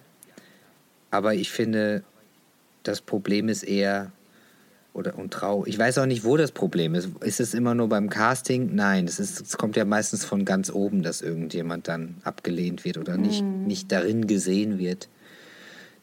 Aber 1.10 1.34
ich 1.34 1.50
finde, 1.50 2.02
das 2.82 3.00
Problem 3.00 3.48
ist 3.48 3.62
eher, 3.62 4.12
oder 4.96 5.18
und 5.18 5.30
trau. 5.30 5.66
Ich 5.66 5.78
weiß 5.78 5.98
auch 5.98 6.06
nicht, 6.06 6.24
wo 6.24 6.38
das 6.38 6.52
Problem 6.52 6.94
ist. 6.94 7.10
Ist 7.20 7.38
es 7.38 7.52
immer 7.52 7.74
nur 7.74 7.88
beim 7.90 8.08
Casting? 8.08 8.74
Nein, 8.74 9.04
es, 9.04 9.20
ist, 9.20 9.40
es 9.42 9.58
kommt 9.58 9.76
ja 9.76 9.84
meistens 9.84 10.24
von 10.24 10.46
ganz 10.46 10.70
oben, 10.70 11.02
dass 11.02 11.20
irgendjemand 11.20 11.86
dann 11.86 12.16
abgelehnt 12.24 12.84
wird 12.86 12.96
oder 12.96 13.18
nicht, 13.18 13.42
mm. 13.42 13.66
nicht 13.66 13.92
darin 13.92 14.26
gesehen 14.26 14.78
wird. 14.78 15.10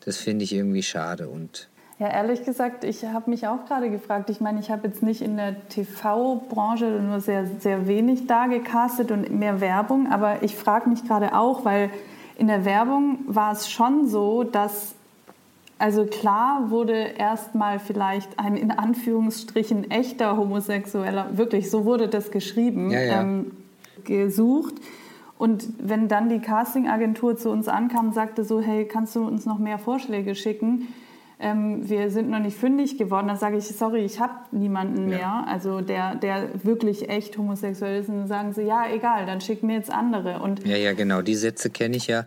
Das 0.06 0.18
finde 0.18 0.44
ich 0.44 0.54
irgendwie 0.54 0.84
schade 0.84 1.28
und 1.28 1.70
ja, 2.00 2.08
ehrlich 2.08 2.44
gesagt, 2.44 2.84
ich 2.84 3.06
habe 3.06 3.30
mich 3.30 3.48
auch 3.48 3.66
gerade 3.66 3.90
gefragt. 3.90 4.30
Ich 4.30 4.42
meine, 4.42 4.60
ich 4.60 4.72
habe 4.72 4.88
jetzt 4.88 5.04
nicht 5.04 5.22
in 5.22 5.38
der 5.38 5.68
TV-Branche 5.70 6.86
nur 6.86 7.20
sehr, 7.20 7.46
sehr 7.60 7.88
wenig 7.88 8.28
da 8.28 8.48
gecastet 8.48 9.12
und 9.12 9.32
mehr 9.32 9.62
Werbung, 9.62 10.12
aber 10.12 10.42
ich 10.42 10.56
frage 10.56 10.90
mich 10.90 11.06
gerade 11.08 11.38
auch, 11.38 11.66
weil 11.66 11.90
in 12.38 12.48
der 12.48 12.66
Werbung 12.66 13.20
war 13.28 13.52
es 13.54 13.70
schon 13.70 14.08
so, 14.08 14.44
dass 14.44 14.96
also 15.78 16.06
klar 16.06 16.70
wurde 16.70 16.94
erstmal 16.94 17.78
vielleicht 17.78 18.40
ein 18.40 18.56
in 18.56 18.72
Anführungsstrichen 18.72 19.92
echter 19.92 20.38
Homosexueller, 20.38 21.38
wirklich 21.38 21.70
so 21.70 21.86
wurde 21.86 22.08
das 22.08 22.32
geschrieben, 22.32 22.90
ja, 22.90 23.02
ja. 23.02 23.22
Ähm, 23.22 23.52
gesucht. 24.04 24.76
Und 25.38 25.68
wenn 25.80 26.08
dann 26.08 26.30
die 26.30 26.40
Castingagentur 26.40 27.36
zu 27.38 27.50
uns 27.50 27.68
ankam 27.68 28.08
und 28.08 28.14
sagte 28.14 28.44
so, 28.44 28.62
hey, 28.62 28.86
kannst 28.86 29.16
du 29.16 29.26
uns 29.26 29.46
noch 29.46 29.60
mehr 29.60 29.78
Vorschläge 29.78 30.36
schicken? 30.36 30.88
Ähm, 31.40 31.90
wir 31.90 32.10
sind 32.10 32.30
noch 32.30 32.40
nicht 32.40 32.58
fündig 32.58 32.98
geworden, 32.98 33.28
dann 33.28 33.38
sage 33.38 33.58
ich, 33.58 33.66
sorry, 33.66 34.06
ich 34.06 34.20
habe 34.20 34.34
niemanden 34.52 35.08
mehr, 35.08 35.20
ja. 35.20 35.46
also 35.48 35.82
der, 35.82 36.16
der 36.16 36.50
wirklich 36.64 37.10
echt 37.10 37.38
homosexuell 37.38 38.02
ist. 38.02 38.10
Und 38.10 38.20
dann 38.20 38.28
sagen 38.28 38.54
sie, 38.54 38.64
ja, 38.64 38.86
egal, 38.92 39.26
dann 39.26 39.42
schick 39.42 39.64
mir 39.64 39.76
jetzt 39.76 39.92
andere. 39.92 40.40
Und 40.40 40.66
ja, 40.66 40.78
ja, 40.78 40.94
genau, 40.94 41.22
die 41.22 41.36
Sätze 41.36 41.70
kenne 41.70 41.98
ich 41.98 42.08
ja. 42.08 42.26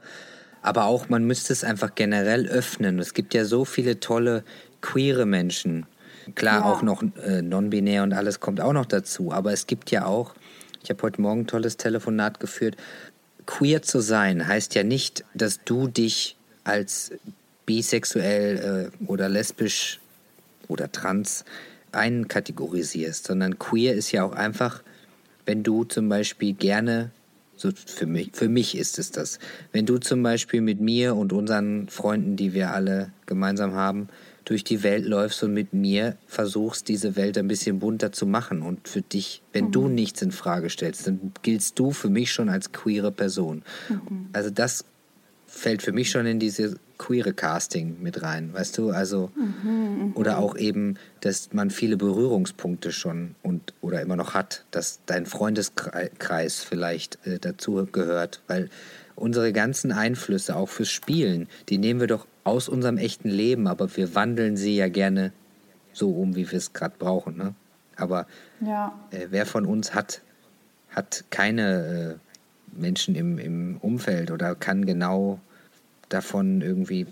Aber 0.62 0.86
auch, 0.86 1.08
man 1.08 1.24
müsste 1.24 1.52
es 1.52 1.62
einfach 1.62 1.94
generell 1.94 2.46
öffnen. 2.46 2.98
Es 2.98 3.14
gibt 3.14 3.34
ja 3.34 3.44
so 3.44 3.64
viele 3.64 4.00
tolle 4.00 4.42
queere 4.80 5.24
Menschen. 5.24 5.86
Klar, 6.34 6.60
ja. 6.60 6.64
auch 6.64 6.82
noch 6.82 7.02
äh, 7.24 7.40
non-binär 7.42 8.02
und 8.02 8.12
alles 8.12 8.40
kommt 8.40 8.60
auch 8.60 8.72
noch 8.72 8.86
dazu. 8.86 9.32
Aber 9.32 9.52
es 9.52 9.66
gibt 9.66 9.90
ja 9.92 10.06
auch, 10.06 10.34
ich 10.82 10.90
habe 10.90 11.02
heute 11.02 11.20
Morgen 11.22 11.42
ein 11.42 11.46
tolles 11.46 11.76
Telefonat 11.76 12.40
geführt, 12.40 12.76
queer 13.46 13.82
zu 13.82 14.00
sein 14.00 14.46
heißt 14.46 14.74
ja 14.74 14.82
nicht, 14.82 15.24
dass 15.34 15.60
du 15.64 15.86
dich 15.86 16.36
als 16.64 17.12
bisexuell 17.66 18.90
äh, 19.00 19.04
oder 19.06 19.28
lesbisch 19.28 20.00
oder 20.68 20.90
trans 20.90 21.44
einkategorisierst, 21.92 23.26
sondern 23.26 23.58
queer 23.58 23.94
ist 23.94 24.12
ja 24.12 24.24
auch 24.24 24.32
einfach, 24.32 24.82
wenn 25.44 25.62
du 25.62 25.84
zum 25.84 26.08
Beispiel 26.08 26.52
gerne 26.54 27.10
so 27.56 27.70
für 27.86 28.06
mich, 28.06 28.30
für 28.34 28.48
mich 28.48 28.76
ist 28.76 28.98
es 28.98 29.10
das. 29.10 29.38
Wenn 29.72 29.86
du 29.86 29.96
zum 29.98 30.22
Beispiel 30.22 30.60
mit 30.60 30.80
mir 30.80 31.16
und 31.16 31.32
unseren 31.32 31.88
Freunden, 31.88 32.36
die 32.36 32.52
wir 32.52 32.72
alle 32.72 33.12
gemeinsam 33.24 33.72
haben, 33.72 34.08
durch 34.44 34.62
die 34.62 34.82
Welt 34.82 35.04
läufst 35.06 35.42
und 35.42 35.54
mit 35.54 35.72
mir 35.72 36.16
versuchst, 36.26 36.88
diese 36.88 37.16
Welt 37.16 37.36
ein 37.36 37.48
bisschen 37.48 37.80
bunter 37.80 38.12
zu 38.12 38.26
machen. 38.26 38.62
Und 38.62 38.86
für 38.86 39.02
dich, 39.02 39.42
wenn 39.52 39.66
mhm. 39.66 39.72
du 39.72 39.88
nichts 39.88 40.22
in 40.22 40.30
Frage 40.30 40.70
stellst, 40.70 41.06
dann 41.06 41.32
giltst 41.42 41.78
du 41.78 41.90
für 41.90 42.10
mich 42.10 42.30
schon 42.30 42.48
als 42.48 42.72
queere 42.72 43.10
Person. 43.10 43.62
Mhm. 43.88 44.28
Also 44.32 44.50
das 44.50 44.84
fällt 45.56 45.82
für 45.82 45.92
mich 45.92 46.10
schon 46.10 46.26
in 46.26 46.38
diese 46.38 46.78
queere 46.98 47.32
Casting 47.32 47.96
mit 48.02 48.22
rein, 48.22 48.52
weißt 48.52 48.78
du? 48.78 48.90
Also 48.90 49.30
mhm, 49.34 50.12
oder 50.14 50.38
auch 50.38 50.56
eben, 50.56 50.96
dass 51.20 51.52
man 51.52 51.70
viele 51.70 51.96
Berührungspunkte 51.96 52.92
schon 52.92 53.34
und 53.42 53.74
oder 53.80 54.00
immer 54.00 54.16
noch 54.16 54.34
hat, 54.34 54.64
dass 54.70 55.00
dein 55.06 55.26
Freundeskreis 55.26 56.62
vielleicht 56.62 57.18
äh, 57.26 57.38
dazu 57.38 57.86
gehört, 57.90 58.42
weil 58.46 58.70
unsere 59.14 59.52
ganzen 59.52 59.92
Einflüsse 59.92 60.56
auch 60.56 60.68
fürs 60.68 60.90
Spielen, 60.90 61.48
die 61.68 61.78
nehmen 61.78 62.00
wir 62.00 62.06
doch 62.06 62.26
aus 62.44 62.68
unserem 62.68 62.98
echten 62.98 63.28
Leben, 63.28 63.66
aber 63.66 63.96
wir 63.96 64.14
wandeln 64.14 64.56
sie 64.56 64.76
ja 64.76 64.88
gerne 64.88 65.32
so 65.92 66.10
um, 66.10 66.36
wie 66.36 66.50
wir 66.50 66.58
es 66.58 66.72
gerade 66.72 66.94
brauchen, 66.98 67.36
ne? 67.36 67.54
Aber 67.96 68.26
ja. 68.60 68.98
äh, 69.10 69.28
wer 69.30 69.46
von 69.46 69.64
uns 69.64 69.94
hat 69.94 70.20
hat 70.90 71.24
keine 71.30 72.18
äh, 72.18 72.80
Menschen 72.80 73.14
im, 73.14 73.38
im 73.38 73.76
Umfeld 73.78 74.30
oder 74.30 74.54
kann 74.54 74.86
genau 74.86 75.40
davon 76.08 76.60
irgendwie 76.60 77.06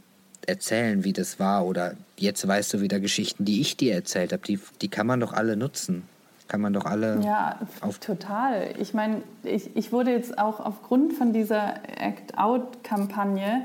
erzählen, 0.47 1.05
wie 1.05 1.13
das 1.13 1.39
war. 1.39 1.67
Oder 1.67 1.95
jetzt 2.17 2.47
weißt 2.47 2.75
du 2.75 2.81
wieder 2.81 3.01
Geschichten, 3.01 3.45
die 3.45 3.61
ich 3.61 3.77
dir 3.77 3.95
erzählt 3.95 4.33
habe. 4.33 4.43
Die, 4.47 4.59
die 4.81 4.89
kann 4.89 5.07
man 5.07 5.21
doch 5.21 5.33
alle 5.33 5.57
nutzen. 5.57 6.05
Kann 6.47 6.61
man 6.61 6.75
doch 6.75 6.85
alle. 6.85 7.21
Ja, 7.25 7.59
auf 7.81 7.99
total. 7.99 8.75
Ich 8.79 8.93
meine, 8.93 9.23
ich, 9.45 9.75
ich 9.77 9.93
wurde 9.93 10.11
jetzt 10.11 10.39
auch 10.39 10.61
aufgrund 10.61 11.15
von 11.15 11.33
dieser 11.33 11.77
Act-Out-Kampagne 11.99 13.65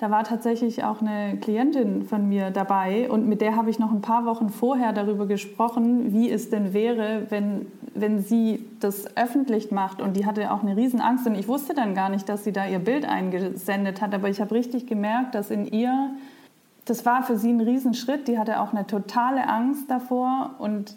da 0.00 0.10
war 0.10 0.24
tatsächlich 0.24 0.82
auch 0.82 1.02
eine 1.02 1.36
Klientin 1.36 2.04
von 2.04 2.26
mir 2.26 2.50
dabei 2.50 3.10
und 3.10 3.28
mit 3.28 3.42
der 3.42 3.54
habe 3.54 3.68
ich 3.68 3.78
noch 3.78 3.92
ein 3.92 4.00
paar 4.00 4.24
Wochen 4.24 4.48
vorher 4.48 4.94
darüber 4.94 5.26
gesprochen, 5.26 6.14
wie 6.14 6.30
es 6.30 6.48
denn 6.48 6.72
wäre, 6.72 7.26
wenn, 7.28 7.66
wenn 7.94 8.22
sie 8.22 8.64
das 8.80 9.14
öffentlich 9.18 9.70
macht. 9.70 10.00
Und 10.00 10.16
die 10.16 10.24
hatte 10.24 10.52
auch 10.52 10.62
eine 10.62 10.74
Riesenangst 10.74 11.26
und 11.26 11.34
ich 11.34 11.48
wusste 11.48 11.74
dann 11.74 11.94
gar 11.94 12.08
nicht, 12.08 12.30
dass 12.30 12.44
sie 12.44 12.52
da 12.52 12.66
ihr 12.66 12.78
Bild 12.78 13.04
eingesendet 13.04 14.00
hat, 14.00 14.14
aber 14.14 14.30
ich 14.30 14.40
habe 14.40 14.54
richtig 14.54 14.86
gemerkt, 14.86 15.34
dass 15.34 15.50
in 15.50 15.66
ihr, 15.66 16.12
das 16.86 17.04
war 17.04 17.22
für 17.22 17.36
sie 17.36 17.50
ein 17.50 17.60
Riesenschritt, 17.60 18.26
die 18.26 18.38
hatte 18.38 18.62
auch 18.62 18.72
eine 18.72 18.86
totale 18.86 19.46
Angst 19.50 19.90
davor 19.90 20.54
und 20.58 20.96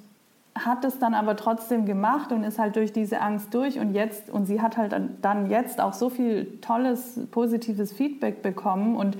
hat 0.56 0.86
es 0.86 0.99
dann 0.99 1.14
aber 1.14 1.36
trotzdem 1.36 1.86
gemacht 1.86 2.32
und 2.32 2.43
ist 2.43 2.60
halt 2.60 2.76
durch 2.76 2.93
diese 2.93 3.22
Angst 3.22 3.54
durch 3.54 3.80
und 3.80 3.93
jetzt 3.93 4.30
und 4.30 4.45
sie 4.45 4.62
hat 4.62 4.78
halt 4.78 4.95
dann 5.22 5.49
jetzt 5.49 5.82
auch 5.82 5.93
so 5.93 6.10
viel 6.10 6.60
tolles 6.62 7.20
positives 7.32 7.91
Feedback 7.91 8.43
bekommen 8.43 8.95
und 8.95 9.18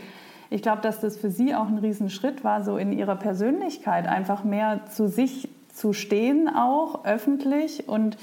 ich 0.50 0.62
glaube, 0.62 0.84
dass 0.84 1.00
das 1.00 1.18
für 1.18 1.32
sie 1.32 1.56
auch 1.56 1.68
ein 1.68 1.80
Riesenschritt 1.80 2.44
war, 2.44 2.64
so 2.64 2.78
in 2.78 2.92
ihrer 2.92 3.16
Persönlichkeit 3.16 4.08
einfach 4.08 4.44
mehr 4.44 4.82
zu 4.92 5.08
sich 5.08 5.50
zu 5.74 5.94
stehen, 5.94 6.48
auch 6.48 7.06
öffentlich 7.06 7.90
und 7.90 8.18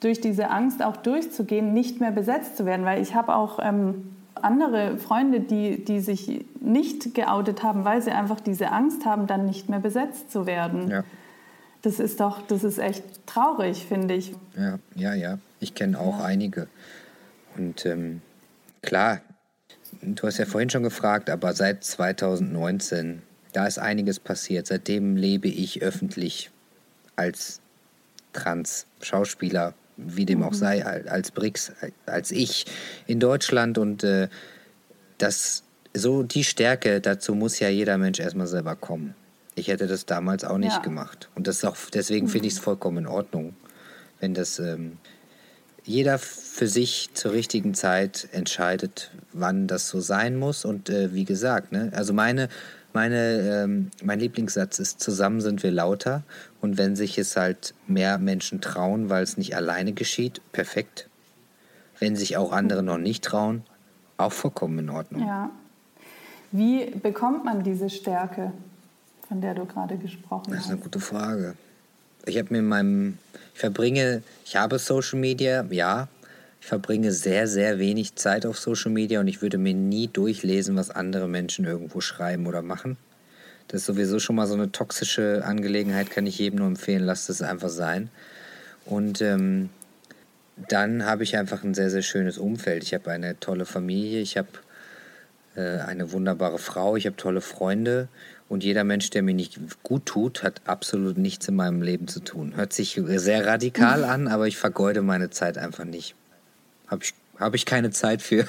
durch 0.00 0.20
diese 0.20 0.50
Angst 0.50 0.84
auch 0.84 0.96
durchzugehen, 0.96 1.72
nicht 1.72 2.00
mehr 2.00 2.10
besetzt 2.10 2.56
zu 2.56 2.66
werden, 2.66 2.84
weil 2.84 3.00
ich 3.00 3.14
habe 3.14 3.36
auch 3.36 3.60
ähm, 3.62 4.16
andere 4.34 4.98
Freunde, 4.98 5.40
die, 5.40 5.84
die 5.84 6.00
sich 6.00 6.44
nicht 6.60 7.14
geoutet 7.14 7.62
haben, 7.62 7.84
weil 7.84 8.02
sie 8.02 8.10
einfach 8.10 8.40
diese 8.40 8.72
Angst 8.72 9.06
haben, 9.06 9.26
dann 9.28 9.46
nicht 9.46 9.68
mehr 9.68 9.80
besetzt 9.80 10.30
zu 10.30 10.46
werden. 10.46 10.90
Ja. 10.90 11.04
Das 11.82 12.00
ist 12.00 12.20
doch, 12.20 12.42
das 12.46 12.64
ist 12.64 12.78
echt 12.78 13.04
traurig, 13.26 13.86
finde 13.86 14.14
ich. 14.14 14.32
Ja, 14.56 14.78
ja, 14.94 15.14
ja. 15.14 15.38
Ich 15.60 15.74
kenne 15.74 15.98
auch 15.98 16.18
ja. 16.18 16.24
einige. 16.24 16.68
Und 17.56 17.86
ähm, 17.86 18.20
klar, 18.82 19.20
du 20.02 20.26
hast 20.26 20.38
ja 20.38 20.46
vorhin 20.46 20.70
schon 20.70 20.82
gefragt, 20.82 21.30
aber 21.30 21.54
seit 21.54 21.84
2019, 21.84 23.22
da 23.52 23.66
ist 23.66 23.78
einiges 23.78 24.20
passiert. 24.20 24.66
Seitdem 24.66 25.16
lebe 25.16 25.48
ich 25.48 25.82
öffentlich 25.82 26.50
als 27.14 27.60
Trans-Schauspieler, 28.32 29.74
wie 29.96 30.26
dem 30.26 30.42
auch 30.42 30.52
mhm. 30.52 30.56
sei, 30.56 30.84
als 30.84 31.30
Brix, 31.30 31.72
als 32.04 32.30
ich 32.30 32.66
in 33.06 33.20
Deutschland. 33.20 33.78
Und 33.78 34.04
äh, 34.04 34.28
das 35.18 35.62
so 35.94 36.22
die 36.22 36.44
Stärke, 36.44 37.00
dazu 37.00 37.34
muss 37.34 37.58
ja 37.58 37.68
jeder 37.68 37.96
Mensch 37.98 38.20
erstmal 38.20 38.46
selber 38.46 38.76
kommen. 38.76 39.14
Ich 39.56 39.68
hätte 39.68 39.86
das 39.86 40.04
damals 40.06 40.44
auch 40.44 40.58
nicht 40.58 40.76
ja. 40.76 40.78
gemacht. 40.80 41.30
Und 41.34 41.46
das 41.46 41.64
auch, 41.64 41.76
deswegen 41.92 42.28
finde 42.28 42.46
ich 42.46 42.54
es 42.54 42.58
vollkommen 42.60 42.98
in 42.98 43.06
Ordnung, 43.06 43.56
wenn 44.20 44.34
das 44.34 44.58
ähm, 44.58 44.98
jeder 45.82 46.18
für 46.18 46.68
sich 46.68 47.10
zur 47.14 47.32
richtigen 47.32 47.72
Zeit 47.72 48.28
entscheidet, 48.32 49.10
wann 49.32 49.66
das 49.66 49.88
so 49.88 50.00
sein 50.00 50.36
muss. 50.36 50.66
Und 50.66 50.90
äh, 50.90 51.14
wie 51.14 51.24
gesagt, 51.24 51.72
ne, 51.72 51.90
also 51.94 52.12
meine, 52.12 52.50
meine, 52.92 53.62
ähm, 53.62 53.90
mein 54.02 54.20
Lieblingssatz 54.20 54.78
ist, 54.78 55.00
zusammen 55.00 55.40
sind 55.40 55.62
wir 55.62 55.70
lauter. 55.70 56.22
Und 56.60 56.76
wenn 56.76 56.94
sich 56.94 57.16
es 57.16 57.36
halt 57.36 57.72
mehr 57.86 58.18
Menschen 58.18 58.60
trauen, 58.60 59.08
weil 59.08 59.22
es 59.22 59.38
nicht 59.38 59.56
alleine 59.56 59.94
geschieht, 59.94 60.42
perfekt. 60.52 61.08
Wenn 61.98 62.14
sich 62.14 62.36
auch 62.36 62.52
andere 62.52 62.82
noch 62.82 62.98
nicht 62.98 63.24
trauen, 63.24 63.62
auch 64.18 64.32
vollkommen 64.32 64.80
in 64.80 64.90
Ordnung. 64.90 65.26
Ja. 65.26 65.50
Wie 66.52 66.86
bekommt 66.86 67.44
man 67.44 67.62
diese 67.62 67.90
Stärke, 67.90 68.52
von 69.28 69.40
der 69.40 69.54
du 69.54 69.64
gerade 69.64 69.96
gesprochen 69.96 70.46
hast? 70.48 70.56
Das 70.56 70.64
ist 70.66 70.70
eine 70.70 70.80
gute 70.80 71.00
Frage. 71.00 71.54
Ich 72.24 72.38
habe 72.38 72.48
mir 72.50 72.58
in 72.58 72.66
meinem, 72.66 73.18
ich 73.54 73.60
verbringe, 73.60 74.22
ich 74.44 74.56
habe 74.56 74.78
Social 74.78 75.18
Media, 75.18 75.64
ja. 75.70 76.08
Ich 76.60 76.66
verbringe 76.66 77.12
sehr, 77.12 77.46
sehr 77.46 77.78
wenig 77.78 78.16
Zeit 78.16 78.44
auf 78.44 78.58
Social 78.58 78.90
Media 78.90 79.20
und 79.20 79.28
ich 79.28 79.40
würde 79.40 79.58
mir 79.58 79.74
nie 79.74 80.08
durchlesen, 80.08 80.74
was 80.76 80.90
andere 80.90 81.28
Menschen 81.28 81.64
irgendwo 81.64 82.00
schreiben 82.00 82.46
oder 82.46 82.62
machen. 82.62 82.96
Das 83.68 83.82
ist 83.82 83.86
sowieso 83.86 84.18
schon 84.18 84.36
mal 84.36 84.46
so 84.46 84.54
eine 84.54 84.72
toxische 84.72 85.44
Angelegenheit, 85.44 86.10
kann 86.10 86.26
ich 86.26 86.38
jedem 86.38 86.60
nur 86.60 86.68
empfehlen, 86.68 87.04
lasst 87.04 87.30
es 87.30 87.42
einfach 87.42 87.68
sein. 87.68 88.10
Und 88.84 89.20
ähm, 89.20 89.70
dann 90.68 91.04
habe 91.04 91.24
ich 91.24 91.36
einfach 91.36 91.62
ein 91.64 91.74
sehr, 91.74 91.90
sehr 91.90 92.02
schönes 92.02 92.38
Umfeld. 92.38 92.82
Ich 92.82 92.94
habe 92.94 93.10
eine 93.10 93.38
tolle 93.38 93.66
Familie, 93.66 94.20
ich 94.20 94.36
habe 94.36 94.48
äh, 95.56 95.78
eine 95.78 96.12
wunderbare 96.12 96.58
Frau, 96.58 96.96
ich 96.96 97.06
habe 97.06 97.16
tolle 97.16 97.40
Freunde 97.40 98.08
und 98.48 98.62
jeder 98.62 98.84
Mensch, 98.84 99.10
der 99.10 99.22
mir 99.22 99.34
nicht 99.34 99.58
gut 99.82 100.06
tut, 100.06 100.42
hat 100.42 100.60
absolut 100.66 101.18
nichts 101.18 101.48
in 101.48 101.56
meinem 101.56 101.82
Leben 101.82 102.06
zu 102.06 102.20
tun. 102.20 102.54
Hört 102.56 102.72
sich 102.72 103.00
sehr 103.04 103.46
radikal 103.46 104.04
an, 104.04 104.28
aber 104.28 104.46
ich 104.46 104.56
vergeude 104.56 105.02
meine 105.02 105.30
Zeit 105.30 105.58
einfach 105.58 105.84
nicht. 105.84 106.14
Habe 106.86 107.02
ich, 107.02 107.14
hab 107.40 107.54
ich 107.54 107.66
keine 107.66 107.90
Zeit 107.90 108.22
für. 108.22 108.46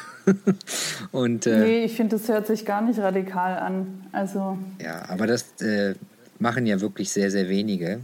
und, 1.11 1.47
äh, 1.47 1.59
nee, 1.59 1.85
ich 1.85 1.95
finde, 1.95 2.17
das 2.17 2.27
hört 2.27 2.45
sich 2.45 2.63
gar 2.63 2.83
nicht 2.83 2.99
radikal 2.99 3.57
an. 3.57 4.05
Also 4.11 4.59
ja, 4.79 5.09
aber 5.09 5.25
das 5.25 5.59
äh, 5.61 5.95
machen 6.37 6.67
ja 6.67 6.79
wirklich 6.79 7.09
sehr, 7.09 7.31
sehr 7.31 7.49
wenige. 7.49 8.01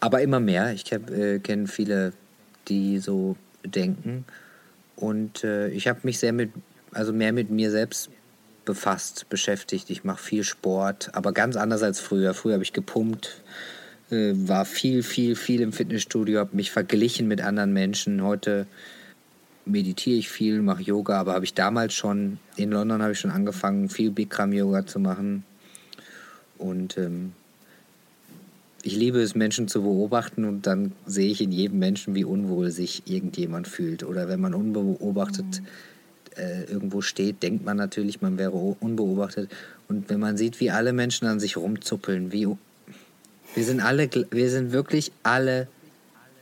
Aber 0.00 0.22
immer 0.22 0.40
mehr. 0.40 0.72
Ich 0.72 0.90
äh, 0.90 1.38
kenne 1.38 1.68
viele, 1.68 2.12
die 2.66 2.98
so 2.98 3.36
denken. 3.64 4.24
Und 4.96 5.44
äh, 5.44 5.68
ich 5.68 5.86
habe 5.86 6.00
mich 6.02 6.18
sehr 6.18 6.32
mit, 6.32 6.50
also 6.92 7.12
mehr 7.12 7.32
mit 7.32 7.50
mir 7.50 7.70
selbst 7.70 8.10
befasst, 8.64 9.28
beschäftigt. 9.28 9.90
Ich 9.90 10.04
mache 10.04 10.22
viel 10.22 10.44
Sport, 10.44 11.10
aber 11.14 11.32
ganz 11.32 11.56
anders 11.56 11.82
als 11.82 12.00
früher. 12.00 12.34
Früher 12.34 12.54
habe 12.54 12.62
ich 12.62 12.72
gepumpt, 12.72 13.42
äh, 14.10 14.32
war 14.34 14.64
viel, 14.64 15.02
viel, 15.02 15.36
viel 15.36 15.60
im 15.60 15.72
Fitnessstudio, 15.72 16.40
habe 16.40 16.56
mich 16.56 16.70
verglichen 16.70 17.28
mit 17.28 17.40
anderen 17.40 17.72
Menschen. 17.72 18.22
Heute 18.22 18.66
meditiere 19.64 20.18
ich 20.18 20.28
viel, 20.28 20.62
mache 20.62 20.82
Yoga, 20.82 21.18
aber 21.18 21.34
habe 21.34 21.44
ich 21.44 21.54
damals 21.54 21.94
schon, 21.94 22.38
in 22.56 22.70
London 22.70 23.02
habe 23.02 23.12
ich 23.12 23.20
schon 23.20 23.30
angefangen, 23.30 23.88
viel 23.88 24.10
Bikram-Yoga 24.10 24.86
zu 24.86 24.98
machen. 24.98 25.44
Und 26.58 26.98
ähm, 26.98 27.32
ich 28.82 28.96
liebe 28.96 29.20
es, 29.20 29.34
Menschen 29.34 29.68
zu 29.68 29.82
beobachten 29.82 30.44
und 30.44 30.66
dann 30.66 30.92
sehe 31.06 31.30
ich 31.30 31.40
in 31.40 31.52
jedem 31.52 31.78
Menschen, 31.78 32.14
wie 32.14 32.24
unwohl 32.24 32.70
sich 32.70 33.02
irgendjemand 33.06 33.68
fühlt. 33.68 34.02
Oder 34.02 34.28
wenn 34.28 34.40
man 34.40 34.54
unbeobachtet 34.54 35.60
mhm 35.60 35.66
äh, 36.40 36.64
irgendwo 36.64 37.02
steht, 37.02 37.42
denkt 37.42 37.64
man 37.64 37.76
natürlich, 37.76 38.22
man 38.22 38.38
wäre 38.38 38.52
unbeobachtet. 38.52 39.50
Und 39.88 40.08
wenn 40.08 40.20
man 40.20 40.36
sieht, 40.36 40.60
wie 40.60 40.70
alle 40.70 40.92
Menschen 40.92 41.26
an 41.26 41.40
sich 41.40 41.56
rumzuppeln, 41.56 42.32
wie 42.32 42.48
wir 43.54 43.64
sind 43.64 43.80
alle, 43.80 44.08
wir 44.30 44.50
sind 44.50 44.72
wirklich 44.72 45.12
alle 45.22 45.68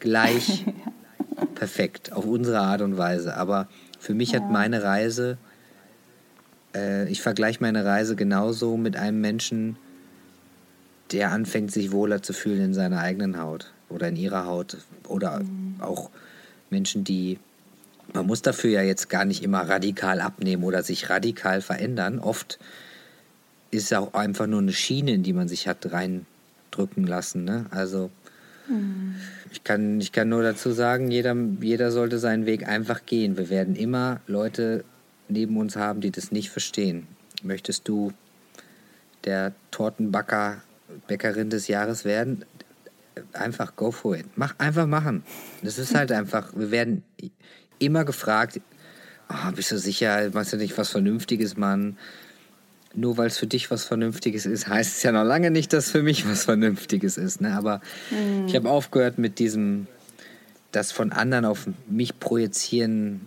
gleich 0.00 0.64
perfekt 1.54 2.12
auf 2.12 2.24
unsere 2.24 2.60
Art 2.60 2.82
und 2.82 2.96
Weise. 2.96 3.36
Aber 3.36 3.68
für 3.98 4.14
mich 4.14 4.32
ja. 4.32 4.40
hat 4.40 4.50
meine 4.50 4.82
Reise, 4.82 5.38
äh, 6.74 7.08
ich 7.08 7.22
vergleiche 7.22 7.58
meine 7.60 7.84
Reise 7.84 8.14
genauso 8.14 8.76
mit 8.76 8.96
einem 8.96 9.20
Menschen, 9.20 9.76
der 11.12 11.32
anfängt, 11.32 11.72
sich 11.72 11.90
wohler 11.90 12.22
zu 12.22 12.32
fühlen 12.32 12.60
in 12.60 12.74
seiner 12.74 13.00
eigenen 13.00 13.40
Haut 13.40 13.72
oder 13.88 14.08
in 14.08 14.16
ihrer 14.16 14.44
Haut 14.44 14.76
oder 15.08 15.40
mhm. 15.40 15.76
auch 15.80 16.10
Menschen, 16.70 17.04
die 17.04 17.38
man 18.12 18.26
muss 18.26 18.42
dafür 18.42 18.70
ja 18.70 18.82
jetzt 18.82 19.08
gar 19.08 19.24
nicht 19.24 19.42
immer 19.42 19.68
radikal 19.68 20.20
abnehmen 20.20 20.64
oder 20.64 20.82
sich 20.82 21.10
radikal 21.10 21.60
verändern. 21.60 22.18
Oft 22.18 22.58
ist 23.70 23.84
es 23.84 23.92
auch 23.92 24.14
einfach 24.14 24.46
nur 24.46 24.60
eine 24.60 24.72
Schiene, 24.72 25.12
in 25.12 25.22
die 25.22 25.32
man 25.32 25.48
sich 25.48 25.68
hat 25.68 25.90
reindrücken 25.92 27.04
lassen. 27.06 27.44
Ne? 27.44 27.66
Also 27.70 28.10
mhm. 28.68 29.16
ich, 29.52 29.64
kann, 29.64 30.00
ich 30.00 30.12
kann 30.12 30.28
nur 30.28 30.42
dazu 30.42 30.72
sagen, 30.72 31.10
jeder, 31.10 31.36
jeder 31.60 31.90
sollte 31.90 32.18
seinen 32.18 32.46
Weg 32.46 32.66
einfach 32.66 33.04
gehen. 33.04 33.36
Wir 33.36 33.50
werden 33.50 33.76
immer 33.76 34.20
Leute 34.26 34.84
neben 35.28 35.56
uns 35.58 35.76
haben, 35.76 36.00
die 36.00 36.10
das 36.10 36.32
nicht 36.32 36.50
verstehen. 36.50 37.06
Möchtest 37.42 37.86
du 37.88 38.12
der 39.24 39.52
Tortenbacker, 39.70 40.62
Bäckerin 41.06 41.50
des 41.50 41.68
Jahres 41.68 42.04
werden? 42.04 42.44
Einfach 43.32 43.76
go 43.76 43.90
for 43.90 44.16
it. 44.16 44.26
Mach, 44.36 44.54
einfach 44.58 44.86
machen. 44.86 45.24
Das 45.62 45.78
ist 45.78 45.94
halt 45.94 46.10
einfach, 46.12 46.52
wir 46.56 46.70
werden 46.70 47.02
immer 47.78 48.04
gefragt, 48.04 48.60
oh, 49.28 49.52
bist 49.54 49.70
du 49.70 49.78
sicher, 49.78 50.30
machst 50.32 50.52
du 50.52 50.56
nicht 50.56 50.76
was 50.78 50.90
Vernünftiges, 50.90 51.56
Mann? 51.56 51.96
Nur 52.94 53.16
weil 53.16 53.26
es 53.26 53.38
für 53.38 53.46
dich 53.46 53.70
was 53.70 53.84
Vernünftiges 53.84 54.46
ist, 54.46 54.66
heißt 54.66 54.96
es 54.96 55.02
ja 55.02 55.12
noch 55.12 55.24
lange 55.24 55.50
nicht, 55.50 55.72
dass 55.72 55.90
für 55.90 56.02
mich 56.02 56.28
was 56.28 56.44
Vernünftiges 56.44 57.18
ist. 57.18 57.40
Ne? 57.40 57.56
Aber 57.56 57.80
mhm. 58.10 58.46
ich 58.46 58.56
habe 58.56 58.68
aufgehört 58.70 59.18
mit 59.18 59.38
diesem, 59.38 59.86
das 60.72 60.90
von 60.90 61.12
anderen 61.12 61.44
auf 61.44 61.68
mich 61.86 62.18
projizieren 62.18 63.26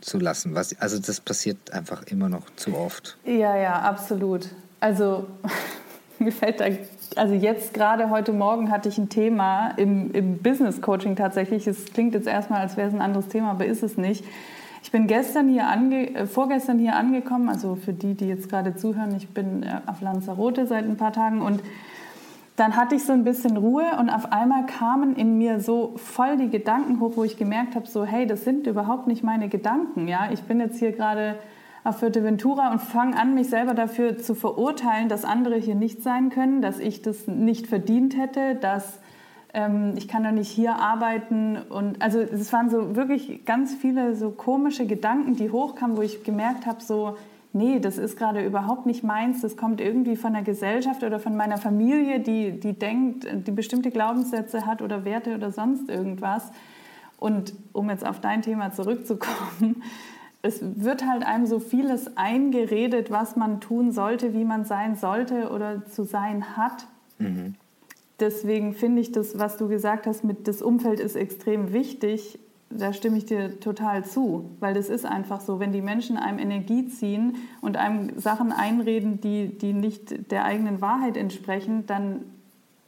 zu 0.00 0.18
lassen. 0.18 0.54
Was, 0.54 0.78
also 0.80 0.98
das 0.98 1.20
passiert 1.20 1.72
einfach 1.72 2.02
immer 2.04 2.28
noch 2.28 2.44
zu 2.56 2.76
oft. 2.76 3.16
Ja, 3.24 3.56
ja, 3.56 3.80
absolut. 3.80 4.48
Also 4.80 5.26
mir 6.18 6.32
fällt 6.32 6.60
da 6.60 6.66
also 7.16 7.34
jetzt 7.34 7.74
gerade 7.74 8.10
heute 8.10 8.32
Morgen 8.32 8.70
hatte 8.70 8.88
ich 8.88 8.98
ein 8.98 9.08
Thema 9.08 9.70
im, 9.76 10.12
im 10.12 10.38
Business 10.38 10.80
Coaching 10.80 11.16
tatsächlich. 11.16 11.66
Es 11.66 11.86
klingt 11.86 12.14
jetzt 12.14 12.26
erstmal, 12.26 12.60
als 12.60 12.76
wäre 12.76 12.88
es 12.88 12.94
ein 12.94 13.00
anderes 13.00 13.28
Thema, 13.28 13.50
aber 13.50 13.66
ist 13.66 13.82
es 13.82 13.96
nicht. 13.96 14.24
Ich 14.82 14.92
bin 14.92 15.06
gestern 15.06 15.48
hier 15.48 15.66
ange, 15.66 16.14
äh, 16.14 16.26
vorgestern 16.26 16.78
hier 16.78 16.94
angekommen, 16.94 17.48
also 17.48 17.74
für 17.74 17.92
die, 17.92 18.14
die 18.14 18.26
jetzt 18.26 18.50
gerade 18.50 18.76
zuhören, 18.76 19.16
ich 19.16 19.28
bin 19.30 19.62
äh, 19.62 19.80
auf 19.86 20.00
Lanzarote 20.02 20.66
seit 20.66 20.84
ein 20.84 20.96
paar 20.96 21.12
Tagen 21.12 21.40
und 21.40 21.62
dann 22.56 22.76
hatte 22.76 22.94
ich 22.94 23.04
so 23.04 23.12
ein 23.12 23.24
bisschen 23.24 23.56
Ruhe 23.56 23.84
und 23.98 24.10
auf 24.10 24.30
einmal 24.30 24.66
kamen 24.66 25.16
in 25.16 25.38
mir 25.38 25.58
so 25.58 25.94
voll 25.96 26.36
die 26.36 26.50
Gedanken 26.50 27.00
hoch, 27.00 27.12
wo 27.16 27.24
ich 27.24 27.36
gemerkt 27.36 27.74
habe, 27.74 27.86
so 27.86 28.04
hey, 28.04 28.26
das 28.26 28.44
sind 28.44 28.66
überhaupt 28.66 29.06
nicht 29.06 29.24
meine 29.24 29.48
Gedanken, 29.48 30.06
ja. 30.06 30.28
Ich 30.32 30.42
bin 30.42 30.60
jetzt 30.60 30.78
hier 30.78 30.92
gerade 30.92 31.36
auf 31.84 31.98
Fuerteventura 31.98 32.72
und 32.72 32.80
fange 32.80 33.16
an, 33.16 33.34
mich 33.34 33.50
selber 33.50 33.74
dafür 33.74 34.18
zu 34.18 34.34
verurteilen, 34.34 35.08
dass 35.08 35.24
andere 35.24 35.56
hier 35.56 35.74
nicht 35.74 36.02
sein 36.02 36.30
können, 36.30 36.62
dass 36.62 36.78
ich 36.78 37.02
das 37.02 37.28
nicht 37.28 37.66
verdient 37.66 38.16
hätte, 38.16 38.54
dass 38.54 38.98
ähm, 39.52 39.92
ich 39.96 40.08
kann 40.08 40.24
doch 40.24 40.32
nicht 40.32 40.50
hier 40.50 40.76
arbeiten. 40.76 41.58
Und 41.68 42.00
also 42.00 42.20
es 42.20 42.52
waren 42.54 42.70
so 42.70 42.96
wirklich 42.96 43.44
ganz 43.44 43.74
viele 43.74 44.16
so 44.16 44.30
komische 44.30 44.86
Gedanken, 44.86 45.36
die 45.36 45.50
hochkamen, 45.50 45.98
wo 45.98 46.02
ich 46.02 46.24
gemerkt 46.24 46.64
habe, 46.64 46.82
so 46.82 47.18
nee, 47.52 47.78
das 47.78 47.98
ist 47.98 48.18
gerade 48.18 48.44
überhaupt 48.44 48.84
nicht 48.86 49.04
meins, 49.04 49.42
das 49.42 49.56
kommt 49.56 49.80
irgendwie 49.80 50.16
von 50.16 50.32
der 50.32 50.42
Gesellschaft 50.42 51.04
oder 51.04 51.20
von 51.20 51.36
meiner 51.36 51.56
Familie, 51.56 52.18
die, 52.18 52.58
die 52.58 52.72
denkt, 52.72 53.28
die 53.46 53.52
bestimmte 53.52 53.90
Glaubenssätze 53.90 54.66
hat 54.66 54.82
oder 54.82 55.04
Werte 55.04 55.34
oder 55.36 55.52
sonst 55.52 55.88
irgendwas. 55.88 56.50
Und 57.18 57.54
um 57.72 57.88
jetzt 57.90 58.04
auf 58.04 58.20
dein 58.20 58.42
Thema 58.42 58.72
zurückzukommen, 58.72 59.82
es 60.44 60.60
wird 60.60 61.06
halt 61.06 61.24
einem 61.24 61.46
so 61.46 61.58
vieles 61.58 62.18
eingeredet, 62.18 63.10
was 63.10 63.34
man 63.34 63.62
tun 63.62 63.92
sollte, 63.92 64.34
wie 64.34 64.44
man 64.44 64.66
sein 64.66 64.94
sollte 64.94 65.48
oder 65.48 65.86
zu 65.86 66.04
sein 66.04 66.58
hat. 66.58 66.86
Mhm. 67.18 67.54
Deswegen 68.20 68.74
finde 68.74 69.00
ich 69.00 69.10
das, 69.10 69.38
was 69.38 69.56
du 69.56 69.68
gesagt 69.68 70.06
hast, 70.06 70.22
mit 70.22 70.46
das 70.46 70.60
Umfeld 70.60 71.00
ist 71.00 71.16
extrem 71.16 71.72
wichtig. 71.72 72.38
da 72.68 72.92
stimme 72.92 73.16
ich 73.16 73.24
dir 73.24 73.58
total 73.58 74.04
zu, 74.04 74.50
weil 74.60 74.74
das 74.74 74.90
ist 74.90 75.06
einfach 75.06 75.40
so, 75.40 75.60
wenn 75.60 75.72
die 75.72 75.80
Menschen 75.80 76.18
einem 76.18 76.38
Energie 76.38 76.88
ziehen 76.88 77.36
und 77.62 77.78
einem 77.78 78.18
Sachen 78.18 78.52
einreden, 78.52 79.22
die, 79.22 79.48
die 79.48 79.72
nicht 79.72 80.30
der 80.30 80.44
eigenen 80.44 80.82
Wahrheit 80.82 81.16
entsprechen, 81.16 81.86
dann 81.86 82.20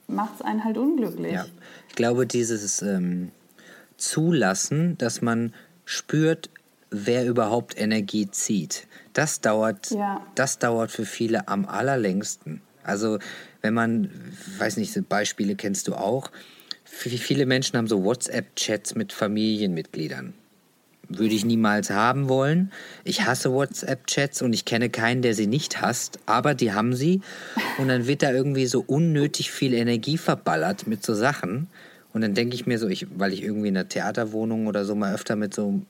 macht 0.08 0.34
es 0.36 0.42
einen 0.42 0.62
halt 0.62 0.76
unglücklich. 0.76 1.32
Ja. 1.32 1.46
Ich 1.88 1.94
glaube, 1.94 2.26
dieses 2.26 2.82
ähm, 2.82 3.30
Zulassen, 3.96 4.98
dass 4.98 5.22
man 5.22 5.54
spürt, 5.86 6.50
wer 6.90 7.26
überhaupt 7.26 7.78
Energie 7.78 8.30
zieht, 8.30 8.86
das 9.12 9.40
dauert, 9.40 9.90
ja. 9.90 10.24
das 10.34 10.58
dauert 10.58 10.90
für 10.90 11.06
viele 11.06 11.48
am 11.48 11.66
allerlängsten. 11.66 12.60
Also 12.82 13.18
wenn 13.62 13.74
man, 13.74 14.10
weiß 14.58 14.76
nicht, 14.76 15.08
Beispiele 15.08 15.56
kennst 15.56 15.88
du 15.88 15.94
auch, 15.94 16.30
viele 16.84 17.46
Menschen 17.46 17.76
haben 17.76 17.88
so 17.88 18.04
WhatsApp-Chats 18.04 18.94
mit 18.94 19.12
Familienmitgliedern. 19.12 20.34
Würde 21.08 21.34
ich 21.34 21.44
niemals 21.44 21.90
haben 21.90 22.28
wollen. 22.28 22.72
Ich 23.04 23.26
hasse 23.26 23.52
WhatsApp-Chats 23.52 24.42
und 24.42 24.52
ich 24.52 24.64
kenne 24.64 24.90
keinen, 24.90 25.22
der 25.22 25.34
sie 25.34 25.46
nicht 25.46 25.80
hasst, 25.80 26.18
aber 26.26 26.54
die 26.54 26.72
haben 26.72 26.94
sie. 26.94 27.20
Und 27.78 27.88
dann 27.88 28.06
wird 28.06 28.22
da 28.22 28.32
irgendwie 28.32 28.66
so 28.66 28.82
unnötig 28.84 29.50
viel 29.50 29.74
Energie 29.74 30.18
verballert 30.18 30.86
mit 30.86 31.04
so 31.04 31.14
Sachen. 31.14 31.68
Und 32.12 32.22
dann 32.22 32.34
denke 32.34 32.56
ich 32.56 32.66
mir 32.66 32.78
so, 32.78 32.88
ich, 32.88 33.06
weil 33.16 33.32
ich 33.32 33.42
irgendwie 33.42 33.68
in 33.68 33.76
einer 33.76 33.88
Theaterwohnung 33.88 34.66
oder 34.66 34.84
so 34.84 34.94
mal 34.94 35.14
öfter 35.14 35.36
mit 35.36 35.54
so 35.54 35.82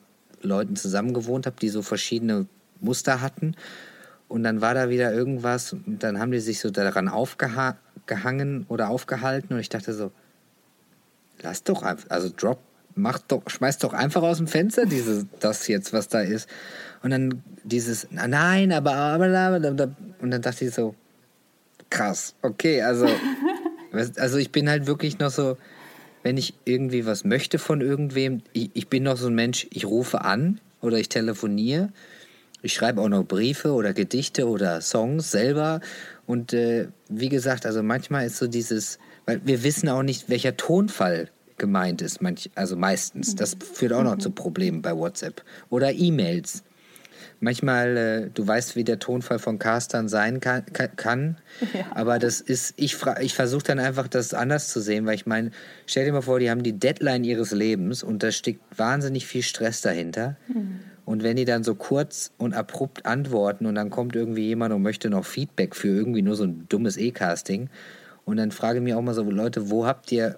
Leuten 0.42 0.76
zusammen 0.76 1.14
gewohnt 1.14 1.46
habe, 1.46 1.56
die 1.60 1.68
so 1.68 1.82
verschiedene 1.82 2.46
Muster 2.80 3.20
hatten. 3.20 3.54
Und 4.28 4.42
dann 4.42 4.60
war 4.60 4.74
da 4.74 4.88
wieder 4.88 5.12
irgendwas 5.12 5.72
und 5.72 6.02
dann 6.02 6.18
haben 6.18 6.32
die 6.32 6.40
sich 6.40 6.60
so 6.60 6.70
daran 6.70 7.08
aufgehangen 7.08 8.66
oder 8.68 8.88
aufgehalten 8.88 9.54
und 9.54 9.60
ich 9.60 9.68
dachte 9.68 9.92
so, 9.94 10.10
lass 11.42 11.62
doch 11.62 11.82
einfach, 11.82 12.10
also 12.10 12.30
drop, 12.36 12.58
mach 12.96 13.18
doch, 13.20 13.42
schmeiß 13.46 13.78
doch 13.78 13.92
einfach 13.92 14.22
aus 14.22 14.38
dem 14.38 14.48
Fenster 14.48 14.86
dieses, 14.86 15.26
das 15.38 15.68
jetzt, 15.68 15.92
was 15.92 16.08
da 16.08 16.20
ist. 16.20 16.48
Und 17.02 17.10
dann 17.10 17.42
dieses, 17.62 18.08
nein, 18.10 18.72
aber, 18.72 18.94
aber, 18.94 19.26
aber, 19.26 19.68
aber 19.68 19.94
und 20.20 20.30
dann 20.32 20.42
dachte 20.42 20.64
ich 20.64 20.74
so, 20.74 20.96
krass, 21.88 22.34
okay, 22.42 22.82
also, 22.82 23.06
also 24.16 24.38
ich 24.38 24.50
bin 24.50 24.68
halt 24.68 24.86
wirklich 24.86 25.20
noch 25.20 25.30
so, 25.30 25.56
wenn 26.26 26.38
ich 26.38 26.54
irgendwie 26.64 27.06
was 27.06 27.22
möchte 27.22 27.56
von 27.56 27.80
irgendwem, 27.80 28.42
ich, 28.52 28.70
ich 28.74 28.88
bin 28.88 29.04
noch 29.04 29.16
so 29.16 29.28
ein 29.28 29.36
Mensch, 29.36 29.68
ich 29.70 29.86
rufe 29.86 30.22
an 30.22 30.58
oder 30.80 30.98
ich 30.98 31.08
telefoniere. 31.08 31.90
Ich 32.62 32.74
schreibe 32.74 33.00
auch 33.00 33.08
noch 33.08 33.22
Briefe 33.22 33.70
oder 33.74 33.92
Gedichte 33.92 34.48
oder 34.48 34.80
Songs 34.80 35.30
selber. 35.30 35.80
Und 36.26 36.52
äh, 36.52 36.88
wie 37.08 37.28
gesagt, 37.28 37.64
also 37.64 37.80
manchmal 37.84 38.26
ist 38.26 38.38
so 38.38 38.48
dieses, 38.48 38.98
weil 39.24 39.40
wir 39.44 39.62
wissen 39.62 39.88
auch 39.88 40.02
nicht, 40.02 40.28
welcher 40.28 40.56
Tonfall 40.56 41.30
gemeint 41.58 42.02
ist, 42.02 42.20
manch, 42.20 42.50
also 42.56 42.74
meistens. 42.74 43.36
Das 43.36 43.56
führt 43.74 43.92
auch 43.92 44.02
noch 44.02 44.18
zu 44.18 44.30
Problemen 44.32 44.82
bei 44.82 44.96
WhatsApp. 44.96 45.44
Oder 45.70 45.92
E-Mails. 45.92 46.64
Manchmal, 47.40 47.96
äh, 47.96 48.30
du 48.32 48.46
weißt, 48.46 48.76
wie 48.76 48.84
der 48.84 48.98
Tonfall 48.98 49.38
von 49.38 49.58
Castern 49.58 50.08
sein 50.08 50.40
kann, 50.40 50.64
kann 50.72 51.36
ja. 51.74 51.86
aber 51.94 52.18
das 52.18 52.40
ist, 52.40 52.74
ich, 52.76 52.96
ich 53.20 53.34
versuche 53.34 53.64
dann 53.64 53.78
einfach 53.78 54.08
das 54.08 54.34
anders 54.34 54.68
zu 54.68 54.80
sehen, 54.80 55.06
weil 55.06 55.14
ich 55.14 55.26
meine, 55.26 55.50
stell 55.86 56.04
dir 56.04 56.12
mal 56.12 56.22
vor, 56.22 56.38
die 56.38 56.50
haben 56.50 56.62
die 56.62 56.72
Deadline 56.72 57.24
ihres 57.24 57.52
Lebens 57.52 58.02
und 58.02 58.22
da 58.22 58.30
steckt 58.30 58.60
wahnsinnig 58.76 59.26
viel 59.26 59.42
Stress 59.42 59.80
dahinter. 59.80 60.36
Mhm. 60.48 60.80
Und 61.04 61.22
wenn 61.22 61.36
die 61.36 61.44
dann 61.44 61.62
so 61.62 61.76
kurz 61.76 62.32
und 62.36 62.54
abrupt 62.54 63.06
antworten 63.06 63.66
und 63.66 63.76
dann 63.76 63.90
kommt 63.90 64.16
irgendwie 64.16 64.46
jemand 64.46 64.74
und 64.74 64.82
möchte 64.82 65.08
noch 65.08 65.24
Feedback 65.24 65.76
für 65.76 65.88
irgendwie 65.88 66.22
nur 66.22 66.34
so 66.34 66.44
ein 66.44 66.66
dummes 66.68 66.96
E-Casting, 66.96 67.68
und 68.26 68.36
dann 68.38 68.50
frage 68.50 68.78
ich 68.78 68.84
mich 68.84 68.92
auch 68.92 69.02
mal 69.02 69.14
so, 69.14 69.22
Leute, 69.22 69.70
wo 69.70 69.86
habt 69.86 70.12
ihr, 70.12 70.36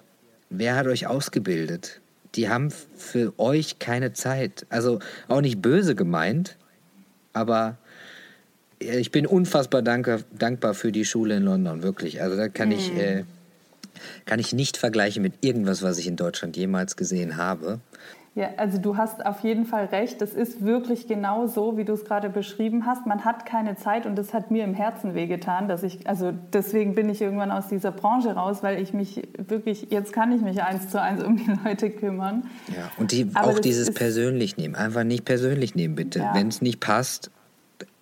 wer 0.49 0.75
hat 0.75 0.87
euch 0.87 1.07
ausgebildet? 1.07 1.99
Die 2.35 2.47
haben 2.47 2.69
für 2.69 3.33
euch 3.39 3.79
keine 3.79 4.13
Zeit. 4.13 4.67
Also 4.69 4.99
auch 5.27 5.41
nicht 5.41 5.59
böse 5.61 5.95
gemeint, 5.95 6.55
aber 7.33 7.77
ich 8.79 9.11
bin 9.11 9.25
unfassbar 9.25 9.81
dankbar, 9.81 10.21
dankbar 10.31 10.73
für 10.73 10.91
die 10.91 11.05
Schule 11.05 11.37
in 11.37 11.43
London, 11.43 11.83
wirklich. 11.83 12.21
Also 12.21 12.37
da 12.37 12.47
kann, 12.47 12.69
mhm. 12.69 12.75
ich, 12.75 12.95
äh, 12.95 13.23
kann 14.25 14.39
ich 14.39 14.53
nicht 14.53 14.77
vergleichen 14.77 15.21
mit 15.21 15.33
irgendwas, 15.41 15.81
was 15.81 15.97
ich 15.97 16.07
in 16.07 16.15
Deutschland 16.15 16.55
jemals 16.55 16.95
gesehen 16.95 17.37
habe. 17.37 17.79
Ja, 18.39 18.51
also 18.55 18.77
du 18.77 18.95
hast 18.95 19.25
auf 19.25 19.41
jeden 19.41 19.65
Fall 19.65 19.87
recht. 19.87 20.21
Das 20.21 20.31
ist 20.31 20.63
wirklich 20.63 21.09
genau 21.09 21.47
so, 21.47 21.75
wie 21.75 21.83
du 21.83 21.91
es 21.91 22.05
gerade 22.05 22.29
beschrieben 22.29 22.85
hast. 22.85 23.05
Man 23.05 23.25
hat 23.25 23.45
keine 23.45 23.75
Zeit 23.75 24.05
und 24.05 24.15
das 24.15 24.33
hat 24.33 24.49
mir 24.49 24.63
im 24.63 24.73
Herzen 24.73 25.13
wehgetan, 25.13 25.67
dass 25.67 25.83
ich, 25.83 26.07
also 26.07 26.31
deswegen 26.53 26.95
bin 26.95 27.09
ich 27.09 27.19
irgendwann 27.19 27.51
aus 27.51 27.67
dieser 27.67 27.91
Branche 27.91 28.29
raus, 28.29 28.59
weil 28.61 28.81
ich 28.81 28.93
mich 28.93 29.27
wirklich, 29.37 29.87
jetzt 29.89 30.13
kann 30.13 30.31
ich 30.31 30.41
mich 30.41 30.63
eins 30.63 30.87
zu 30.87 31.01
eins 31.01 31.21
um 31.21 31.35
die 31.35 31.51
Leute 31.65 31.89
kümmern. 31.89 32.43
Ja, 32.69 32.89
und 32.95 33.11
die, 33.11 33.29
auch 33.35 33.59
dieses 33.59 33.93
persönlich 33.93 34.55
nehmen. 34.55 34.75
Einfach 34.75 35.03
nicht 35.03 35.25
persönlich 35.25 35.75
nehmen, 35.75 35.95
bitte. 35.95 36.19
Ja. 36.19 36.33
Wenn 36.33 36.47
es 36.47 36.61
nicht 36.61 36.79
passt, 36.79 37.31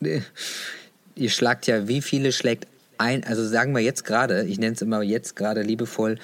ihr 0.01 1.29
schlagt 1.31 1.65
ja, 1.65 1.87
wie 1.87 2.03
viele 2.03 2.31
schlägt 2.31 2.67
ein, 2.99 3.23
also 3.23 3.43
sagen 3.43 3.73
wir 3.73 3.81
jetzt 3.81 4.05
gerade, 4.05 4.43
ich 4.43 4.59
nenne 4.59 4.75
es 4.75 4.83
immer 4.83 5.01
jetzt 5.01 5.35
gerade 5.35 5.63
liebevoll, 5.63 6.19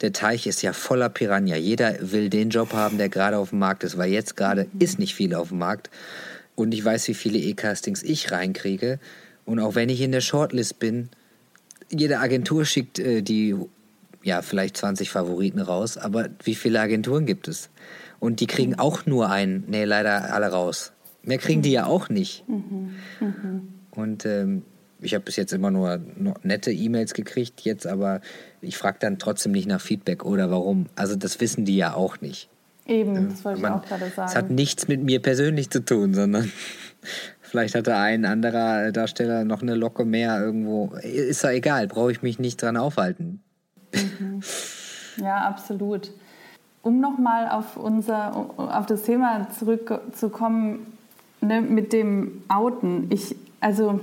der 0.00 0.12
Teich 0.12 0.46
ist 0.46 0.62
ja 0.62 0.72
voller 0.72 1.08
Piranha. 1.08 1.56
Jeder 1.56 1.96
will 2.00 2.30
den 2.30 2.50
Job 2.50 2.72
haben, 2.72 2.98
der 2.98 3.08
gerade 3.08 3.38
auf 3.38 3.50
dem 3.50 3.58
Markt 3.58 3.84
ist, 3.84 3.98
weil 3.98 4.10
jetzt 4.10 4.36
gerade 4.36 4.64
mhm. 4.64 4.80
ist 4.80 4.98
nicht 4.98 5.14
viel 5.14 5.34
auf 5.34 5.48
dem 5.48 5.58
Markt. 5.58 5.90
Und 6.54 6.72
ich 6.72 6.84
weiß, 6.84 7.08
wie 7.08 7.14
viele 7.14 7.38
E-Castings 7.38 8.02
ich 8.02 8.30
reinkriege. 8.30 8.98
Und 9.44 9.60
auch 9.60 9.74
wenn 9.74 9.88
ich 9.88 10.00
in 10.00 10.12
der 10.12 10.20
Shortlist 10.20 10.78
bin, 10.78 11.08
jede 11.90 12.18
Agentur 12.18 12.64
schickt 12.64 12.98
äh, 12.98 13.22
die, 13.22 13.56
ja, 14.22 14.42
vielleicht 14.42 14.76
20 14.76 15.10
Favoriten 15.10 15.60
raus, 15.60 15.96
aber 15.96 16.28
wie 16.42 16.54
viele 16.54 16.80
Agenturen 16.80 17.26
gibt 17.26 17.48
es? 17.48 17.70
Und 18.20 18.40
die 18.40 18.46
kriegen 18.46 18.72
mhm. 18.72 18.78
auch 18.78 19.06
nur 19.06 19.30
einen, 19.30 19.64
nee, 19.68 19.84
leider 19.84 20.32
alle 20.34 20.48
raus. 20.48 20.92
Mehr 21.22 21.38
kriegen 21.38 21.62
die 21.62 21.72
ja 21.72 21.86
auch 21.86 22.08
nicht. 22.08 22.48
Mhm. 22.48 22.94
Mhm. 23.20 23.68
Und 23.90 24.26
ähm, 24.26 24.62
ich 25.00 25.14
habe 25.14 25.24
bis 25.24 25.36
jetzt 25.36 25.52
immer 25.52 25.70
nur, 25.70 26.00
nette 26.42 26.72
E-Mails 26.72 27.14
gekriegt, 27.14 27.60
jetzt 27.60 27.86
aber 27.86 28.20
ich 28.60 28.76
frage 28.76 28.98
dann 29.00 29.18
trotzdem 29.18 29.52
nicht 29.52 29.68
nach 29.68 29.80
Feedback 29.80 30.24
oder 30.24 30.50
warum. 30.50 30.86
Also 30.96 31.16
das 31.16 31.40
wissen 31.40 31.64
die 31.64 31.76
ja 31.76 31.94
auch 31.94 32.20
nicht. 32.20 32.48
Eben, 32.86 33.28
das 33.28 33.44
wollte 33.44 33.60
Man, 33.60 33.72
ich 33.72 33.78
auch 33.78 33.84
gerade 33.86 34.10
sagen. 34.10 34.28
Es 34.28 34.36
hat 34.36 34.50
nichts 34.50 34.88
mit 34.88 35.02
mir 35.02 35.20
persönlich 35.20 35.70
zu 35.70 35.84
tun, 35.84 36.14
sondern 36.14 36.50
vielleicht 37.42 37.74
hatte 37.74 37.96
ein 37.96 38.24
anderer 38.24 38.92
Darsteller 38.92 39.44
noch 39.44 39.62
eine 39.62 39.74
Locke 39.74 40.04
mehr 40.04 40.40
irgendwo. 40.40 40.92
Ist 41.02 41.42
ja 41.42 41.50
egal, 41.50 41.86
brauche 41.86 42.10
ich 42.10 42.22
mich 42.22 42.38
nicht 42.38 42.60
dran 42.62 42.76
aufhalten. 42.76 43.42
Mhm. 43.94 44.40
Ja, 45.18 45.46
absolut. 45.46 46.12
Um 46.82 47.00
nochmal 47.00 47.48
auf, 47.50 47.76
auf 47.76 48.86
das 48.86 49.02
Thema 49.02 49.48
zurückzukommen, 49.50 50.86
ne, 51.40 51.60
mit 51.60 51.92
dem 51.92 52.42
Outen. 52.48 53.10
Ich, 53.10 53.36
also 53.60 54.00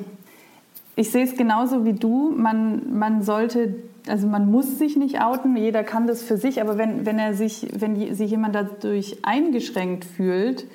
ich 0.96 1.12
sehe 1.12 1.24
es 1.24 1.36
genauso 1.36 1.86
wie 1.86 1.94
du. 1.94 2.34
Man, 2.36 2.98
man 2.98 3.22
sollte, 3.22 3.76
also 4.08 4.28
man 4.28 4.50
muss 4.50 4.78
sich 4.78 4.96
nicht 4.96 5.22
outen, 5.22 5.56
jeder 5.58 5.84
kann 5.84 6.08
das 6.08 6.22
für 6.24 6.38
sich, 6.38 6.62
aber 6.62 6.78
wenn, 6.78 7.06
wenn 7.06 7.20
er 7.20 7.34
sich, 7.34 7.68
wenn 7.78 8.14
sich 8.16 8.32
jemand 8.32 8.56
dadurch 8.56 9.18
eingeschränkt 9.24 10.06
fühlt, 10.06 10.66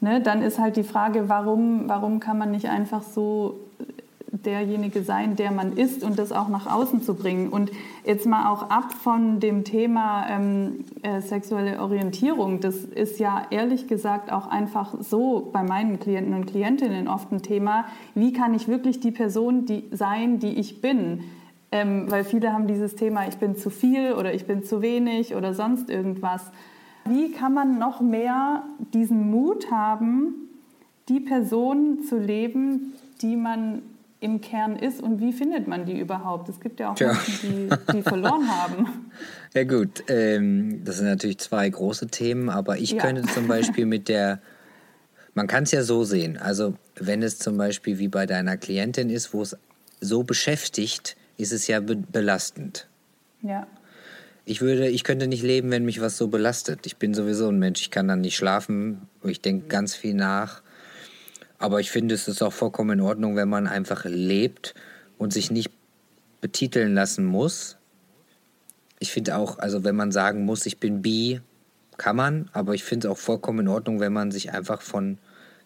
ne, 0.00 0.20
dann 0.20 0.42
ist 0.42 0.58
halt 0.58 0.76
die 0.76 0.84
Frage, 0.84 1.28
warum, 1.28 1.88
warum 1.88 2.20
kann 2.20 2.38
man 2.38 2.50
nicht 2.50 2.68
einfach 2.68 3.02
so 3.02 3.58
derjenige 4.44 5.02
sein, 5.02 5.36
der 5.36 5.50
man 5.50 5.72
ist 5.76 6.02
und 6.02 6.18
das 6.18 6.32
auch 6.32 6.48
nach 6.48 6.66
außen 6.66 7.02
zu 7.02 7.14
bringen. 7.14 7.48
Und 7.48 7.70
jetzt 8.04 8.26
mal 8.26 8.50
auch 8.50 8.70
ab 8.70 8.92
von 8.92 9.40
dem 9.40 9.64
Thema 9.64 10.26
ähm, 10.28 10.84
äh, 11.02 11.20
sexuelle 11.20 11.80
Orientierung. 11.80 12.60
Das 12.60 12.76
ist 12.76 13.18
ja 13.18 13.46
ehrlich 13.50 13.88
gesagt 13.88 14.32
auch 14.32 14.48
einfach 14.48 14.94
so 15.00 15.48
bei 15.52 15.62
meinen 15.62 16.00
Klienten 16.00 16.34
und 16.34 16.46
Klientinnen 16.46 17.08
oft 17.08 17.32
ein 17.32 17.42
Thema. 17.42 17.84
Wie 18.14 18.32
kann 18.32 18.54
ich 18.54 18.68
wirklich 18.68 19.00
die 19.00 19.12
Person 19.12 19.66
die, 19.66 19.84
sein, 19.92 20.38
die 20.38 20.58
ich 20.58 20.80
bin? 20.80 21.24
Ähm, 21.72 22.10
weil 22.10 22.24
viele 22.24 22.52
haben 22.52 22.66
dieses 22.66 22.94
Thema, 22.94 23.26
ich 23.26 23.36
bin 23.36 23.56
zu 23.56 23.70
viel 23.70 24.12
oder 24.12 24.32
ich 24.32 24.46
bin 24.46 24.62
zu 24.62 24.82
wenig 24.82 25.34
oder 25.34 25.52
sonst 25.54 25.90
irgendwas. 25.90 26.50
Wie 27.04 27.30
kann 27.30 27.54
man 27.54 27.78
noch 27.78 28.00
mehr 28.00 28.64
diesen 28.92 29.30
Mut 29.30 29.70
haben, 29.70 30.34
die 31.08 31.20
Person 31.20 32.00
zu 32.02 32.18
leben, 32.18 32.94
die 33.22 33.36
man 33.36 33.82
im 34.20 34.40
Kern 34.40 34.76
ist 34.76 35.02
und 35.02 35.20
wie 35.20 35.32
findet 35.32 35.68
man 35.68 35.84
die 35.84 35.98
überhaupt? 35.98 36.48
Es 36.48 36.60
gibt 36.60 36.80
ja 36.80 36.92
auch 36.92 36.98
Menschen, 36.98 37.68
die, 37.68 37.92
die 37.92 38.02
verloren 38.02 38.48
haben. 38.48 39.10
Ja 39.54 39.64
gut, 39.64 40.04
ähm, 40.08 40.84
das 40.84 40.98
sind 40.98 41.06
natürlich 41.06 41.38
zwei 41.38 41.66
große 41.66 42.08
Themen, 42.08 42.50
aber 42.50 42.76
ich 42.76 42.90
ja. 42.90 42.98
könnte 43.00 43.22
zum 43.22 43.48
Beispiel 43.48 43.86
mit 43.86 44.06
der, 44.06 44.42
man 45.34 45.46
kann 45.46 45.62
es 45.62 45.72
ja 45.72 45.82
so 45.82 46.04
sehen, 46.04 46.36
also 46.36 46.74
wenn 46.96 47.22
es 47.22 47.38
zum 47.38 47.56
Beispiel 47.56 47.98
wie 47.98 48.08
bei 48.08 48.26
deiner 48.26 48.58
Klientin 48.58 49.08
ist, 49.08 49.32
wo 49.32 49.40
es 49.40 49.56
so 49.98 50.24
beschäftigt, 50.24 51.16
ist 51.38 51.52
es 51.52 51.68
ja 51.68 51.80
be 51.80 51.96
belastend. 51.96 52.86
Ja. 53.40 53.66
Ich 54.44 54.60
würde, 54.60 54.88
ich 54.88 55.04
könnte 55.04 55.26
nicht 55.26 55.42
leben, 55.42 55.70
wenn 55.70 55.86
mich 55.86 56.02
was 56.02 56.18
so 56.18 56.28
belastet. 56.28 56.86
Ich 56.86 56.98
bin 56.98 57.14
sowieso 57.14 57.48
ein 57.48 57.58
Mensch, 57.58 57.80
ich 57.80 57.90
kann 57.90 58.08
dann 58.08 58.20
nicht 58.20 58.36
schlafen, 58.36 59.08
ich 59.24 59.40
denke 59.40 59.68
ganz 59.68 59.94
viel 59.94 60.12
nach 60.12 60.62
aber 61.58 61.80
ich 61.80 61.90
finde, 61.90 62.14
es 62.14 62.28
ist 62.28 62.42
auch 62.42 62.52
vollkommen 62.52 62.98
in 62.98 63.04
Ordnung, 63.04 63.36
wenn 63.36 63.48
man 63.48 63.66
einfach 63.66 64.04
lebt 64.04 64.74
und 65.18 65.32
sich 65.32 65.50
nicht 65.50 65.70
betiteln 66.40 66.94
lassen 66.94 67.24
muss. 67.24 67.76
Ich 68.98 69.12
finde 69.12 69.36
auch, 69.36 69.58
also 69.58 69.84
wenn 69.84 69.96
man 69.96 70.12
sagen 70.12 70.44
muss, 70.44 70.66
ich 70.66 70.78
bin 70.78 71.02
bi, 71.02 71.40
kann 71.96 72.16
man, 72.16 72.50
aber 72.52 72.74
ich 72.74 72.84
finde 72.84 73.08
es 73.08 73.12
auch 73.12 73.18
vollkommen 73.18 73.60
in 73.60 73.68
Ordnung, 73.68 74.00
wenn 74.00 74.12
man 74.12 74.30
sich 74.30 74.52
einfach 74.52 74.82
von, 74.82 75.18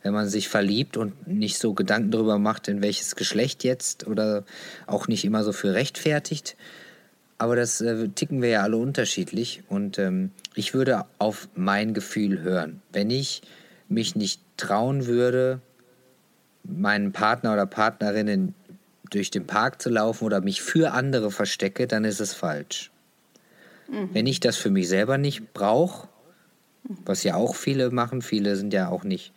wenn 0.03 0.13
man 0.13 0.29
sich 0.29 0.49
verliebt 0.49 0.97
und 0.97 1.27
nicht 1.27 1.59
so 1.59 1.75
Gedanken 1.75 2.11
darüber 2.13 2.39
macht, 2.39 2.69
in 2.69 2.83
welches 2.83 3.17
Geschlecht 3.17 3.65
jetzt 3.65 4.07
oder 4.07 4.45
auch 4.87 5.09
nicht 5.09 5.25
immer 5.25 5.43
so 5.43 5.53
für 5.53 5.75
rechtfertigt. 5.75 6.57
Aber 7.39 7.57
das 7.57 7.81
äh, 7.81 8.09
ticken 8.09 8.43
wir 8.43 8.51
ja 8.51 8.63
alle 8.63 8.77
unterschiedlich 8.77 9.63
und 9.69 9.99
ähm, 9.99 10.31
ich 10.55 10.75
würde 10.75 11.05
auf 11.19 11.49
mein 11.55 11.95
Gefühl 11.95 12.43
hören. 12.43 12.83
Wenn 12.93 13.11
ich 13.11 13.43
mich 13.89 14.15
nicht 14.15 14.41
trauen 14.57 15.07
würde, 15.07 15.61
meinen 16.65 17.13
Partner 17.13 17.53
oder 17.53 17.67
Partnerinnen 17.67 18.55
durch 19.11 19.31
den 19.31 19.47
Park 19.47 19.83
zu 19.83 19.91
laufen 19.91 20.25
oder 20.25 20.41
mich 20.41 20.63
für 20.63 20.93
andere 20.93 21.31
verstecke, 21.31 21.87
dann 21.87 22.05
ist 22.05 22.21
es 22.21 22.33
falsch. 22.33 22.91
Mhm. 23.89 24.11
Wenn 24.13 24.27
ich 24.27 24.41
das 24.41 24.57
für 24.57 24.71
mich 24.71 24.89
selber 24.89 25.19
nicht 25.19 25.53
brauche, 25.53 26.09
was 27.05 27.25
ja 27.25 27.35
auch 27.35 27.55
viele 27.55 27.91
machen, 27.91 28.23
viele 28.23 28.57
sind 28.57 28.73
ja 28.73 28.89
auch 28.89 29.05
nicht 29.05 29.33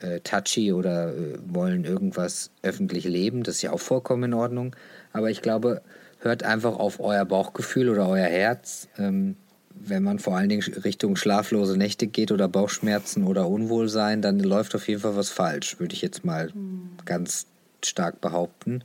äh, 0.00 0.20
touchy 0.20 0.72
oder 0.72 1.14
äh, 1.14 1.38
wollen 1.46 1.84
irgendwas 1.84 2.50
öffentlich 2.62 3.04
leben, 3.04 3.42
das 3.42 3.56
ist 3.56 3.62
ja 3.62 3.72
auch 3.72 3.80
vollkommen 3.80 4.24
in 4.24 4.34
Ordnung. 4.34 4.74
Aber 5.12 5.30
ich 5.30 5.42
glaube, 5.42 5.82
hört 6.20 6.42
einfach 6.42 6.76
auf 6.76 7.00
euer 7.00 7.24
Bauchgefühl 7.24 7.88
oder 7.88 8.08
euer 8.08 8.26
Herz. 8.26 8.88
Ähm, 8.98 9.36
wenn 9.74 10.02
man 10.02 10.18
vor 10.18 10.36
allen 10.36 10.48
Dingen 10.48 10.62
Richtung 10.84 11.16
schlaflose 11.16 11.76
Nächte 11.76 12.06
geht 12.06 12.32
oder 12.32 12.48
Bauchschmerzen 12.48 13.24
oder 13.24 13.48
Unwohlsein, 13.48 14.22
dann 14.22 14.40
läuft 14.40 14.74
auf 14.74 14.88
jeden 14.88 15.00
Fall 15.00 15.16
was 15.16 15.30
falsch, 15.30 15.78
würde 15.78 15.94
ich 15.94 16.02
jetzt 16.02 16.24
mal 16.24 16.50
mhm. 16.52 16.90
ganz 17.04 17.46
stark 17.84 18.20
behaupten. 18.20 18.84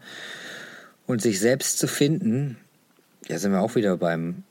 Und 1.08 1.22
sich 1.22 1.40
selbst 1.40 1.78
zu 1.78 1.88
finden, 1.88 2.58
ja, 3.28 3.38
sind 3.38 3.52
wir 3.52 3.62
auch 3.62 3.76
wieder 3.76 3.98
beim 3.98 4.44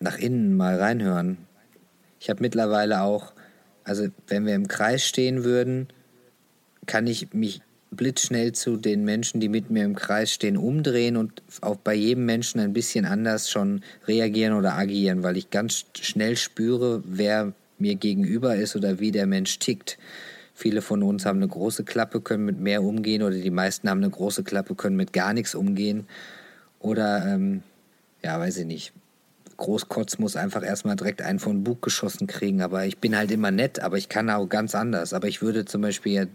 nach 0.00 0.18
innen 0.18 0.56
mal 0.56 0.76
reinhören. 0.76 1.38
Ich 2.20 2.30
habe 2.30 2.42
mittlerweile 2.42 3.02
auch, 3.02 3.32
also 3.84 4.08
wenn 4.26 4.46
wir 4.46 4.54
im 4.54 4.68
Kreis 4.68 5.04
stehen 5.04 5.44
würden, 5.44 5.88
kann 6.86 7.06
ich 7.06 7.32
mich 7.32 7.62
blitzschnell 7.96 8.52
zu 8.52 8.76
den 8.76 9.04
Menschen, 9.04 9.40
die 9.40 9.48
mit 9.48 9.70
mir 9.70 9.84
im 9.84 9.94
Kreis 9.94 10.32
stehen, 10.32 10.56
umdrehen 10.56 11.16
und 11.16 11.42
auch 11.60 11.76
bei 11.76 11.94
jedem 11.94 12.26
Menschen 12.26 12.60
ein 12.60 12.72
bisschen 12.72 13.04
anders 13.04 13.50
schon 13.50 13.82
reagieren 14.06 14.54
oder 14.54 14.74
agieren, 14.74 15.22
weil 15.22 15.36
ich 15.36 15.50
ganz 15.50 15.84
schnell 16.00 16.36
spüre, 16.36 17.02
wer 17.06 17.52
mir 17.78 17.94
gegenüber 17.94 18.56
ist 18.56 18.76
oder 18.76 19.00
wie 19.00 19.10
der 19.10 19.26
Mensch 19.26 19.58
tickt. 19.58 19.98
Viele 20.54 20.82
von 20.82 21.02
uns 21.02 21.26
haben 21.26 21.38
eine 21.38 21.48
große 21.48 21.84
Klappe, 21.84 22.20
können 22.20 22.44
mit 22.44 22.60
mehr 22.60 22.82
umgehen 22.82 23.22
oder 23.22 23.36
die 23.36 23.50
meisten 23.50 23.90
haben 23.90 23.98
eine 23.98 24.10
große 24.10 24.44
Klappe, 24.44 24.76
können 24.76 24.96
mit 24.96 25.12
gar 25.12 25.32
nichts 25.32 25.54
umgehen. 25.54 26.06
Oder, 26.78 27.26
ähm, 27.26 27.62
ja, 28.22 28.38
weiß 28.38 28.58
ich 28.58 28.66
nicht. 28.66 28.92
Großkotz 29.56 30.18
muss 30.18 30.36
einfach 30.36 30.64
erstmal 30.64 30.96
direkt 30.96 31.22
einen 31.22 31.38
von 31.38 31.64
Bug 31.64 31.82
geschossen 31.82 32.26
kriegen. 32.26 32.62
Aber 32.62 32.86
ich 32.86 32.98
bin 32.98 33.16
halt 33.16 33.30
immer 33.32 33.50
nett, 33.50 33.80
aber 33.80 33.98
ich 33.98 34.08
kann 34.08 34.30
auch 34.30 34.48
ganz 34.48 34.74
anders. 34.74 35.12
Aber 35.12 35.26
ich 35.26 35.42
würde 35.42 35.64
zum 35.64 35.82
Beispiel 35.82 36.28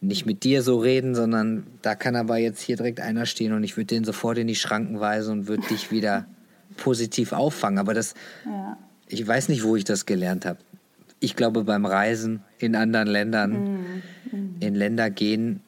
nicht 0.00 0.26
mit 0.26 0.44
dir 0.44 0.62
so 0.62 0.78
reden, 0.78 1.14
sondern 1.14 1.66
da 1.82 1.94
kann 1.94 2.16
aber 2.16 2.36
jetzt 2.36 2.60
hier 2.60 2.76
direkt 2.76 3.00
einer 3.00 3.26
stehen 3.26 3.52
und 3.52 3.64
ich 3.64 3.76
würde 3.76 3.86
den 3.86 4.04
sofort 4.04 4.38
in 4.38 4.46
die 4.46 4.54
Schranken 4.54 5.00
weisen 5.00 5.40
und 5.40 5.48
würde 5.48 5.66
dich 5.68 5.90
wieder 5.90 6.26
positiv 6.76 7.32
auffangen. 7.32 7.78
Aber 7.78 7.94
das, 7.94 8.14
ja. 8.44 8.78
ich 9.08 9.26
weiß 9.26 9.48
nicht, 9.48 9.64
wo 9.64 9.76
ich 9.76 9.84
das 9.84 10.06
gelernt 10.06 10.44
habe. 10.44 10.58
Ich 11.18 11.34
glaube 11.34 11.64
beim 11.64 11.86
Reisen 11.86 12.40
in 12.58 12.76
anderen 12.76 13.08
Ländern. 13.08 13.52
Mhm. 13.52 14.56
in 14.60 14.74
Länder 14.74 15.08
gehen, 15.08 15.60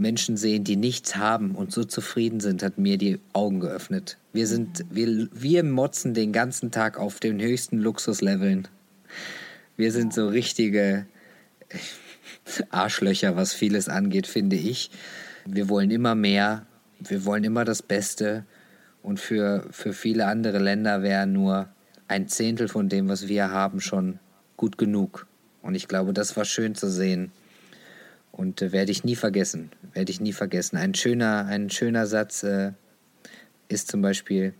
Menschen 0.00 0.36
sehen, 0.36 0.64
die 0.64 0.76
nichts 0.76 1.16
haben 1.16 1.54
und 1.54 1.72
so 1.72 1.84
zufrieden 1.84 2.40
sind, 2.40 2.62
hat 2.62 2.78
mir 2.78 2.96
die 2.96 3.20
Augen 3.32 3.60
geöffnet. 3.60 4.16
Wir 4.32 4.46
sind, 4.46 4.84
wir, 4.90 5.28
wir 5.32 5.62
motzen 5.62 6.14
den 6.14 6.32
ganzen 6.32 6.70
Tag 6.70 6.98
auf 6.98 7.20
den 7.20 7.40
höchsten 7.40 7.78
Luxusleveln. 7.78 8.66
Wir 9.76 9.92
sind 9.92 10.14
so 10.14 10.28
richtige, 10.28 11.06
Arschlöcher, 12.70 13.36
was 13.36 13.52
vieles 13.52 13.88
angeht, 13.88 14.26
finde 14.26 14.56
ich. 14.56 14.90
Wir 15.46 15.68
wollen 15.68 15.90
immer 15.90 16.14
mehr, 16.14 16.66
wir 16.98 17.24
wollen 17.24 17.44
immer 17.44 17.64
das 17.64 17.82
Beste 17.82 18.44
und 19.02 19.20
für, 19.20 19.66
für 19.70 19.92
viele 19.92 20.26
andere 20.26 20.58
Länder 20.58 21.02
wäre 21.02 21.26
nur 21.26 21.68
ein 22.08 22.28
Zehntel 22.28 22.68
von 22.68 22.88
dem, 22.88 23.08
was 23.08 23.28
wir 23.28 23.50
haben, 23.50 23.80
schon 23.80 24.18
gut 24.56 24.76
genug. 24.78 25.26
Und 25.62 25.74
ich 25.74 25.88
glaube, 25.88 26.12
das 26.12 26.36
war 26.36 26.44
schön 26.44 26.74
zu 26.74 26.90
sehen. 26.90 27.32
Und 28.32 28.62
äh, 28.62 28.72
werde 28.72 28.90
ich 28.90 29.04
nie 29.04 29.16
vergessen. 29.16 29.70
Werde 29.92 30.10
ich 30.10 30.20
nie 30.20 30.32
vergessen. 30.32 30.76
Ein 30.76 30.94
schöner, 30.94 31.46
ein 31.46 31.70
schöner 31.70 32.06
Satz 32.06 32.42
äh, 32.42 32.72
ist 33.68 33.90
zum 33.90 34.02
Beispiel, 34.02 34.54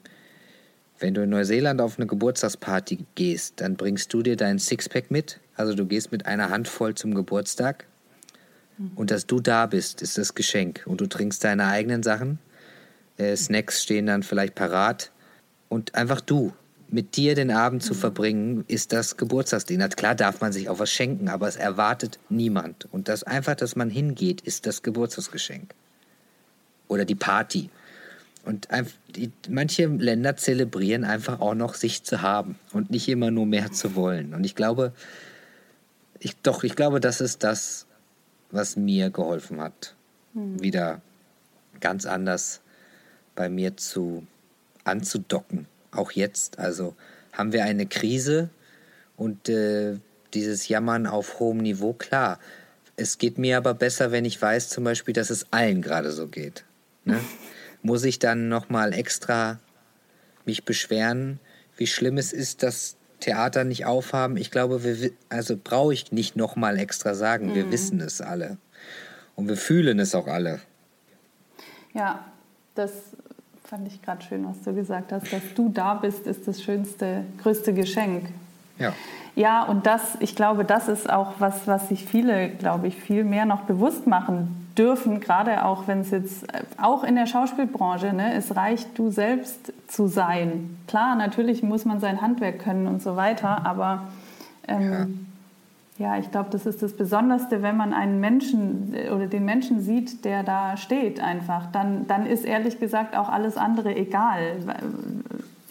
wenn 0.99 1.15
du 1.15 1.23
in 1.23 1.31
Neuseeland 1.31 1.81
auf 1.81 1.99
eine 1.99 2.07
Geburtstagsparty 2.07 3.07
gehst, 3.15 3.61
dann 3.61 3.77
bringst 3.77 4.13
du 4.13 4.23
dir 4.23 4.37
dein 4.37 4.59
Sixpack 4.59 5.11
mit. 5.11 5.41
Also 5.61 5.75
du 5.75 5.85
gehst 5.85 6.11
mit 6.11 6.25
einer 6.25 6.49
Handvoll 6.49 6.95
zum 6.95 7.15
Geburtstag. 7.15 7.87
Und 8.95 9.11
dass 9.11 9.27
du 9.27 9.41
da 9.41 9.67
bist, 9.67 10.01
ist 10.01 10.17
das 10.17 10.35
Geschenk. 10.35 10.85
Und 10.87 11.03
du 11.03 11.07
trinkst 11.07 11.45
deine 11.45 11.67
eigenen 11.67 12.03
Sachen. 12.03 12.39
Äh, 13.19 13.37
Snacks 13.37 13.83
stehen 13.83 14.07
dann 14.07 14.23
vielleicht 14.23 14.55
parat. 14.55 15.11
Und 15.69 15.95
einfach 15.95 16.23
du, 16.23 16.55
mit 16.89 17.17
dir 17.17 17.35
den 17.35 17.51
Abend 17.51 17.83
zu 17.83 17.93
verbringen, 17.93 18.65
ist 18.69 18.95
das 18.95 19.19
Geburtstagsding. 19.19 19.87
Klar 19.91 20.15
darf 20.15 20.41
man 20.41 20.53
sich 20.53 20.71
auch 20.71 20.79
was 20.79 20.91
schenken, 20.91 21.29
aber 21.29 21.47
es 21.47 21.57
erwartet 21.57 22.19
niemand. 22.31 22.89
Und 22.91 23.09
das 23.09 23.23
einfach, 23.23 23.55
dass 23.55 23.77
man 23.77 23.91
hingeht, 23.91 24.41
ist 24.41 24.67
das 24.67 24.83
Geburtstagsgeschenk. 24.83 25.75
Oder 26.89 27.05
die 27.05 27.15
Party. 27.15 27.69
Und 28.47 28.69
die, 29.15 29.31
manche 29.51 29.87
Länder 29.87 30.39
zelebrieren 30.39 31.05
einfach 31.05 31.41
auch 31.41 31.55
noch, 31.55 31.75
sich 31.75 32.03
zu 32.03 32.23
haben 32.23 32.59
und 32.73 32.91
nicht 32.91 33.09
immer 33.09 33.31
nur 33.31 33.45
mehr 33.45 33.71
zu 33.73 33.95
wollen. 33.95 34.33
Und 34.33 34.45
ich 34.45 34.57
glaube, 34.57 34.95
ich, 36.21 36.37
doch, 36.37 36.63
ich 36.63 36.77
glaube, 36.77 37.01
das 37.01 37.21
ist 37.21 37.43
das, 37.43 37.87
was 38.51 38.77
mir 38.77 39.11
geholfen 39.11 39.61
hat, 39.61 39.97
mhm. 40.35 40.63
wieder 40.63 41.01
ganz 41.81 42.07
anders 42.07 42.61
bei 43.35 43.49
mir 43.49 43.77
zu 43.77 44.27
anzudocken. 44.85 45.67
Auch 45.93 46.13
jetzt. 46.13 46.59
Also 46.59 46.95
haben 47.33 47.53
wir 47.53 47.65
eine 47.65 47.87
Krise 47.87 48.51
und 49.17 49.49
äh, 49.49 49.97
dieses 50.35 50.69
Jammern 50.69 51.07
auf 51.07 51.41
hohem 51.41 51.59
Niveau, 51.59 51.93
klar. 51.93 52.39
Es 52.97 53.19
geht 53.19 53.39
mir 53.39 53.57
aber 53.57 53.75
besser, 53.75 54.13
wenn 54.13 54.25
ich 54.25 54.41
weiß 54.41 54.69
zum 54.69 54.85
Beispiel, 54.85 55.15
dass 55.15 55.31
es 55.31 55.47
allen 55.51 55.81
gerade 55.81 56.13
so 56.13 56.29
geht. 56.29 56.65
Ne? 57.05 57.19
muss 57.83 58.05
ich 58.05 58.19
dann 58.19 58.49
nochmal 58.49 58.93
extra 58.93 59.59
mich 60.45 60.65
beschweren, 60.65 61.41
wie 61.77 61.87
schlimm 61.87 62.19
es 62.19 62.33
ist, 62.33 62.63
dass 62.63 62.97
Theater 63.21 63.65
nicht 63.65 63.87
aufhaben. 63.87 64.37
Ich 64.37 64.51
glaube, 64.51 64.83
wir, 64.83 65.11
also 65.29 65.57
brauche 65.63 65.93
ich 65.93 66.13
nicht 66.13 66.37
nochmal 66.37 66.79
extra 66.79 67.15
sagen. 67.15 67.51
Mhm. 67.51 67.55
Wir 67.55 67.71
wissen 67.71 68.01
es 68.01 68.21
alle. 68.21 68.57
Und 69.37 69.49
wir 69.49 69.57
fühlen 69.57 69.99
es 69.99 70.15
auch 70.15 70.27
alle. 70.27 70.61
Ja, 71.95 72.25
das 72.75 72.91
fand 73.65 73.87
ich 73.87 74.03
gerade 74.03 74.23
schön, 74.23 74.47
was 74.47 74.61
du 74.63 74.75
gesagt 74.75 75.13
hast. 75.13 75.33
Dass 75.33 75.43
du 75.55 75.69
da 75.69 75.95
bist, 75.95 76.27
ist 76.27 76.49
das 76.49 76.63
schönste, 76.63 77.25
größte 77.43 77.73
Geschenk. 77.73 78.29
Ja. 78.79 78.95
Ja, 79.37 79.63
und 79.63 79.87
das, 79.87 80.17
ich 80.19 80.35
glaube, 80.35 80.65
das 80.65 80.89
ist 80.89 81.09
auch 81.09 81.35
was, 81.39 81.67
was 81.67 81.89
sich 81.89 82.05
viele, 82.05 82.51
glaube 82.51 82.89
ich, 82.89 82.97
viel 82.97 83.25
mehr 83.25 83.47
noch 83.47 83.63
bewusst 83.63 84.07
machen 84.07 84.60
dürfen, 84.81 85.21
gerade 85.21 85.65
auch 85.65 85.87
wenn 85.87 86.01
es 86.01 86.11
jetzt, 86.11 86.45
äh, 86.45 86.63
auch 86.81 87.05
in 87.05 87.15
der 87.15 87.27
Schauspielbranche, 87.27 88.13
ne, 88.15 88.35
es 88.35 88.57
reicht, 88.57 88.99
du 88.99 89.11
selbst 89.11 89.73
zu 89.87 90.09
sein. 90.09 90.79
Klar, 90.87 91.15
natürlich 91.17 91.63
muss 91.63 91.85
man 91.85 92.01
sein 92.01 92.23
Handwerk 92.23 92.59
können 92.61 92.87
und 92.87 93.03
so 93.03 93.15
weiter, 93.15 93.67
aber 93.67 94.09
ähm, 94.67 95.27
ja. 95.99 96.15
ja. 96.15 96.19
ich 96.19 96.31
glaube, 96.31 96.49
das 96.51 96.65
ist 96.65 96.83
das 96.83 96.95
Besonderste, 96.95 97.63
wenn 97.63 97.77
man 97.77 97.93
einen 97.93 98.21
Menschen 98.21 98.95
äh, 98.95 99.11
oder 99.11 99.27
den 99.27 99.45
Menschen 99.45 99.83
sieht, 99.83 100.25
der 100.25 100.43
da 100.43 100.79
steht 100.79 101.21
einfach. 101.21 101.71
Dann, 101.71 102.07
dann 102.09 102.27
ist 102.27 102.47
ehrlich 102.47 102.81
gesagt 102.81 103.15
auch 103.17 103.29
alles 103.29 103.57
andere 103.57 103.95
egal. 103.95 104.57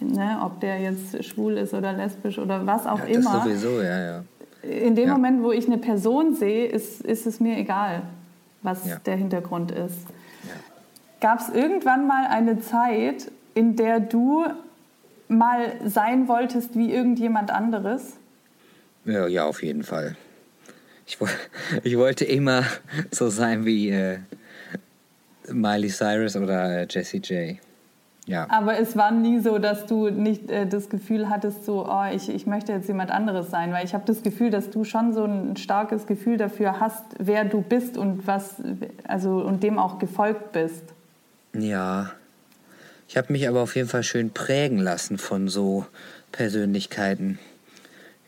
Ne, 0.02 0.40
ob 0.42 0.62
der 0.62 0.80
jetzt 0.80 1.26
schwul 1.26 1.58
ist 1.58 1.74
oder 1.74 1.92
lesbisch 1.92 2.40
oder 2.40 2.66
was 2.66 2.88
auch 2.88 3.00
ja, 3.00 3.06
immer. 3.06 3.34
Das 3.34 3.44
sowieso, 3.44 3.82
ja, 3.82 4.00
ja. 4.00 4.24
In 4.64 4.96
dem 4.96 5.08
ja. 5.08 5.14
Moment, 5.14 5.44
wo 5.44 5.52
ich 5.52 5.68
eine 5.68 5.78
Person 5.78 6.36
sehe, 6.36 6.68
ist, 6.68 7.02
ist 7.02 7.28
es 7.28 7.42
mir 7.42 7.58
egal 7.58 8.04
was 8.62 8.86
ja. 8.86 8.98
der 9.06 9.16
Hintergrund 9.16 9.72
ist. 9.72 9.98
Ja. 10.44 10.54
Gab 11.22 11.40
es 11.40 11.50
irgendwann 11.50 12.08
mal 12.08 12.28
eine 12.28 12.60
Zeit, 12.60 13.32
in 13.54 13.76
der 13.76 14.00
du 14.00 14.46
mal 15.28 15.74
sein 15.86 16.28
wolltest 16.28 16.76
wie 16.76 16.92
irgendjemand 16.92 17.52
anderes? 17.52 18.14
Ja, 19.06 19.28
ja 19.28 19.46
auf 19.46 19.64
jeden 19.64 19.84
Fall. 19.84 20.16
Ich, 21.06 21.18
ich 21.84 21.98
wollte 21.98 22.26
immer 22.26 22.64
so 23.12 23.30
sein 23.30 23.66
wie 23.66 23.90
äh, 23.90 24.20
Miley 25.52 25.90
Cyrus 25.90 26.36
oder 26.36 26.82
äh, 26.82 26.88
Jessie 26.90 27.18
J. 27.18 27.58
Ja. 28.30 28.46
Aber 28.50 28.78
es 28.78 28.96
war 28.96 29.10
nie 29.10 29.40
so, 29.40 29.58
dass 29.58 29.88
du 29.88 30.10
nicht 30.12 30.52
äh, 30.52 30.68
das 30.68 30.90
Gefühl 30.90 31.30
hattest, 31.30 31.66
so, 31.66 31.88
oh, 31.90 32.06
ich, 32.14 32.30
ich 32.30 32.46
möchte 32.46 32.72
jetzt 32.72 32.88
jemand 32.88 33.10
anderes 33.10 33.50
sein, 33.50 33.74
weil 33.74 33.84
ich 33.84 33.96
habe 33.96 34.04
das 34.06 34.22
Gefühl, 34.22 34.52
dass 34.52 34.70
du 34.70 34.84
schon 34.84 35.14
so 35.14 35.24
ein 35.24 35.58
starkes 35.58 36.06
Gefühl 36.06 36.38
dafür 36.38 36.80
hast, 36.80 37.04
wer 37.18 37.44
du 37.44 37.62
bist 37.62 37.98
und 37.98 38.28
was, 38.28 38.58
also 39.08 39.42
und 39.42 39.64
dem 39.64 39.80
auch 39.80 39.98
gefolgt 39.98 40.52
bist. 40.52 40.84
Ja. 41.54 42.12
Ich 43.08 43.18
habe 43.18 43.34
mich 43.34 43.48
aber 43.50 43.62
auf 43.62 43.76
jeden 43.76 43.90
Fall 43.90 44.04
schön 44.04 44.30
prägen 44.30 44.78
lassen 44.78 45.18
von 45.18 45.48
so 45.48 45.88
Persönlichkeiten. 46.32 47.40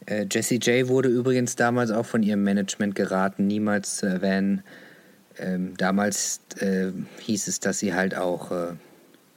Äh, 0.08 0.26
Jessie 0.32 0.58
J 0.58 0.88
wurde 0.88 1.10
übrigens 1.10 1.56
damals 1.56 1.92
auch 1.92 2.08
von 2.08 2.24
ihrem 2.24 2.44
Management 2.44 2.96
geraten, 2.96 3.46
niemals 3.46 3.98
zu 3.98 4.08
erwähnen. 4.08 4.64
Ähm, 5.38 5.78
damals 5.78 6.42
äh, 6.58 6.88
hieß 7.20 7.48
es, 7.48 7.60
dass 7.60 7.78
sie 7.78 7.94
halt 7.94 8.18
auch 8.18 8.50
äh, 8.50 8.74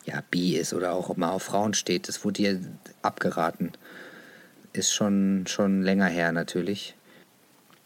ja, 0.06 0.22
bi 0.30 0.56
ist 0.56 0.74
oder 0.74 0.92
auch 0.92 1.16
mal 1.16 1.30
auf 1.30 1.44
Frauen 1.44 1.74
steht. 1.74 2.08
Das 2.08 2.24
wurde 2.24 2.42
ihr 2.42 2.60
abgeraten. 3.02 3.72
Ist 4.72 4.92
schon, 4.92 5.46
schon 5.46 5.82
länger 5.82 6.06
her 6.06 6.32
natürlich. 6.32 6.94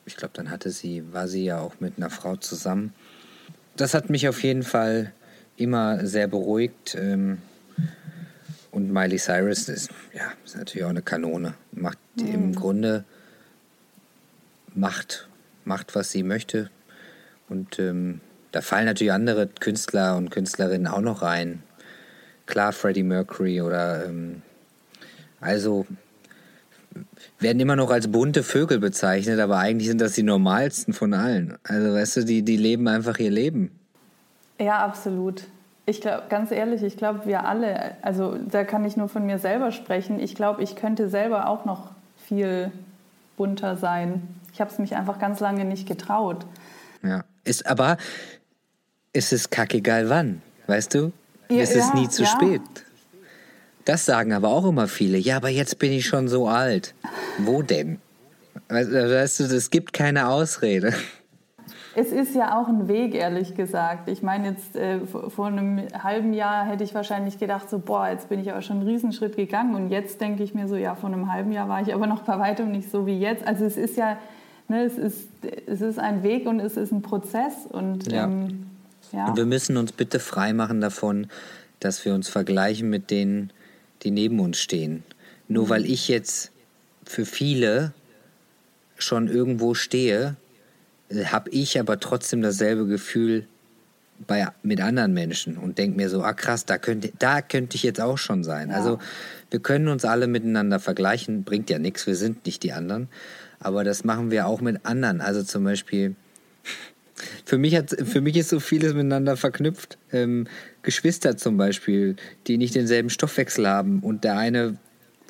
Ich 0.06 0.16
glaube, 0.16 0.32
dann 0.34 0.50
hatte 0.50 0.70
sie, 0.70 1.12
war 1.12 1.28
sie 1.28 1.44
ja 1.44 1.60
auch 1.60 1.80
mit 1.80 1.98
einer 1.98 2.10
Frau 2.10 2.36
zusammen. 2.36 2.94
Das 3.76 3.94
hat 3.94 4.10
mich 4.10 4.28
auf 4.28 4.42
jeden 4.42 4.62
Fall 4.62 5.12
immer 5.56 6.06
sehr 6.06 6.28
beruhigt. 6.28 6.94
Ähm, 6.94 7.38
und 8.70 8.92
Miley 8.92 9.18
Cyrus 9.18 9.68
ist, 9.68 9.90
ja, 10.14 10.32
ist 10.44 10.56
natürlich 10.56 10.84
auch 10.84 10.90
eine 10.90 11.02
Kanone. 11.02 11.54
Macht 11.72 11.98
mhm. 12.16 12.34
im 12.34 12.54
Grunde 12.54 13.04
macht, 14.74 15.28
macht, 15.64 15.94
was 15.94 16.10
sie 16.10 16.22
möchte. 16.22 16.70
Und 17.48 17.78
ähm, 17.78 18.20
da 18.52 18.60
fallen 18.60 18.86
natürlich 18.86 19.12
andere 19.12 19.46
Künstler 19.46 20.16
und 20.16 20.30
Künstlerinnen 20.30 20.86
auch 20.86 21.00
noch 21.00 21.22
rein. 21.22 21.62
Klar, 22.48 22.72
Freddie 22.72 23.02
Mercury 23.02 23.60
oder 23.60 24.06
ähm, 24.06 24.40
also 25.38 25.86
werden 27.38 27.60
immer 27.60 27.76
noch 27.76 27.90
als 27.90 28.10
bunte 28.10 28.42
Vögel 28.42 28.78
bezeichnet, 28.78 29.38
aber 29.38 29.58
eigentlich 29.58 29.86
sind 29.86 30.00
das 30.00 30.14
die 30.14 30.22
normalsten 30.22 30.94
von 30.94 31.12
allen. 31.12 31.58
Also 31.62 31.92
weißt 31.92 32.16
du, 32.16 32.24
die, 32.24 32.42
die 32.42 32.56
leben 32.56 32.88
einfach 32.88 33.18
ihr 33.18 33.30
Leben. 33.30 33.70
Ja, 34.58 34.84
absolut. 34.84 35.44
Ich 35.84 36.00
glaube, 36.00 36.24
ganz 36.30 36.50
ehrlich, 36.50 36.82
ich 36.82 36.96
glaube, 36.96 37.26
wir 37.26 37.44
alle, 37.44 37.96
also 38.00 38.38
da 38.50 38.64
kann 38.64 38.84
ich 38.86 38.96
nur 38.96 39.10
von 39.10 39.26
mir 39.26 39.38
selber 39.38 39.70
sprechen. 39.70 40.18
Ich 40.18 40.34
glaube, 40.34 40.62
ich 40.62 40.74
könnte 40.74 41.10
selber 41.10 41.48
auch 41.48 41.66
noch 41.66 41.90
viel 42.16 42.72
bunter 43.36 43.76
sein. 43.76 44.22
Ich 44.54 44.60
habe 44.60 44.70
es 44.70 44.78
mich 44.78 44.96
einfach 44.96 45.18
ganz 45.18 45.38
lange 45.38 45.66
nicht 45.66 45.86
getraut. 45.86 46.46
Ja, 47.02 47.24
ist 47.44 47.66
aber, 47.66 47.98
ist 49.12 49.34
es 49.34 49.50
kackegal 49.50 50.08
wann, 50.08 50.40
weißt 50.66 50.94
du? 50.94 51.12
Ja, 51.48 51.62
ist 51.62 51.76
es 51.76 51.94
nie 51.94 52.08
zu 52.08 52.26
spät. 52.26 52.62
Das 53.84 54.04
sagen 54.04 54.32
aber 54.32 54.48
auch 54.48 54.66
immer 54.66 54.86
viele. 54.86 55.16
Ja, 55.16 55.36
aber 55.36 55.48
jetzt 55.48 55.78
bin 55.78 55.92
ich 55.92 56.06
schon 56.06 56.28
so 56.28 56.46
alt. 56.46 56.94
Wo 57.38 57.62
denn? 57.62 57.98
Weißt 58.68 59.40
du, 59.40 59.44
es 59.44 59.70
gibt 59.70 59.92
keine 59.92 60.28
Ausrede. 60.28 60.92
Es 61.94 62.12
ist 62.12 62.34
ja 62.34 62.60
auch 62.60 62.68
ein 62.68 62.86
Weg, 62.86 63.14
ehrlich 63.14 63.54
gesagt. 63.54 64.08
Ich 64.08 64.22
meine, 64.22 64.50
jetzt 64.50 64.76
äh, 64.76 65.00
vor 65.06 65.46
einem 65.46 65.80
halben 66.00 66.32
Jahr 66.32 66.66
hätte 66.66 66.84
ich 66.84 66.94
wahrscheinlich 66.94 67.38
gedacht, 67.38 67.68
so, 67.70 67.78
boah, 67.78 68.08
jetzt 68.08 68.28
bin 68.28 68.40
ich 68.40 68.52
aber 68.52 68.62
schon 68.62 68.76
einen 68.76 68.86
Riesenschritt 68.86 69.36
gegangen. 69.36 69.74
Und 69.74 69.88
jetzt 69.88 70.20
denke 70.20 70.42
ich 70.42 70.54
mir 70.54 70.68
so, 70.68 70.76
ja, 70.76 70.94
vor 70.94 71.08
einem 71.08 71.32
halben 71.32 71.50
Jahr 71.50 71.68
war 71.68 71.80
ich 71.80 71.92
aber 71.92 72.06
noch 72.06 72.22
bei 72.22 72.38
weitem 72.38 72.70
nicht 72.70 72.90
so 72.90 73.06
wie 73.06 73.18
jetzt. 73.18 73.46
Also 73.46 73.64
es 73.64 73.76
ist 73.76 73.96
ja, 73.96 74.18
ne, 74.68 74.84
es, 74.84 74.98
ist, 74.98 75.28
es 75.66 75.80
ist 75.80 75.98
ein 75.98 76.22
Weg 76.22 76.46
und 76.46 76.60
es 76.60 76.76
ist 76.76 76.92
ein 76.92 77.02
Prozess. 77.02 77.66
Und, 77.68 78.12
ja. 78.12 78.24
Ähm, 78.24 78.67
ja. 79.12 79.26
und 79.26 79.36
wir 79.36 79.46
müssen 79.46 79.76
uns 79.76 79.92
bitte 79.92 80.20
freimachen 80.20 80.80
davon, 80.80 81.28
dass 81.80 82.04
wir 82.04 82.14
uns 82.14 82.28
vergleichen 82.28 82.90
mit 82.90 83.10
denen, 83.10 83.52
die 84.02 84.10
neben 84.10 84.40
uns 84.40 84.58
stehen. 84.58 85.04
Nur 85.48 85.66
mhm. 85.66 85.70
weil 85.70 85.86
ich 85.86 86.08
jetzt 86.08 86.50
für 87.04 87.24
viele 87.24 87.92
schon 88.96 89.28
irgendwo 89.28 89.74
stehe, 89.74 90.36
habe 91.26 91.50
ich 91.50 91.78
aber 91.78 92.00
trotzdem 92.00 92.42
dasselbe 92.42 92.86
Gefühl 92.86 93.46
bei, 94.26 94.48
mit 94.62 94.80
anderen 94.80 95.14
Menschen 95.14 95.56
und 95.56 95.78
denke 95.78 95.96
mir 95.96 96.08
so, 96.10 96.22
ah 96.22 96.32
krass, 96.32 96.66
da 96.66 96.78
könnte, 96.78 97.12
da 97.18 97.40
könnte 97.40 97.76
ich 97.76 97.82
jetzt 97.82 98.00
auch 98.00 98.18
schon 98.18 98.42
sein. 98.44 98.70
Ja. 98.70 98.76
Also 98.76 98.98
wir 99.50 99.60
können 99.60 99.88
uns 99.88 100.04
alle 100.04 100.26
miteinander 100.26 100.80
vergleichen, 100.80 101.44
bringt 101.44 101.70
ja 101.70 101.78
nichts, 101.78 102.06
wir 102.06 102.16
sind 102.16 102.44
nicht 102.44 102.62
die 102.62 102.72
anderen. 102.72 103.08
Aber 103.60 103.84
das 103.84 104.04
machen 104.04 104.30
wir 104.30 104.46
auch 104.46 104.60
mit 104.60 104.84
anderen. 104.84 105.20
Also 105.20 105.42
zum 105.42 105.64
Beispiel, 105.64 106.14
für 107.44 107.58
mich, 107.58 107.76
hat, 107.76 107.96
für 108.04 108.20
mich 108.20 108.36
ist 108.36 108.48
so 108.48 108.60
vieles 108.60 108.94
miteinander 108.94 109.36
verknüpft. 109.36 109.98
Ähm, 110.12 110.46
Geschwister 110.82 111.36
zum 111.36 111.56
Beispiel, 111.56 112.16
die 112.46 112.56
nicht 112.56 112.74
denselben 112.74 113.10
Stoffwechsel 113.10 113.66
haben 113.68 114.00
und 114.00 114.24
der 114.24 114.36
eine 114.36 114.78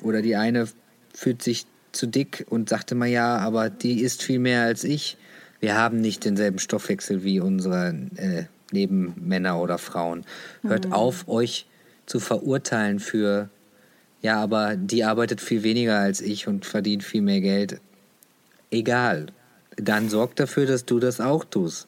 oder 0.01 0.21
die 0.21 0.35
eine 0.35 0.67
fühlt 1.13 1.41
sich 1.41 1.65
zu 1.91 2.07
dick 2.07 2.45
und 2.49 2.69
sagte 2.69 2.95
mal 2.95 3.07
ja, 3.07 3.37
aber 3.37 3.69
die 3.69 4.01
isst 4.01 4.23
viel 4.23 4.39
mehr 4.39 4.63
als 4.63 4.83
ich. 4.83 5.17
Wir 5.59 5.75
haben 5.75 5.99
nicht 5.99 6.23
denselben 6.23 6.59
Stoffwechsel 6.59 7.23
wie 7.23 7.39
unsere 7.39 7.93
äh, 8.15 8.43
Nebenmänner 8.71 9.59
oder 9.59 9.77
Frauen. 9.77 10.25
Hört 10.61 10.87
mhm. 10.87 10.93
auf, 10.93 11.27
euch 11.27 11.65
zu 12.05 12.19
verurteilen 12.19 12.99
für, 12.99 13.49
ja, 14.21 14.41
aber 14.41 14.75
die 14.75 15.03
arbeitet 15.03 15.41
viel 15.41 15.63
weniger 15.63 15.99
als 15.99 16.21
ich 16.21 16.47
und 16.47 16.65
verdient 16.65 17.03
viel 17.03 17.21
mehr 17.21 17.41
Geld. 17.41 17.81
Egal. 18.71 19.27
Dann 19.81 20.09
sorg 20.09 20.35
dafür, 20.35 20.65
dass 20.65 20.85
du 20.85 20.99
das 20.99 21.21
auch 21.21 21.43
tust. 21.45 21.87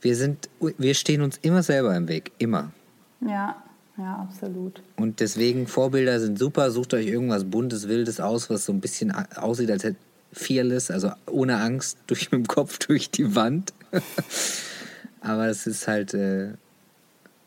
Wir 0.00 0.14
sind, 0.14 0.48
wir 0.60 0.94
stehen 0.94 1.22
uns 1.22 1.38
immer 1.42 1.62
selber 1.62 1.96
im 1.96 2.08
Weg. 2.08 2.32
Immer. 2.38 2.72
Ja, 3.20 3.62
ja, 3.96 4.16
absolut. 4.16 4.80
Und 4.96 5.18
deswegen, 5.20 5.66
Vorbilder 5.66 6.20
sind 6.20 6.38
super. 6.38 6.70
Sucht 6.70 6.94
euch 6.94 7.06
irgendwas 7.06 7.44
Buntes, 7.44 7.88
Wildes 7.88 8.20
aus, 8.20 8.48
was 8.48 8.64
so 8.64 8.72
ein 8.72 8.80
bisschen 8.80 9.10
aussieht, 9.10 9.70
als 9.70 9.82
hätte 9.82 9.96
fearless, 10.32 10.90
also 10.90 11.10
ohne 11.26 11.58
Angst, 11.58 11.98
durch 12.06 12.30
mit 12.30 12.44
dem 12.44 12.46
Kopf 12.46 12.78
durch 12.78 13.10
die 13.10 13.34
Wand. 13.34 13.72
Aber 15.20 15.48
es 15.48 15.66
ist 15.66 15.88
halt, 15.88 16.14
äh, 16.14 16.50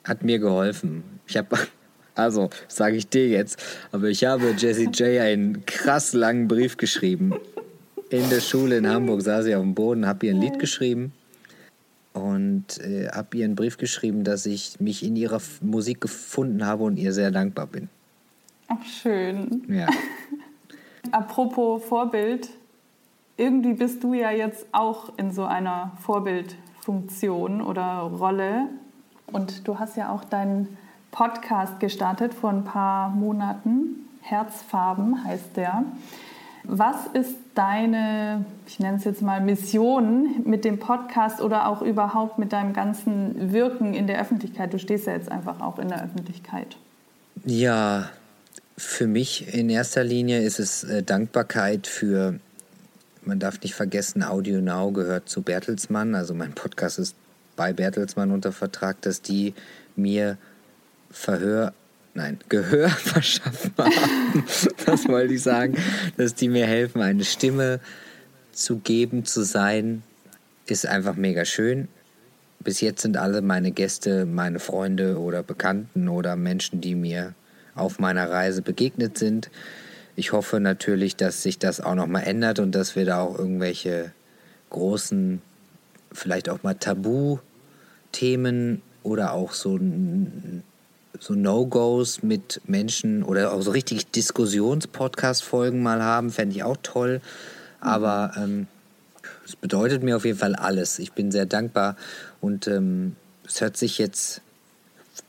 hat 0.04 0.24
mir 0.24 0.40
geholfen. 0.40 1.04
Ich 1.28 1.38
habe, 1.38 1.58
also 2.16 2.50
sage 2.68 2.98
ich 2.98 3.08
dir 3.08 3.28
jetzt, 3.30 3.64
aber 3.92 4.10
ich 4.10 4.26
habe 4.26 4.54
Jessie 4.58 4.90
J 4.92 5.22
einen 5.22 5.66
krass 5.66 6.12
langen 6.14 6.48
Brief 6.48 6.76
geschrieben. 6.76 7.34
In 8.12 8.30
der 8.30 8.42
Schule 8.42 8.78
in 8.78 8.90
Hamburg 8.90 9.22
saß 9.22 9.46
sie 9.46 9.56
auf 9.56 9.62
dem 9.62 9.74
Boden, 9.74 10.06
habe 10.06 10.26
ihr 10.26 10.34
ein 10.34 10.42
Lied 10.42 10.60
geschrieben 10.60 11.14
und 12.12 12.78
äh, 12.80 13.08
habe 13.08 13.38
ihr 13.38 13.46
einen 13.46 13.56
Brief 13.56 13.78
geschrieben, 13.78 14.26
dass 14.26 14.46
ich 14.46 14.82
mich 14.82 15.02
in 15.06 15.16
ihrer 15.16 15.40
Musik 15.62 16.02
gefunden 16.02 16.66
habe 16.66 16.84
und 16.84 16.98
ihr 16.98 17.14
sehr 17.14 17.32
dankbar 17.32 17.68
bin. 17.68 17.88
Ach, 18.68 18.84
schön. 18.86 19.64
Ja. 19.70 19.88
Apropos 21.14 21.86
Vorbild, 21.86 22.50
irgendwie 23.38 23.76
bist 23.76 24.04
du 24.04 24.14
ja 24.14 24.32
jetzt 24.32 24.66
auch 24.74 25.18
in 25.18 25.32
so 25.32 25.46
einer 25.46 25.94
Vorbildfunktion 26.02 27.62
oder 27.62 28.00
Rolle 28.02 28.68
und 29.28 29.66
du 29.66 29.80
hast 29.80 29.96
ja 29.96 30.12
auch 30.12 30.26
deinen 30.26 30.78
Podcast 31.12 31.80
gestartet 31.80 32.34
vor 32.34 32.50
ein 32.50 32.66
paar 32.66 33.10
Monaten. 33.10 34.10
Herzfarben 34.20 35.24
heißt 35.24 35.56
der. 35.56 35.86
Was 36.64 37.08
ist 37.14 37.36
deine, 37.56 38.46
ich 38.68 38.80
nenne 38.80 38.98
es 38.98 39.04
jetzt 39.04 39.22
mal 39.22 39.42
Mission 39.42 40.44
mit 40.46 40.64
dem 40.64 40.80
Podcast 40.80 41.42
oder 41.42 41.68
auch 41.68 41.82
überhaupt 41.82 42.38
mit 42.38 42.54
deinem 42.54 42.74
ganzen 42.74 43.52
Wirken 43.52 43.94
in 43.94 44.08
der 44.08 44.22
Öffentlichkeit? 44.22 44.74
Du 44.74 44.80
stehst 44.80 45.08
ja 45.08 45.14
jetzt 45.14 45.32
einfach 45.32 45.60
auch 45.62 45.80
in 45.80 45.90
der 45.90 46.04
Öffentlichkeit. 46.04 46.78
Ja, 47.46 48.10
für 48.78 49.08
mich 49.08 49.54
in 49.54 49.70
erster 49.70 50.04
Linie 50.04 50.42
ist 50.42 50.60
es 50.60 50.84
äh, 50.84 51.04
Dankbarkeit 51.04 51.88
für, 51.88 52.40
man 53.24 53.40
darf 53.40 53.62
nicht 53.62 53.76
vergessen, 53.76 54.24
Audio 54.24 54.62
Now 54.62 54.92
gehört 54.92 55.30
zu 55.30 55.42
Bertelsmann, 55.42 56.16
also 56.16 56.34
mein 56.34 56.54
Podcast 56.54 57.00
ist 57.00 57.16
bei 57.56 57.74
Bertelsmann 57.74 58.32
unter 58.32 58.52
Vertrag, 58.52 59.02
dass 59.02 59.22
die 59.22 59.54
mir 59.96 60.38
Verhör 61.10 61.74
nein, 62.14 62.40
Gehör 62.50 62.90
verschaffen 62.90 63.72
haben. 63.78 64.44
das 64.86 65.08
wollte 65.08 65.34
ich 65.34 65.44
sagen, 65.44 65.78
dass 66.18 66.36
die 66.36 66.50
mir 66.50 66.66
helfen, 66.66 67.02
eine 67.02 67.24
Stimme 67.24 67.80
zu 68.52 68.78
geben, 68.78 69.26
zu 69.26 69.44
sein, 69.44 70.04
ist 70.66 70.86
einfach 70.86 71.16
mega 71.16 71.46
schön. 71.46 71.88
Bis 72.60 72.82
jetzt 72.82 73.02
sind 73.02 73.18
alle 73.18 73.42
meine 73.42 73.72
Gäste 73.72 74.26
meine 74.26 74.60
Freunde 74.60 75.20
oder 75.20 75.42
Bekannten 75.42 76.08
oder 76.08 76.36
Menschen, 76.36 76.80
die 76.82 76.94
mir 76.96 77.34
auf 77.76 77.98
meiner 78.00 78.30
Reise 78.30 78.62
begegnet 78.62 79.18
sind. 79.18 79.50
Ich 80.16 80.32
hoffe 80.34 80.60
natürlich, 80.60 81.16
dass 81.16 81.42
sich 81.42 81.58
das 81.58 81.82
auch 81.82 81.96
noch 81.96 82.08
mal 82.08 82.22
ändert 82.22 82.60
und 82.60 82.74
dass 82.74 82.96
wir 82.96 83.06
da 83.06 83.22
auch 83.22 83.40
irgendwelche 83.40 84.12
großen, 84.70 85.42
vielleicht 86.12 86.50
auch 86.50 86.62
mal 86.64 86.76
Tabu-Themen 86.76 87.42
oder 89.04 89.34
auch 89.34 89.54
so 89.54 89.80
so 91.20 91.34
No-Gos 91.34 92.24
mit 92.24 92.62
Menschen 92.66 93.24
oder 93.24 93.54
auch 93.54 93.62
so 93.62 93.72
richtig 93.72 94.12
Diskussions-Podcast-Folgen 94.12 95.82
mal 95.84 96.02
haben, 96.02 96.32
fände 96.32 96.56
ich 96.56 96.64
auch 96.64 96.78
toll. 96.82 97.22
Aber 97.80 98.34
ähm, 98.38 98.68
es 99.46 99.56
bedeutet 99.56 100.04
mir 100.04 100.16
auf 100.16 100.26
jeden 100.26 100.38
Fall 100.38 100.56
alles. 100.56 101.00
Ich 101.00 101.14
bin 101.14 101.32
sehr 101.32 101.46
dankbar 101.46 101.96
und 102.40 102.68
ähm, 102.68 103.16
es 103.46 103.62
hört 103.62 103.78
sich 103.78 103.98
jetzt 103.98 104.42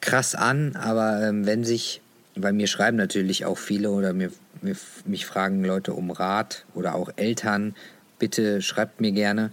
krass 0.00 0.34
an, 0.34 0.76
aber 0.76 1.22
ähm, 1.22 1.46
wenn 1.46 1.64
sich, 1.64 2.00
weil 2.36 2.52
mir 2.52 2.66
schreiben 2.66 2.96
natürlich 2.96 3.44
auch 3.44 3.58
viele 3.58 3.90
oder 3.90 4.12
mir, 4.12 4.30
mir, 4.60 4.76
mich 5.04 5.26
fragen 5.26 5.64
Leute 5.64 5.92
um 5.92 6.10
Rat 6.10 6.64
oder 6.74 6.94
auch 6.94 7.10
Eltern, 7.16 7.74
bitte 8.18 8.62
schreibt 8.62 9.00
mir 9.00 9.12
gerne. 9.12 9.50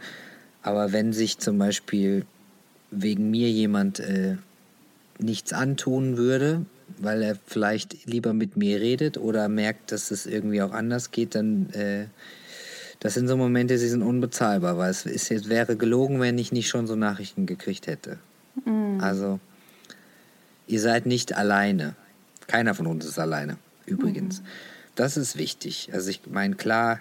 Aber 0.61 0.91
wenn 0.91 1.13
sich 1.13 1.39
zum 1.39 1.57
Beispiel 1.57 2.25
wegen 2.91 3.31
mir 3.31 3.49
jemand 3.49 3.99
äh, 3.99 4.37
nichts 5.19 5.53
antun 5.53 6.17
würde, 6.17 6.65
weil 6.97 7.21
er 7.21 7.37
vielleicht 7.45 8.05
lieber 8.05 8.33
mit 8.33 8.57
mir 8.57 8.79
redet 8.79 9.17
oder 9.17 9.47
merkt, 9.47 9.91
dass 9.91 10.11
es 10.11 10.25
irgendwie 10.25 10.61
auch 10.61 10.71
anders 10.71 11.11
geht, 11.11 11.35
dann 11.35 11.69
äh, 11.71 12.07
das 12.99 13.13
sind 13.13 13.27
so 13.27 13.37
Momente, 13.37 13.77
die 13.77 13.87
sind 13.87 14.01
unbezahlbar, 14.01 14.77
weil 14.77 14.91
es 14.91 15.05
ist, 15.05 15.29
jetzt 15.29 15.47
wäre 15.47 15.77
gelogen, 15.77 16.19
wenn 16.19 16.37
ich 16.37 16.51
nicht 16.51 16.67
schon 16.67 16.85
so 16.85 16.95
Nachrichten 16.95 17.45
gekriegt 17.45 17.87
hätte. 17.87 18.19
Mhm. 18.65 18.99
Also, 18.99 19.39
ihr 20.67 20.81
seid 20.81 21.05
nicht 21.05 21.33
alleine. 21.33 21.95
Keiner 22.47 22.75
von 22.75 22.87
uns 22.87 23.05
ist 23.05 23.17
alleine, 23.17 23.57
übrigens. 23.85 24.41
Mhm. 24.41 24.45
Das 24.95 25.15
ist 25.15 25.37
wichtig. 25.37 25.89
Also 25.93 26.09
ich 26.09 26.21
meine, 26.29 26.55
klar 26.55 26.99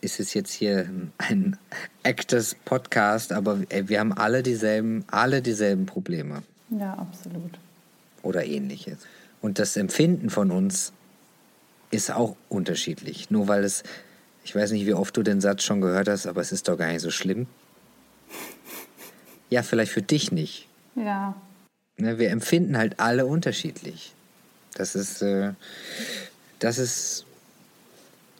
ist 0.00 0.20
es 0.20 0.34
jetzt 0.34 0.52
hier 0.52 0.88
ein 1.18 1.56
Actors 2.04 2.54
Podcast, 2.64 3.32
aber 3.32 3.58
wir 3.68 3.98
haben 3.98 4.12
alle 4.12 4.44
dieselben, 4.44 5.04
alle 5.08 5.42
dieselben 5.42 5.86
Probleme. 5.86 6.44
Ja, 6.70 6.94
absolut. 6.94 7.58
Oder 8.22 8.44
ähnliches. 8.44 8.98
Und 9.40 9.58
das 9.58 9.76
Empfinden 9.76 10.30
von 10.30 10.50
uns 10.50 10.92
ist 11.90 12.10
auch 12.10 12.36
unterschiedlich. 12.48 13.30
Nur 13.30 13.48
weil 13.48 13.64
es, 13.64 13.82
ich 14.44 14.54
weiß 14.54 14.72
nicht, 14.72 14.86
wie 14.86 14.94
oft 14.94 15.16
du 15.16 15.22
den 15.22 15.40
Satz 15.40 15.62
schon 15.62 15.80
gehört 15.80 16.08
hast, 16.08 16.26
aber 16.26 16.40
es 16.40 16.50
ist 16.50 16.68
doch 16.68 16.78
gar 16.78 16.90
nicht 16.90 17.02
so 17.02 17.10
schlimm. 17.10 17.46
Ja, 19.50 19.62
vielleicht 19.62 19.92
für 19.92 20.02
dich 20.02 20.32
nicht. 20.32 20.66
Ja. 20.96 21.34
Ne, 21.96 22.18
wir 22.18 22.30
empfinden 22.30 22.76
halt 22.76 22.98
alle 22.98 23.26
unterschiedlich. 23.26 24.12
Das 24.74 24.94
ist, 24.94 25.22
äh, 25.22 25.52
das 26.58 26.78
ist 26.78 27.26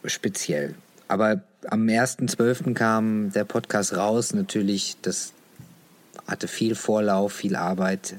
speziell. 0.05 0.75
Aber 1.07 1.43
am 1.67 1.87
1.12. 1.87 2.75
kam 2.75 3.31
der 3.33 3.45
Podcast 3.45 3.95
raus. 3.95 4.33
Natürlich, 4.35 4.97
das 5.03 5.34
hatte 6.27 6.49
viel 6.49 6.75
Vorlauf, 6.75 7.33
viel 7.33 7.57
Arbeit. 7.57 8.17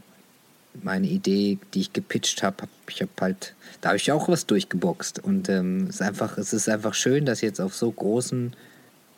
Meine 0.84 1.08
Idee, 1.08 1.58
die 1.74 1.82
ich 1.82 1.94
gepitcht 1.94 2.44
habe, 2.44 2.68
ich 2.90 3.02
habe 3.02 3.12
halt, 3.22 3.56
da 3.82 3.90
habe 3.90 3.98
ich 3.98 4.12
auch 4.12 4.28
was 4.28 4.46
durchgeboxt. 4.46 5.20
Und 5.20 5.50
ähm, 5.50 5.88
es, 5.90 5.96
ist 5.96 6.02
einfach, 6.02 6.38
es 6.38 6.54
ist 6.54 6.68
einfach 6.70 6.94
schön, 6.94 7.26
dass 7.26 7.42
jetzt 7.42 7.62
auf 7.62 7.76
so 7.76 7.92
großen 7.92 8.54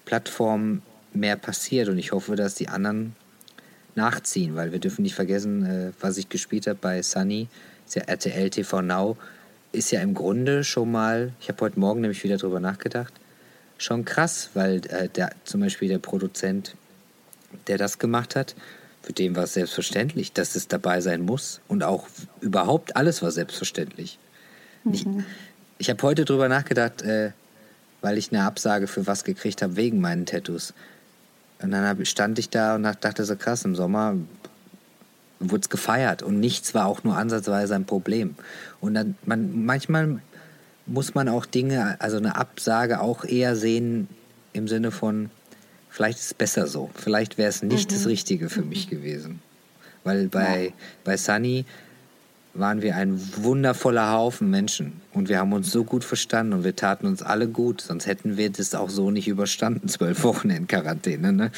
Plattformen 0.05 0.81
mehr 1.13 1.35
passiert. 1.35 1.89
Und 1.89 1.97
ich 1.97 2.11
hoffe, 2.11 2.35
dass 2.35 2.55
die 2.55 2.67
anderen 2.67 3.15
nachziehen, 3.95 4.55
weil 4.55 4.71
wir 4.71 4.79
dürfen 4.79 5.01
nicht 5.01 5.15
vergessen, 5.15 5.65
äh, 5.65 5.91
was 5.99 6.17
ich 6.17 6.29
gespielt 6.29 6.67
habe 6.67 6.77
bei 6.79 7.01
Sunny, 7.01 7.47
ist 7.85 7.95
ja 7.95 8.03
RTL 8.03 8.49
TV 8.49 8.81
Now, 8.81 9.17
ist 9.71 9.91
ja 9.91 10.01
im 10.01 10.13
Grunde 10.13 10.63
schon 10.63 10.91
mal, 10.91 11.33
ich 11.41 11.49
habe 11.49 11.61
heute 11.61 11.79
Morgen 11.79 12.01
nämlich 12.01 12.23
wieder 12.23 12.37
drüber 12.37 12.59
nachgedacht, 12.59 13.13
schon 13.77 14.05
krass, 14.05 14.51
weil 14.53 14.81
äh, 14.87 15.09
der, 15.09 15.31
zum 15.43 15.61
Beispiel 15.61 15.89
der 15.89 15.99
Produzent, 15.99 16.75
der 17.67 17.77
das 17.77 17.99
gemacht 17.99 18.35
hat, 18.35 18.55
für 19.01 19.13
den 19.13 19.35
war 19.35 19.43
es 19.43 19.53
selbstverständlich, 19.53 20.33
dass 20.33 20.55
es 20.55 20.67
dabei 20.67 21.01
sein 21.01 21.21
muss 21.21 21.61
und 21.67 21.83
auch 21.83 22.07
überhaupt 22.41 22.95
alles 22.95 23.21
war 23.21 23.31
selbstverständlich. 23.31 24.19
Mhm. 24.83 24.93
Ich, 24.93 25.05
ich 25.77 25.89
habe 25.89 26.01
heute 26.03 26.25
drüber 26.25 26.49
nachgedacht, 26.49 27.03
äh, 27.03 27.31
weil 28.01 28.17
ich 28.17 28.31
eine 28.31 28.43
Absage 28.43 28.87
für 28.87 29.07
was 29.07 29.23
gekriegt 29.23 29.61
habe 29.61 29.75
wegen 29.75 30.01
meinen 30.01 30.25
Tattoos. 30.25 30.73
Und 31.61 31.71
dann 31.71 32.05
stand 32.05 32.37
ich 32.37 32.49
da 32.49 32.75
und 32.75 32.83
dachte 32.83 33.25
so 33.25 33.35
krass, 33.35 33.65
im 33.65 33.75
Sommer 33.75 34.15
wurde 35.39 35.61
es 35.61 35.69
gefeiert 35.69 36.23
und 36.23 36.39
nichts 36.39 36.73
war 36.73 36.85
auch 36.85 37.03
nur 37.03 37.15
ansatzweise 37.15 37.75
ein 37.75 37.85
Problem. 37.85 38.35
Und 38.81 38.93
dann, 38.93 39.15
man, 39.25 39.65
manchmal 39.65 40.19
muss 40.85 41.15
man 41.15 41.29
auch 41.29 41.45
Dinge, 41.45 41.99
also 41.99 42.17
eine 42.17 42.35
Absage 42.35 42.99
auch 42.99 43.23
eher 43.23 43.55
sehen 43.55 44.07
im 44.53 44.67
Sinne 44.67 44.91
von, 44.91 45.29
vielleicht 45.97 46.19
ist 46.19 46.25
es 46.25 46.33
besser 46.35 46.67
so, 46.67 46.91
vielleicht 46.93 47.39
wäre 47.39 47.49
es 47.49 47.63
nicht 47.63 47.89
mhm. 47.89 47.95
das 47.95 48.05
Richtige 48.05 48.49
für 48.49 48.61
mich 48.61 48.87
gewesen. 48.87 49.41
Weil 50.03 50.27
bei, 50.27 50.65
ja. 50.65 50.71
bei 51.03 51.17
Sunny 51.17 51.65
waren 52.53 52.83
wir 52.83 52.95
ein 52.95 53.19
wundervoller 53.35 54.11
Haufen 54.11 54.51
Menschen 54.51 55.01
und 55.13 55.27
wir 55.27 55.39
haben 55.39 55.53
uns 55.53 55.71
so 55.71 55.83
gut 55.83 56.03
verstanden 56.03 56.53
und 56.53 56.63
wir 56.63 56.75
taten 56.75 57.07
uns 57.07 57.23
alle 57.23 57.47
gut, 57.47 57.81
sonst 57.81 58.05
hätten 58.05 58.37
wir 58.37 58.51
das 58.51 58.75
auch 58.75 58.91
so 58.91 59.09
nicht 59.09 59.27
überstanden, 59.27 59.87
zwölf 59.87 60.23
Wochen 60.23 60.51
in 60.51 60.67
Quarantäne. 60.67 61.33
Ne? 61.33 61.51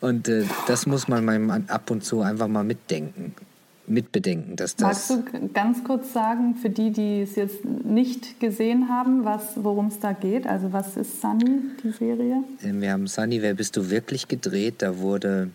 Und 0.00 0.28
äh, 0.28 0.44
das 0.66 0.86
muss 0.86 1.06
man 1.06 1.68
ab 1.68 1.90
und 1.90 2.04
zu 2.04 2.22
einfach 2.22 2.48
mal 2.48 2.64
mitdenken, 2.64 3.34
mitbedenken, 3.86 4.56
dass 4.56 4.76
das. 4.76 5.10
Magst 5.10 5.10
du 5.10 5.48
ganz 5.52 5.84
kurz 5.84 6.12
sagen, 6.12 6.54
für 6.56 6.70
die, 6.70 6.90
die 6.90 7.22
es 7.22 7.36
jetzt 7.36 7.64
nicht 7.64 8.40
gesehen 8.40 8.88
haben, 8.88 9.24
worum 9.56 9.88
es 9.88 10.00
da 10.00 10.12
geht? 10.12 10.46
Also 10.46 10.72
was 10.72 10.96
ist 10.96 11.20
Sunny, 11.20 11.60
die 11.82 11.90
Serie? 11.90 12.44
Ähm, 12.62 12.80
wir 12.80 12.92
haben 12.92 13.06
Sunny, 13.06 13.42
wer 13.42 13.54
bist 13.54 13.76
du 13.76 13.90
wirklich 13.90 14.28
gedreht? 14.28 14.76
Da 14.78 14.98
wurde 14.98 15.50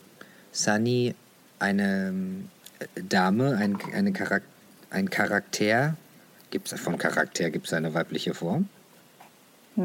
Sunny 0.52 1.16
eine 1.60 2.14
äh, 2.80 3.02
Dame, 3.04 3.56
ein, 3.58 3.78
eine 3.94 4.12
Charakter 4.12 4.48
ein 4.90 5.10
Charakter, 5.10 5.96
gibt 6.52 6.72
es 6.72 6.80
von 6.80 6.98
Charakter, 6.98 7.50
gibt 7.50 7.68
es 7.68 7.74
eine 7.74 7.94
weibliche 7.94 8.34
Form? 8.34 8.68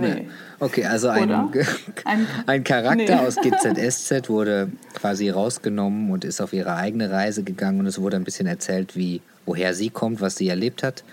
Nee. 0.00 0.28
Okay, 0.58 0.84
also 0.84 1.08
ein, 1.08 1.30
ein, 1.30 2.26
ein, 2.46 2.64
Charakter 2.64 3.16
nee. 3.16 3.26
aus 3.26 3.36
GZSZ 3.36 4.28
wurde 4.28 4.70
quasi 4.94 5.30
rausgenommen 5.30 6.10
und 6.10 6.24
ist 6.24 6.40
auf 6.40 6.52
ihre 6.52 6.74
eigene 6.74 7.10
Reise 7.10 7.42
gegangen 7.42 7.80
und 7.80 7.86
es 7.86 8.00
wurde 8.00 8.16
ein 8.16 8.24
bisschen 8.24 8.46
erzählt, 8.46 8.96
wie, 8.96 9.20
woher 9.46 9.74
sie 9.74 9.90
kommt, 9.90 10.20
was 10.20 10.36
sie 10.36 10.48
erlebt 10.48 10.82
hat. 10.82 11.04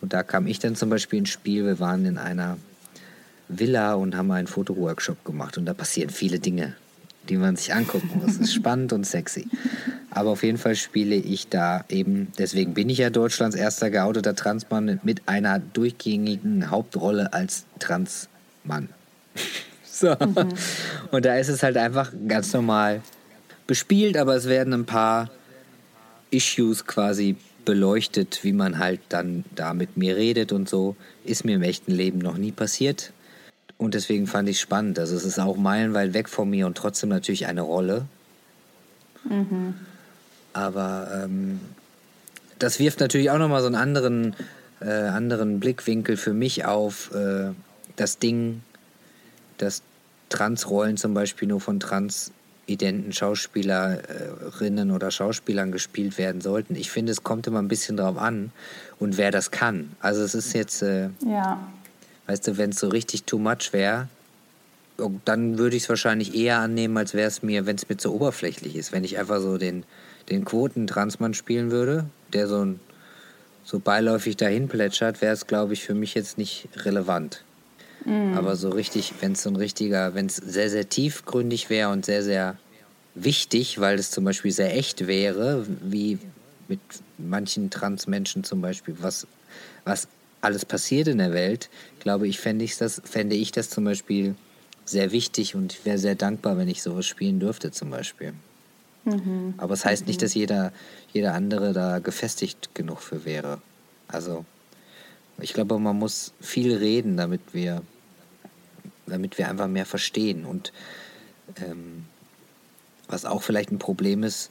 Und 0.00 0.12
da 0.12 0.22
kam 0.22 0.46
ich 0.46 0.58
dann 0.58 0.74
zum 0.74 0.90
Beispiel 0.90 1.20
ins 1.20 1.30
Spiel. 1.30 1.64
Wir 1.64 1.80
waren 1.80 2.04
in 2.06 2.18
einer 2.18 2.56
Villa 3.48 3.94
und 3.94 4.16
haben 4.16 4.30
einen 4.30 4.46
Fotoworkshop 4.46 5.24
gemacht 5.24 5.58
und 5.58 5.66
da 5.66 5.74
passieren 5.74 6.10
viele 6.10 6.38
Dinge, 6.38 6.74
die 7.28 7.36
man 7.36 7.56
sich 7.56 7.74
angucken 7.74 8.10
muss. 8.22 8.32
Es 8.32 8.40
ist 8.40 8.54
spannend 8.54 8.92
und 8.92 9.06
sexy. 9.06 9.48
Aber 10.14 10.30
auf 10.30 10.44
jeden 10.44 10.58
Fall 10.58 10.76
spiele 10.76 11.16
ich 11.16 11.48
da 11.48 11.84
eben, 11.88 12.32
deswegen 12.38 12.72
bin 12.72 12.88
ich 12.88 12.98
ja 12.98 13.10
Deutschlands 13.10 13.56
erster 13.56 13.90
geouteter 13.90 14.36
Transmann 14.36 15.00
mit 15.02 15.22
einer 15.26 15.58
durchgängigen 15.58 16.70
Hauptrolle 16.70 17.32
als 17.32 17.64
Transmann. 17.80 18.88
so. 19.84 20.10
Mhm. 20.10 20.50
Und 21.10 21.24
da 21.24 21.36
ist 21.36 21.48
es 21.48 21.64
halt 21.64 21.76
einfach 21.76 22.12
ganz 22.28 22.52
normal 22.52 23.02
bespielt, 23.66 24.16
aber 24.16 24.36
es 24.36 24.48
werden 24.48 24.72
ein 24.72 24.86
paar 24.86 25.30
Issues 26.30 26.86
quasi 26.86 27.36
beleuchtet, 27.64 28.44
wie 28.44 28.52
man 28.52 28.78
halt 28.78 29.00
dann 29.08 29.44
da 29.54 29.74
mit 29.74 29.96
mir 29.96 30.16
redet 30.16 30.52
und 30.52 30.68
so. 30.68 30.94
Ist 31.24 31.44
mir 31.44 31.56
im 31.56 31.62
echten 31.62 31.90
Leben 31.90 32.18
noch 32.18 32.36
nie 32.36 32.52
passiert. 32.52 33.12
Und 33.78 33.94
deswegen 33.94 34.28
fand 34.28 34.48
ich 34.48 34.56
es 34.56 34.62
spannend. 34.62 34.98
Also 35.00 35.16
es 35.16 35.24
ist 35.24 35.40
auch 35.40 35.56
meilenweit 35.56 36.14
weg 36.14 36.28
von 36.28 36.48
mir 36.48 36.66
und 36.66 36.76
trotzdem 36.76 37.08
natürlich 37.08 37.46
eine 37.46 37.62
Rolle. 37.62 38.06
Mhm. 39.28 39.74
Aber 40.54 41.08
ähm, 41.12 41.60
das 42.58 42.78
wirft 42.78 43.00
natürlich 43.00 43.30
auch 43.30 43.38
nochmal 43.38 43.60
so 43.60 43.66
einen 43.66 43.74
anderen, 43.74 44.34
äh, 44.80 44.88
anderen 44.88 45.60
Blickwinkel 45.60 46.16
für 46.16 46.32
mich 46.32 46.64
auf 46.64 47.14
äh, 47.14 47.50
das 47.96 48.18
Ding, 48.18 48.62
dass 49.58 49.82
Transrollen 50.30 50.96
zum 50.96 51.12
Beispiel 51.12 51.48
nur 51.48 51.60
von 51.60 51.80
transidenten 51.80 53.12
Schauspielerinnen 53.12 54.90
oder 54.90 55.10
Schauspielern 55.10 55.72
gespielt 55.72 56.18
werden 56.18 56.40
sollten. 56.40 56.74
Ich 56.76 56.90
finde, 56.90 57.12
es 57.12 57.22
kommt 57.22 57.46
immer 57.46 57.60
ein 57.60 57.68
bisschen 57.68 57.96
drauf 57.96 58.16
an 58.16 58.50
und 58.98 59.16
wer 59.16 59.30
das 59.30 59.50
kann. 59.50 59.92
Also 60.00 60.22
es 60.22 60.34
ist 60.34 60.54
jetzt, 60.54 60.82
äh, 60.82 61.10
ja. 61.26 61.60
weißt 62.26 62.48
du, 62.48 62.56
wenn 62.56 62.70
es 62.70 62.78
so 62.78 62.88
richtig 62.88 63.24
too 63.24 63.38
much 63.38 63.72
wäre, 63.72 64.08
dann 65.24 65.58
würde 65.58 65.76
ich 65.76 65.84
es 65.84 65.88
wahrscheinlich 65.88 66.34
eher 66.34 66.58
annehmen, 66.58 66.96
als 66.96 67.14
wäre 67.14 67.26
es 67.26 67.42
mir, 67.42 67.66
wenn 67.66 67.76
es 67.76 67.88
mir 67.88 67.96
zu 67.96 68.14
oberflächlich 68.14 68.76
ist. 68.76 68.92
Wenn 68.92 69.02
ich 69.02 69.18
einfach 69.18 69.40
so 69.40 69.58
den 69.58 69.84
den 70.30 70.44
Quoten-Transmann 70.44 71.34
spielen 71.34 71.70
würde, 71.70 72.06
der 72.32 72.48
so, 72.48 72.64
ein, 72.64 72.80
so 73.64 73.78
beiläufig 73.78 74.36
dahin 74.36 74.68
plätschert, 74.68 75.20
wäre 75.20 75.32
es, 75.32 75.46
glaube 75.46 75.72
ich, 75.72 75.84
für 75.84 75.94
mich 75.94 76.14
jetzt 76.14 76.38
nicht 76.38 76.68
relevant. 76.76 77.44
Mhm. 78.04 78.34
Aber 78.34 78.56
so 78.56 78.70
richtig, 78.70 79.14
wenn 79.20 79.32
es 79.32 79.42
so 79.42 79.50
ein 79.50 79.56
richtiger, 79.56 80.14
wenn 80.14 80.26
es 80.26 80.36
sehr, 80.36 80.70
sehr 80.70 80.88
tiefgründig 80.88 81.70
wäre 81.70 81.90
und 81.90 82.04
sehr, 82.04 82.22
sehr 82.22 82.56
wichtig, 83.14 83.80
weil 83.80 83.98
es 83.98 84.10
zum 84.10 84.24
Beispiel 84.24 84.50
sehr 84.50 84.76
echt 84.76 85.06
wäre, 85.06 85.66
wie 85.82 86.18
mit 86.68 86.80
manchen 87.18 87.70
Transmenschen 87.70 88.44
zum 88.44 88.60
Beispiel, 88.60 88.96
was, 89.00 89.26
was 89.84 90.08
alles 90.40 90.64
passiert 90.64 91.08
in 91.08 91.18
der 91.18 91.32
Welt, 91.32 91.70
glaube 92.00 92.28
ich, 92.28 92.38
fände 92.38 92.64
ich 92.64 92.76
das, 92.76 93.00
fände 93.04 93.36
ich 93.36 93.52
das 93.52 93.70
zum 93.70 93.84
Beispiel 93.84 94.34
sehr 94.84 95.12
wichtig 95.12 95.54
und 95.54 95.84
wäre 95.84 95.98
sehr 95.98 96.14
dankbar, 96.14 96.58
wenn 96.58 96.68
ich 96.68 96.82
sowas 96.82 97.06
spielen 97.06 97.40
dürfte 97.40 97.70
zum 97.70 97.90
Beispiel. 97.90 98.34
Mhm. 99.04 99.54
Aber 99.56 99.74
es 99.74 99.80
das 99.80 99.90
heißt 99.90 100.02
mhm. 100.02 100.08
nicht, 100.08 100.22
dass 100.22 100.34
jeder, 100.34 100.72
jeder 101.12 101.34
andere 101.34 101.72
da 101.72 101.98
gefestigt 101.98 102.74
genug 102.74 103.00
für 103.00 103.24
wäre. 103.24 103.60
Also 104.08 104.44
ich 105.40 105.52
glaube, 105.52 105.78
man 105.78 105.98
muss 105.98 106.32
viel 106.40 106.76
reden, 106.76 107.16
damit 107.16 107.40
wir, 107.52 107.82
damit 109.06 109.38
wir 109.38 109.48
einfach 109.48 109.68
mehr 109.68 109.86
verstehen. 109.86 110.44
Und 110.44 110.72
ähm, 111.56 112.06
was 113.08 113.24
auch 113.24 113.42
vielleicht 113.42 113.70
ein 113.70 113.78
Problem 113.78 114.22
ist, 114.22 114.50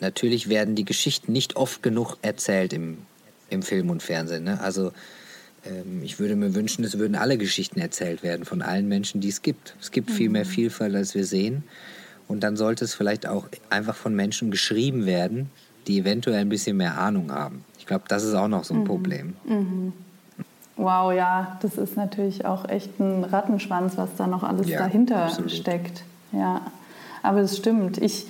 natürlich 0.00 0.48
werden 0.48 0.74
die 0.74 0.84
Geschichten 0.84 1.32
nicht 1.32 1.56
oft 1.56 1.82
genug 1.82 2.16
erzählt 2.22 2.72
im, 2.72 2.98
im 3.50 3.62
Film 3.62 3.90
und 3.90 4.02
Fernsehen. 4.02 4.44
Ne? 4.44 4.60
Also 4.60 4.92
ähm, 5.64 6.02
ich 6.02 6.18
würde 6.18 6.36
mir 6.36 6.54
wünschen, 6.54 6.84
es 6.84 6.98
würden 6.98 7.16
alle 7.16 7.38
Geschichten 7.38 7.80
erzählt 7.80 8.22
werden 8.22 8.44
von 8.44 8.62
allen 8.62 8.88
Menschen, 8.88 9.20
die 9.20 9.28
es 9.28 9.42
gibt. 9.42 9.74
Es 9.80 9.90
gibt 9.90 10.10
mhm. 10.10 10.14
viel 10.14 10.30
mehr 10.30 10.44
mhm. 10.44 10.50
Vielfalt, 10.50 10.94
als 10.94 11.14
wir 11.14 11.24
sehen. 11.24 11.64
Und 12.28 12.42
dann 12.42 12.56
sollte 12.56 12.84
es 12.84 12.94
vielleicht 12.94 13.26
auch 13.26 13.46
einfach 13.70 13.94
von 13.94 14.14
Menschen 14.14 14.50
geschrieben 14.50 15.06
werden, 15.06 15.50
die 15.86 15.98
eventuell 15.98 16.38
ein 16.38 16.48
bisschen 16.48 16.76
mehr 16.76 16.98
Ahnung 16.98 17.32
haben. 17.32 17.64
Ich 17.78 17.86
glaube, 17.86 18.04
das 18.08 18.24
ist 18.24 18.34
auch 18.34 18.48
noch 18.48 18.64
so 18.64 18.74
ein 18.74 18.80
mhm. 18.80 18.84
Problem. 18.84 19.36
Mhm. 19.44 19.92
Wow, 20.76 21.12
ja, 21.12 21.58
das 21.60 21.76
ist 21.76 21.96
natürlich 21.96 22.44
auch 22.44 22.68
echt 22.68 22.98
ein 22.98 23.24
Rattenschwanz, 23.24 23.96
was 23.96 24.10
da 24.16 24.26
noch 24.26 24.42
alles 24.42 24.68
Ja, 24.68 24.78
dahinter 24.78 25.26
absolut. 25.26 25.52
steckt. 25.52 26.04
Ja, 26.32 26.62
aber 27.22 27.40
es 27.40 27.56
stimmt. 27.56 27.98
Ich, 27.98 28.26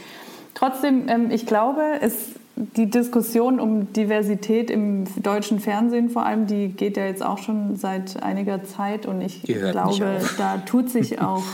trotzdem, 0.54 1.08
ähm, 1.08 1.30
ich 1.30 1.46
glaube, 1.46 1.82
es, 2.00 2.30
die 2.56 2.90
Diskussion 2.90 3.60
um 3.60 3.92
Diversität 3.92 4.70
im 4.70 5.04
deutschen 5.22 5.60
Fernsehen 5.60 6.10
vor 6.10 6.26
allem, 6.26 6.46
die 6.46 6.68
geht 6.68 6.96
ja 6.96 7.06
jetzt 7.06 7.22
auch 7.22 7.38
schon 7.38 7.76
seit 7.76 8.22
einiger 8.22 8.64
Zeit 8.64 9.06
und 9.06 9.20
ich 9.20 9.42
glaube, 9.44 10.20
da 10.36 10.58
tut 10.58 10.90
sich 10.90 11.20
auch. 11.20 11.44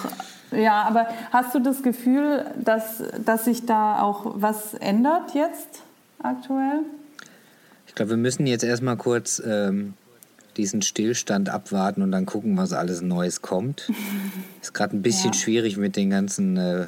Ja, 0.51 0.83
aber 0.85 1.09
hast 1.31 1.55
du 1.55 1.59
das 1.61 1.83
Gefühl, 1.83 2.47
dass, 2.63 3.03
dass 3.25 3.45
sich 3.45 3.67
da 3.67 4.01
auch 4.03 4.33
was 4.37 4.75
ändert 4.75 5.35
jetzt 5.35 5.83
aktuell? 6.23 6.81
Ich 7.87 7.95
glaube, 7.95 8.11
wir 8.11 8.17
müssen 8.17 8.47
jetzt 8.47 8.65
erstmal 8.65 8.97
kurz 8.97 9.43
ähm, 9.45 9.95
diesen 10.57 10.83
Stillstand 10.83 11.49
abwarten 11.49 12.03
und 12.03 12.13
dann 12.13 12.27
gucken, 12.27 12.57
was 12.57 12.73
alles 12.73 13.01
Neues 13.03 13.43
kommt. 13.43 13.91
Ist 14.63 14.75
gerade 14.75 14.97
ein 14.97 15.03
bisschen 15.03 15.33
Ja. 15.33 15.39
schwierig 15.39 15.77
mit 15.77 15.97
den 15.97 16.11
ganzen 16.11 16.57
äh, 16.57 16.87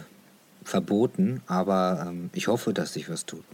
Verboten, 0.65 1.43
aber 1.47 2.07
ähm, 2.09 2.31
ich 2.33 2.49
hoffe, 2.49 2.73
dass 2.73 2.93
sich 2.95 3.11
was 3.11 3.27
tut. 3.27 3.45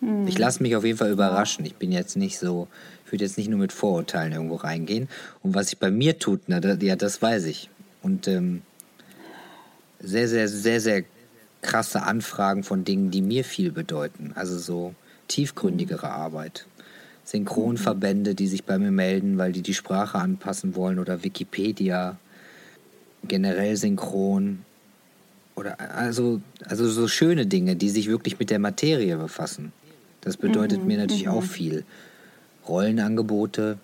Hm. 0.00 0.26
Ich 0.26 0.38
lasse 0.38 0.62
mich 0.62 0.74
auf 0.76 0.84
jeden 0.84 0.98
Fall 0.98 1.10
überraschen. 1.10 1.64
Ich 1.66 1.76
bin 1.76 1.92
jetzt 1.92 2.16
nicht 2.16 2.38
so, 2.38 2.68
ich 3.06 3.12
würde 3.12 3.24
jetzt 3.24 3.36
nicht 3.36 3.50
nur 3.50 3.58
mit 3.58 3.72
Vorurteilen 3.72 4.32
irgendwo 4.32 4.54
reingehen. 4.56 5.08
Und 5.42 5.54
was 5.54 5.68
sich 5.68 5.78
bei 5.78 5.90
mir 5.90 6.18
tut, 6.18 6.42
na, 6.46 6.60
da, 6.60 6.74
ja, 6.74 6.96
das 6.96 7.20
weiß 7.20 7.44
ich. 7.44 7.68
Und 8.02 8.26
ähm, 8.28 8.62
sehr, 10.02 10.28
sehr, 10.28 10.48
sehr, 10.48 10.80
sehr 10.80 11.04
krasse 11.62 12.02
Anfragen 12.02 12.64
von 12.64 12.84
Dingen, 12.84 13.10
die 13.10 13.22
mir 13.22 13.44
viel 13.44 13.70
bedeuten. 13.72 14.32
Also 14.34 14.58
so 14.58 14.94
tiefgründigere 15.28 16.10
Arbeit. 16.10 16.66
Synchronverbände, 17.24 18.34
die 18.34 18.48
sich 18.48 18.64
bei 18.64 18.78
mir 18.78 18.90
melden, 18.90 19.38
weil 19.38 19.52
die 19.52 19.62
die 19.62 19.74
Sprache 19.74 20.18
anpassen 20.18 20.74
wollen 20.74 20.98
oder 20.98 21.22
Wikipedia, 21.22 22.16
generell 23.28 23.76
synchron 23.76 24.64
oder 25.54 25.78
also, 25.94 26.40
also 26.64 26.88
so 26.88 27.06
schöne 27.06 27.46
Dinge, 27.46 27.76
die 27.76 27.90
sich 27.90 28.08
wirklich 28.08 28.38
mit 28.38 28.50
der 28.50 28.58
Materie 28.58 29.16
befassen. 29.16 29.72
Das 30.22 30.36
bedeutet 30.36 30.86
mir 30.86 30.96
natürlich 30.98 31.28
auch 31.28 31.42
viel. 31.42 31.84
Rollenangebote, 32.66 33.78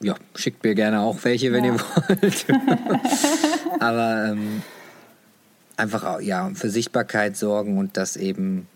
ja, 0.00 0.14
schickt 0.34 0.64
mir 0.64 0.74
gerne 0.74 1.00
auch 1.00 1.18
welche, 1.22 1.52
wenn 1.52 1.64
Ja. 1.64 1.74
ihr 1.74 1.80
wollt. 1.80 2.46
Aber 3.80 4.26
ähm, 4.30 4.62
einfach 5.76 6.20
ja, 6.20 6.50
für 6.54 6.70
Sichtbarkeit 6.70 7.36
sorgen 7.36 7.78
und 7.78 7.96
dass 7.96 8.16
eben, 8.16 8.66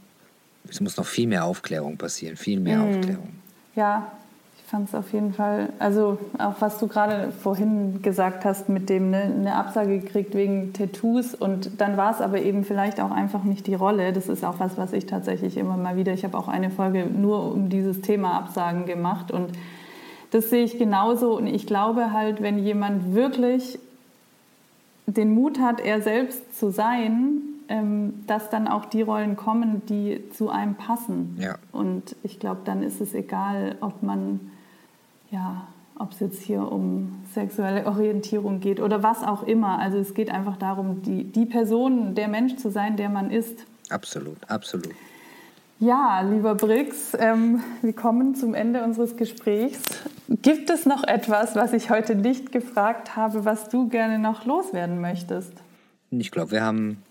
es 0.69 0.81
muss 0.81 0.97
noch 0.97 1.07
viel 1.07 1.29
mehr 1.29 1.45
Aufklärung 1.45 1.97
passieren, 1.97 2.37
viel 2.37 2.61
mehr 2.61 2.83
Aufklärung. 2.83 3.29
Ja, 3.75 4.13
ich 4.57 4.71
fand 4.71 4.89
es 4.89 4.95
auf 4.95 5.13
jeden 5.13 5.33
Fall, 5.33 5.71
also 5.79 6.19
auch 6.39 6.57
was 6.61 6.79
du 6.79 6.89
gerade 6.89 7.33
vorhin 7.33 8.03
gesagt 8.03 8.45
hast, 8.45 8.69
mit 8.69 8.91
dem 8.91 9.11
ne, 9.11 9.23
eine 9.23 9.55
Absage 9.55 9.99
gekriegt 10.01 10.35
wegen 10.35 10.75
Tattoos 10.75 11.35
und 11.35 11.81
dann 11.81 11.97
war 11.97 12.13
es 12.13 12.21
aber 12.21 12.43
eben 12.43 12.65
vielleicht 12.65 13.01
auch 13.01 13.11
einfach 13.11 13.45
nicht 13.45 13.67
die 13.67 13.75
Rolle. 13.75 14.13
Das 14.13 14.29
ist 14.29 14.45
auch 14.45 14.61
was, 14.61 14.77
was 14.77 14.93
ich 14.93 15.07
tatsächlich 15.07 15.57
immer 15.57 15.79
mal 15.79 15.97
wieder, 15.97 16.13
ich 16.13 16.25
habe 16.25 16.37
auch 16.37 16.49
eine 16.49 16.71
Folge 16.71 17.07
nur 17.07 17.51
um 17.53 17.71
dieses 17.71 18.03
Thema 18.03 18.37
Absagen 18.37 18.85
gemacht 18.85 19.31
und 19.31 19.53
das 20.33 20.51
sehe 20.51 20.65
ich 20.65 20.77
genauso 20.77 21.37
und 21.37 21.47
ich 21.47 21.67
glaube 21.67 22.13
halt, 22.13 22.43
wenn 22.43 22.59
jemand 22.59 23.15
wirklich 23.15 23.79
den 25.13 25.35
Mut 25.35 25.59
hat, 25.59 25.81
er 25.81 26.03
selbst 26.03 26.59
zu 26.59 26.71
sein, 26.71 27.43
ähm, 27.69 28.25
dass 28.27 28.51
dann 28.51 28.69
auch 28.69 28.85
die 28.85 29.03
Rollen 29.03 29.37
kommen, 29.37 29.83
die 29.87 30.23
zu 30.33 30.51
einem 30.51 30.75
passen. 30.75 31.37
Ja. 31.41 31.57
Und 31.73 32.17
ich 32.23 32.39
glaube, 32.39 32.61
dann 32.65 32.83
ist 32.83 33.01
es 33.01 33.15
egal, 33.15 33.77
ob 33.81 34.03
man, 34.03 34.41
ja, 35.31 35.67
ob 35.99 36.13
es 36.13 36.21
jetzt 36.21 36.43
hier 36.43 36.71
um 36.71 37.23
sexuelle 37.35 37.87
Orientierung 37.87 38.61
geht 38.61 38.81
oder 38.81 39.03
was 39.03 39.23
auch 39.23 39.43
immer. 39.43 39.79
Also 39.79 39.99
es 39.99 40.15
geht 40.15 40.31
einfach 40.31 40.57
darum, 40.57 41.03
die, 41.03 41.25
die 41.25 41.47
Person, 41.47 42.15
der 42.15 42.29
Mensch 42.29 42.57
zu 42.57 42.71
sein, 42.71 42.97
der 42.97 43.09
man 43.09 43.31
ist. 43.31 43.65
Absolut, 43.91 44.37
absolut. 44.49 44.95
Ja, 45.81 46.23
lieber 46.23 46.55
Brix, 46.55 47.17
ähm, 47.19 47.63
wir 47.83 47.93
kommen 47.93 48.35
zum 48.35 48.55
Ende 48.55 48.83
unseres 48.83 49.17
Gesprächs. 49.17 49.81
Gibt 50.29 50.69
es 50.69 50.85
noch 50.85 51.05
etwas, 51.05 51.57
was 51.57 51.73
ich 51.73 51.89
heute 51.89 52.15
nicht 52.15 52.53
gefragt 52.53 53.17
habe, 53.17 53.47
was 53.47 53.71
du 53.71 53.89
gerne 53.89 54.19
noch 54.19 54.45
loswerden 54.45 55.01
möchtest? 55.01 55.53
Ich 56.11 56.31
glaube, 56.31 56.51
wir 56.53 56.63
haben, 56.63 57.03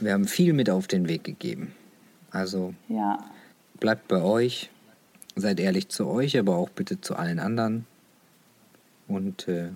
wir 0.00 0.12
haben 0.12 0.26
viel 0.26 0.52
mit 0.52 0.70
auf 0.70 0.86
den 0.86 1.08
Weg 1.08 1.24
gegeben. 1.24 1.74
Also 2.30 2.72
Ja, 2.88 3.18
bleibt 3.80 4.06
bei 4.06 4.22
euch, 4.22 4.70
seid 5.34 5.58
ehrlich 5.58 5.88
zu 5.88 6.06
euch, 6.06 6.38
aber 6.38 6.56
auch 6.56 6.70
bitte 6.70 7.00
zu 7.00 7.16
allen 7.16 7.40
anderen. 7.40 7.84
Und 9.08 9.48
äh, 9.48 9.70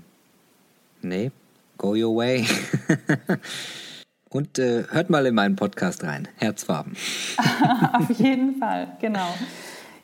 nee, 1.03 1.33
go 1.77 1.95
your 1.95 2.17
way. 2.17 2.47
Und 4.29 4.61
äh, 4.61 4.85
hört 4.91 5.11
mal 5.11 5.27
in 5.27 5.35
meinen 5.35 5.57
Podcast 5.57 6.05
rein. 6.05 6.29
Herzfarben. 6.37 6.97
auf 7.95 8.11
jeden 8.11 8.61
Fall, 8.61 8.97
genau. 9.01 9.35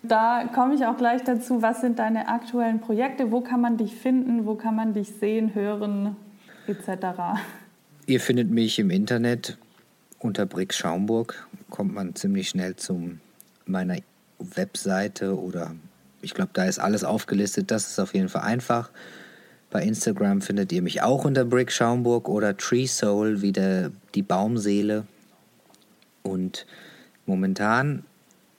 Da 0.09 0.49
komme 0.55 0.75
ich 0.75 0.85
auch 0.85 0.97
gleich 0.97 1.23
dazu. 1.25 1.63
Was 1.63 1.81
sind 1.81 1.99
deine 1.99 2.29
aktuellen 2.29 2.81
Projekte? 2.81 3.31
Wo 3.31 3.41
kann 3.41 3.61
man 3.61 3.77
dich 3.77 3.95
finden? 3.95 4.47
Wo 4.47 4.55
kann 4.55 4.77
man 4.77 4.95
dich 4.95 5.13
sehen, 5.19 5.55
hören, 5.55 6.17
etc.? 6.67 7.41
Ihr 8.07 8.21
findet 8.21 8.51
mich 8.51 8.79
im 8.79 8.91
Internet 8.91 9.59
unter 10.19 10.47
Brix 10.47 10.77
Schaumburg. 10.77 11.47
Kommt 11.71 11.95
man 11.95 12.15
ziemlich 12.15 12.49
schnell 12.49 12.77
zu 12.77 13.19
meiner 13.67 13.97
Webseite 14.39 15.39
oder 15.39 15.75
ich 16.23 16.35
glaube, 16.35 16.51
da 16.53 16.65
ist 16.65 16.79
alles 16.79 17.05
aufgelistet. 17.05 17.71
Das 17.71 17.89
ist 17.89 17.99
auf 17.99 18.15
jeden 18.15 18.29
Fall 18.29 18.43
einfach. 18.43 18.91
Bei 19.71 19.83
Instagram 19.83 20.41
findet 20.41 20.73
ihr 20.73 20.83
mich 20.83 21.03
auch 21.03 21.25
unter 21.25 21.45
Brick 21.45 21.73
Schaumburg 21.73 22.29
oder 22.29 22.57
Tree 22.57 22.87
Soul, 22.87 23.43
wie 23.43 23.53
der, 23.53 23.91
die 24.15 24.23
Baumseele. 24.23 25.07
Und 26.23 26.67
momentan 27.27 28.05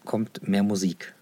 kommt 0.06 0.48
mehr 0.48 0.64
Musik. 0.64 1.14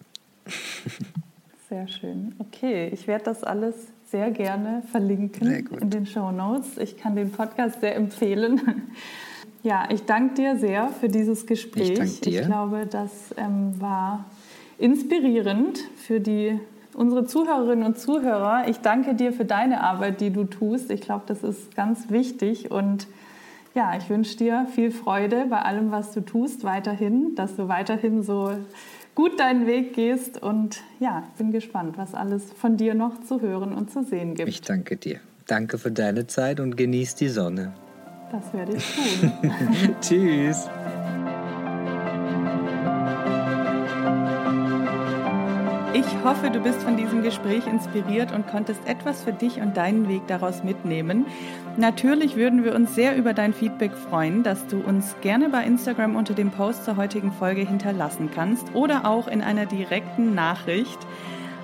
Sehr 1.69 1.87
schön. 1.87 2.35
Okay, 2.37 2.89
ich 2.93 3.07
werde 3.07 3.25
das 3.25 3.43
alles 3.43 3.73
sehr 4.05 4.29
gerne 4.29 4.83
verlinken 4.91 5.47
Sehr 5.47 5.81
in 5.81 5.89
den 5.89 6.05
Show 6.05 6.31
Notes. 6.31 6.77
Ich 6.77 6.95
kann 6.95 7.15
den 7.15 7.31
Podcast 7.31 7.81
sehr 7.81 7.95
empfehlen. 7.95 8.61
Ja, 9.63 9.89
ich 9.89 10.05
danke 10.05 10.35
dir 10.35 10.57
sehr 10.57 10.89
für 10.89 11.09
dieses 11.09 11.47
Gespräch. 11.47 11.89
Ich 11.89 11.97
danke 11.97 12.21
dir. 12.21 12.41
Ich 12.41 12.45
glaube, 12.45 12.85
das 12.85 13.33
ähm, 13.35 13.73
war 13.81 14.25
inspirierend 14.77 15.79
für 15.95 16.19
die, 16.19 16.59
unsere 16.93 17.25
Zuhörerinnen 17.25 17.83
und 17.83 17.97
Zuhörer. 17.97 18.67
Ich 18.67 18.81
danke 18.81 19.15
dir 19.15 19.33
für 19.33 19.43
deine 19.43 19.81
Arbeit, 19.81 20.21
die 20.21 20.29
du 20.29 20.43
tust. 20.43 20.91
Ich 20.91 21.01
glaube, 21.01 21.23
das 21.25 21.41
ist 21.41 21.75
ganz 21.75 22.11
wichtig 22.11 22.69
und 22.69 23.07
ja, 23.73 23.97
ich 23.97 24.07
wünsche 24.07 24.37
dir 24.37 24.67
viel 24.75 24.91
Freude 24.91 25.47
bei 25.49 25.63
allem, 25.63 25.89
was 25.89 26.11
du 26.11 26.21
tust, 26.21 26.63
weiterhin, 26.63 27.33
dass 27.33 27.55
du 27.55 27.67
weiterhin 27.67 28.21
so 28.21 28.51
gut 29.15 29.39
deinen 29.39 29.65
Weg 29.65 29.93
gehst 29.93 30.41
und 30.41 30.81
ja, 30.99 31.23
ich 31.31 31.37
bin 31.37 31.51
gespannt, 31.51 31.97
was 31.97 32.13
alles 32.13 32.51
von 32.53 32.77
dir 32.77 32.93
noch 32.93 33.21
zu 33.23 33.41
hören 33.41 33.73
und 33.73 33.89
zu 33.89 34.03
sehen 34.03 34.35
gibt. 34.35 34.49
Ich 34.49 34.61
danke 34.61 34.97
dir. 34.97 35.19
Danke 35.47 35.77
für 35.77 35.91
deine 35.91 36.27
Zeit 36.27 36.59
und 36.59 36.75
genieß 36.75 37.15
die 37.15 37.29
Sonne. 37.29 37.73
Das 38.31 38.53
werde 38.53 38.75
ich 38.75 38.95
tun. 38.95 39.31
Tschüss. 40.01 40.67
Ich 45.95 46.23
hoffe, 46.25 46.49
du 46.49 46.59
bist 46.59 46.83
von 46.83 46.97
diesem 46.97 47.23
Gespräch 47.23 47.65
inspiriert 47.67 48.33
und 48.33 48.47
konntest 48.47 48.85
etwas 48.85 49.23
für 49.23 49.31
dich 49.31 49.61
und 49.61 49.77
deinen 49.77 50.09
Weg 50.09 50.27
daraus 50.27 50.61
mitnehmen. 50.61 51.25
Natürlich 51.77 52.35
würden 52.35 52.65
wir 52.65 52.75
uns 52.75 52.95
sehr 52.95 53.15
über 53.15 53.33
dein 53.33 53.53
Feedback 53.53 53.93
freuen, 53.93 54.43
das 54.43 54.67
du 54.67 54.81
uns 54.81 55.15
gerne 55.21 55.47
bei 55.47 55.63
Instagram 55.63 56.17
unter 56.17 56.33
dem 56.33 56.51
Post 56.51 56.83
zur 56.83 56.97
heutigen 56.97 57.31
Folge 57.31 57.61
hinterlassen 57.61 58.29
kannst 58.35 58.75
oder 58.75 59.05
auch 59.05 59.29
in 59.29 59.41
einer 59.41 59.67
direkten 59.67 60.35
Nachricht. 60.35 60.99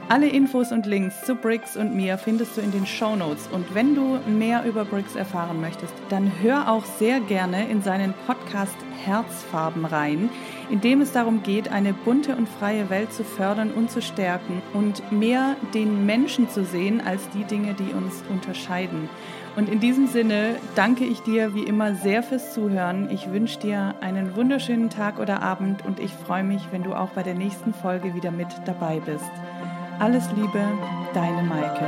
Alle 0.08 0.30
Infos 0.30 0.72
und 0.72 0.86
Links 0.86 1.26
zu 1.26 1.36
Briggs 1.36 1.76
und 1.76 1.94
mir 1.94 2.18
findest 2.18 2.56
du 2.56 2.62
in 2.62 2.72
den 2.72 2.86
Show 2.86 3.18
Notes. 3.18 3.50
Und 3.52 3.76
wenn 3.76 3.96
du 3.96 4.18
mehr 4.28 4.64
über 4.64 4.86
Briggs 4.86 5.18
erfahren 5.18 5.60
möchtest, 5.60 5.94
dann 6.08 6.32
hör 6.42 6.72
auch 6.72 6.86
sehr 6.86 7.20
gerne 7.20 7.68
in 7.68 7.82
seinen 7.82 8.14
Podcast 8.26 8.78
Herzfarben 9.04 9.84
rein, 9.84 10.30
in 10.72 10.80
dem 10.80 11.02
es 11.02 11.12
darum 11.12 11.44
geht, 11.44 11.70
eine 11.70 11.94
bunte 11.94 12.36
und 12.36 12.48
freie 12.48 12.90
Welt 12.90 13.12
zu 13.12 13.26
fördern 13.26 13.72
und 13.72 13.92
zu 13.92 14.02
stärken 14.02 14.62
und 14.74 15.12
mehr 15.12 15.58
den 15.74 16.06
Menschen 16.06 16.50
zu 16.50 16.64
sehen 16.64 17.02
als 17.06 17.30
die 17.30 17.44
Dinge, 17.44 17.74
die 17.74 17.94
uns 17.94 18.24
unterscheiden. 18.30 19.10
Und 19.58 19.68
in 19.68 19.82
diesem 19.82 20.08
Sinne 20.08 20.56
danke 20.76 21.04
ich 21.04 21.20
dir 21.22 21.54
wie 21.54 21.64
immer 21.64 21.94
sehr 21.96 22.24
fürs 22.24 22.54
Zuhören. 22.54 23.10
Ich 23.12 23.30
wünsche 23.32 23.60
dir 23.60 23.96
einen 24.00 24.38
wunderschönen 24.38 24.90
Tag 24.90 25.20
oder 25.20 25.42
Abend 25.42 25.86
und 25.86 26.00
ich 26.00 26.14
freue 26.14 26.44
mich, 26.44 26.62
wenn 26.72 26.84
du 26.84 26.94
auch 26.94 27.10
bei 27.10 27.24
der 27.24 27.36
nächsten 27.36 27.74
Folge 27.74 28.16
wieder 28.16 28.32
mit 28.32 28.48
dabei 28.66 29.02
bist. 29.06 29.30
Alles 30.00 30.24
Liebe, 30.38 30.64
deine 31.14 31.44
Maike. 31.44 31.86